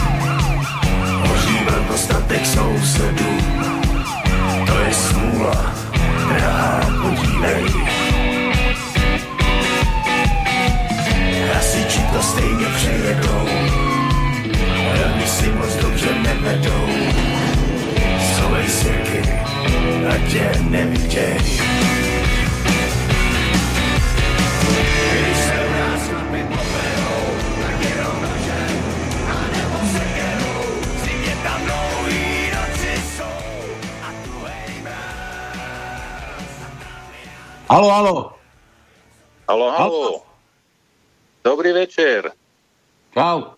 [1.27, 3.31] hoří nedostatek sousedů.
[4.67, 5.75] To je smůla,
[6.29, 7.65] drahá, podívej.
[11.55, 13.49] Hasiči to stejně přejedou,
[15.03, 16.87] Rady si moc dobře nevedou.
[18.35, 19.23] Schovej sirky,
[20.09, 21.37] ať tě neviděj.
[37.71, 38.17] Halo, halo.
[39.47, 40.27] Halo, halo.
[41.47, 42.35] Dobrý večer.
[43.15, 43.55] Čau.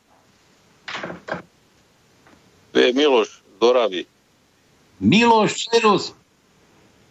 [2.72, 4.02] Tu je Miloš z Doravy.
[5.01, 6.12] Miloš, servus.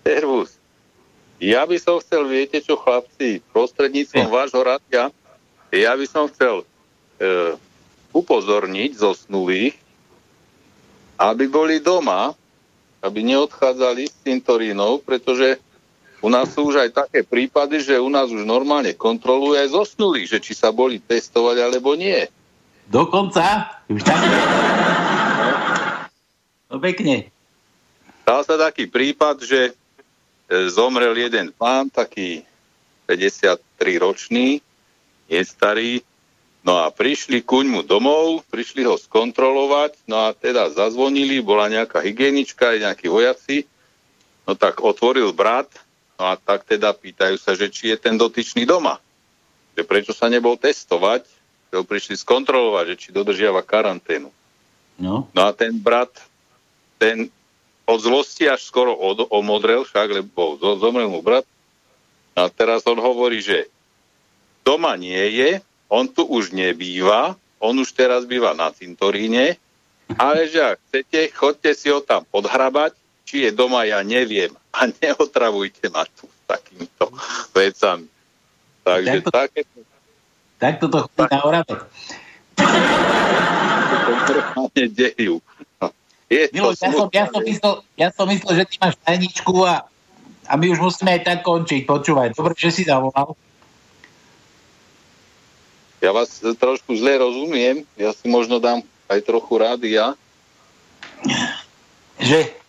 [0.06, 0.62] Servus.
[1.42, 5.10] Ja by som chcel, viete čo, chlapci, prostredníctvom vášho rádia,
[5.74, 6.66] ja by som chcel e,
[8.14, 9.74] upozorniť zosnulých,
[11.18, 12.38] aby boli doma,
[13.02, 15.58] aby neodchádzali z cintorínov, pretože
[16.22, 20.38] u nás sú už aj také prípady, že u nás už normálne kontrolujú aj zosnulých,
[20.38, 22.30] že či sa boli testovať alebo nie.
[22.86, 23.74] Dokonca?
[23.90, 24.22] Už tak?
[26.70, 27.34] No pekne.
[28.22, 29.74] Stal sa taký prípad, že e,
[30.70, 32.46] zomrel jeden pán, taký
[33.10, 34.62] 53-ročný,
[35.28, 36.06] je starý,
[36.62, 42.00] no a prišli kuň mu domov, prišli ho skontrolovať, no a teda zazvonili, bola nejaká
[42.00, 43.66] hygienička, aj nejakí vojaci,
[44.46, 45.68] no tak otvoril brat,
[46.22, 49.02] no a tak teda pýtajú sa, že či je ten dotyčný doma.
[49.74, 51.26] Že prečo sa nebol testovať,
[51.74, 54.30] že ho prišli skontrolovať, že či dodržiava karanténu.
[55.02, 55.26] No.
[55.34, 56.14] No a ten brat,
[57.02, 57.34] ten
[57.90, 61.44] od zlosti až skoro od, omodrel, však, lebo zo- zomrel mu brat.
[62.38, 63.66] A teraz on hovorí, že
[64.62, 65.50] doma nie je,
[65.90, 69.58] on tu už nebýva, on už teraz býva na cintoríne,
[70.16, 72.96] ale že ak chcete, chodte si ho tam podhrabať,
[73.32, 74.52] či je doma, ja neviem.
[74.76, 77.08] A neotravujte ma tu s takýmito
[77.56, 78.12] vecami.
[78.84, 79.62] Takže Takto- také
[80.60, 81.40] Tak chodí na
[84.92, 85.40] dejú.
[86.32, 89.56] Je to Miloš, ja som, ja, som myslel, ja som myslel, že ty máš tajničku
[89.68, 89.84] a,
[90.48, 91.84] a my už musíme aj tak končiť.
[91.84, 93.36] Počúvaj, dobre, že si zavolal.
[96.00, 98.80] Ja vás trošku zle rozumiem, ja si možno dám
[99.12, 100.16] aj trochu rádia.
[102.16, 102.61] Že,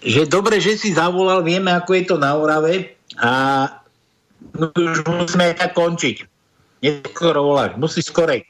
[0.00, 3.32] že dobre, že si zavolal, vieme, ako je to na Orave a
[4.56, 6.24] už musíme tak končiť.
[6.80, 8.48] Neskoro voláš, musíš skorej.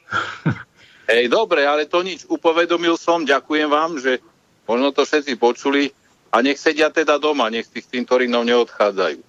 [1.11, 4.23] Hej, dobre, ale to nič, upovedomil som, ďakujem vám, že
[4.63, 5.91] možno to všetci počuli
[6.31, 9.19] a nech sedia teda doma, nech tých cintorínov neodchádzajú.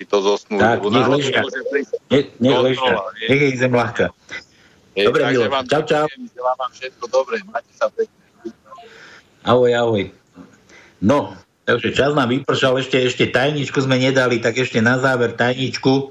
[0.00, 0.56] Tí to zosnú.
[0.56, 1.44] Tak, nech ležia.
[2.40, 2.96] nech ležia.
[3.28, 4.08] Nech ich zem ľahká.
[4.96, 5.20] Dobre,
[5.52, 6.06] vám čau, čau.
[6.08, 8.16] želám vám všetko dobré, majte sa pekne.
[9.44, 10.04] Ahoj, ahoj.
[11.00, 11.36] No,
[11.70, 16.10] takže čas nám vypršal, ešte, ešte tajničku sme nedali, tak ešte na záver tajničku.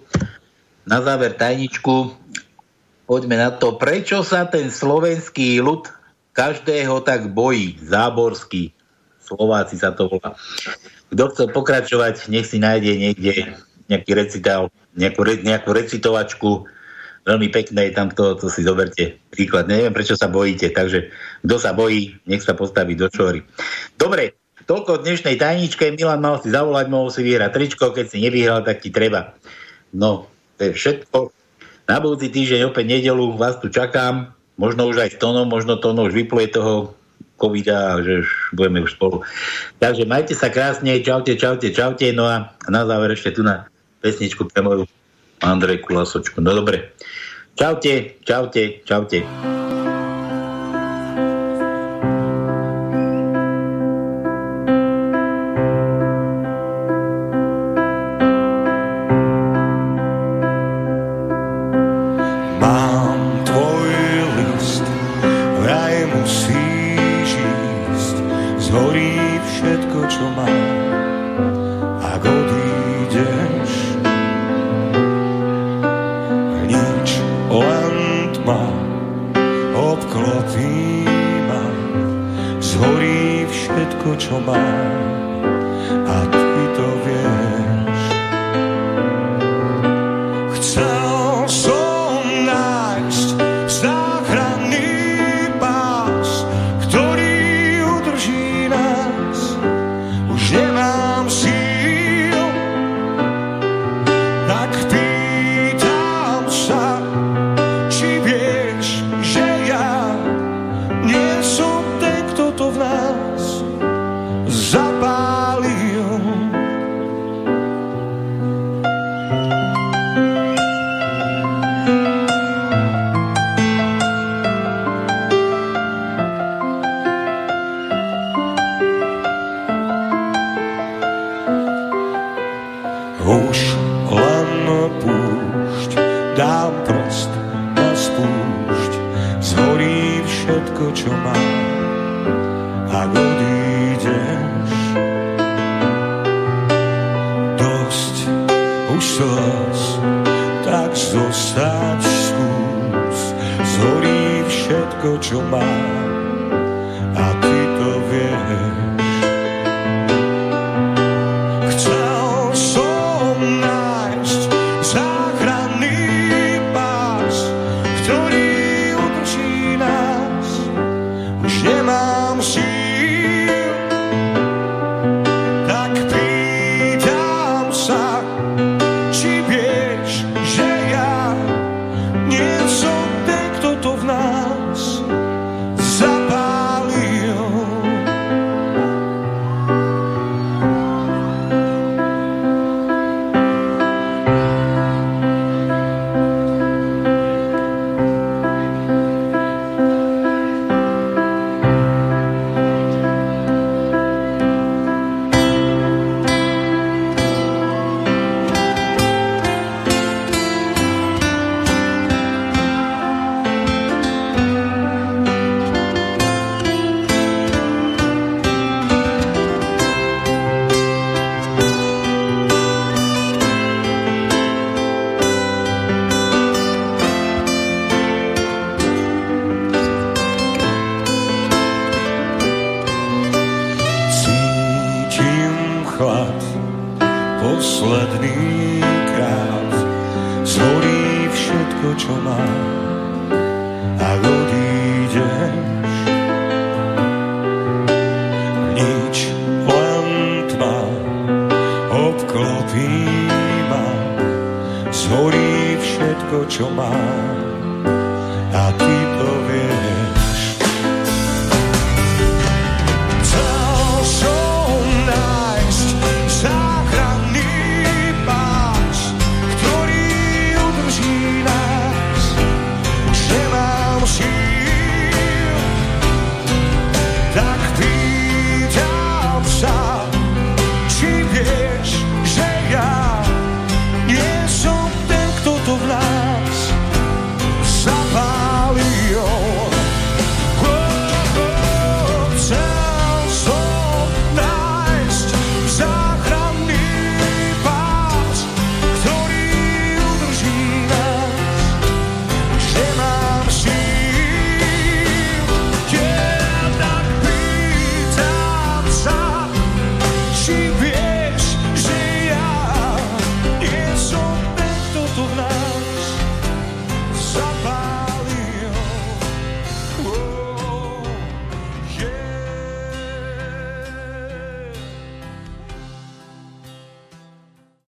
[0.88, 2.16] Na záver tajničku.
[3.04, 3.76] Poďme na to.
[3.76, 5.92] Prečo sa ten slovenský ľud
[6.32, 7.76] každého tak bojí?
[7.84, 8.72] Záborský.
[9.20, 10.40] Slováci sa to volá.
[11.12, 13.60] Kto chcel pokračovať, nech si nájde niekde
[13.90, 16.70] nejaký recitál, nejakú, nejakú recitovačku.
[17.28, 19.70] Veľmi pekné je tam to, to si zoberte príklad.
[19.70, 21.14] Neviem, prečo sa bojíte, takže
[21.46, 23.46] kto sa bojí, nech sa postaví do čory.
[23.98, 24.40] Dobre,
[24.70, 25.98] toľko dnešnej tajničke.
[25.98, 29.34] Milan mal si zavolať, mohol si vyhrať tričko, keď si nevyhral, tak ti treba.
[29.90, 30.30] No,
[30.62, 31.34] to je všetko.
[31.90, 34.30] Na budúci týždeň opäť nedelu vás tu čakám.
[34.62, 36.94] Možno už aj s Tonom, možno Tono už vypluje toho
[37.42, 39.26] covida, že už budeme už spolu.
[39.82, 42.06] Takže majte sa krásne, čaute, čaute, čaute.
[42.14, 43.66] No a na záver ešte tu na
[44.06, 44.86] pesničku pre moju
[45.42, 46.46] Andrejku Lasočku.
[46.46, 46.94] No dobre.
[47.58, 49.59] Čaute, čaute, čaute.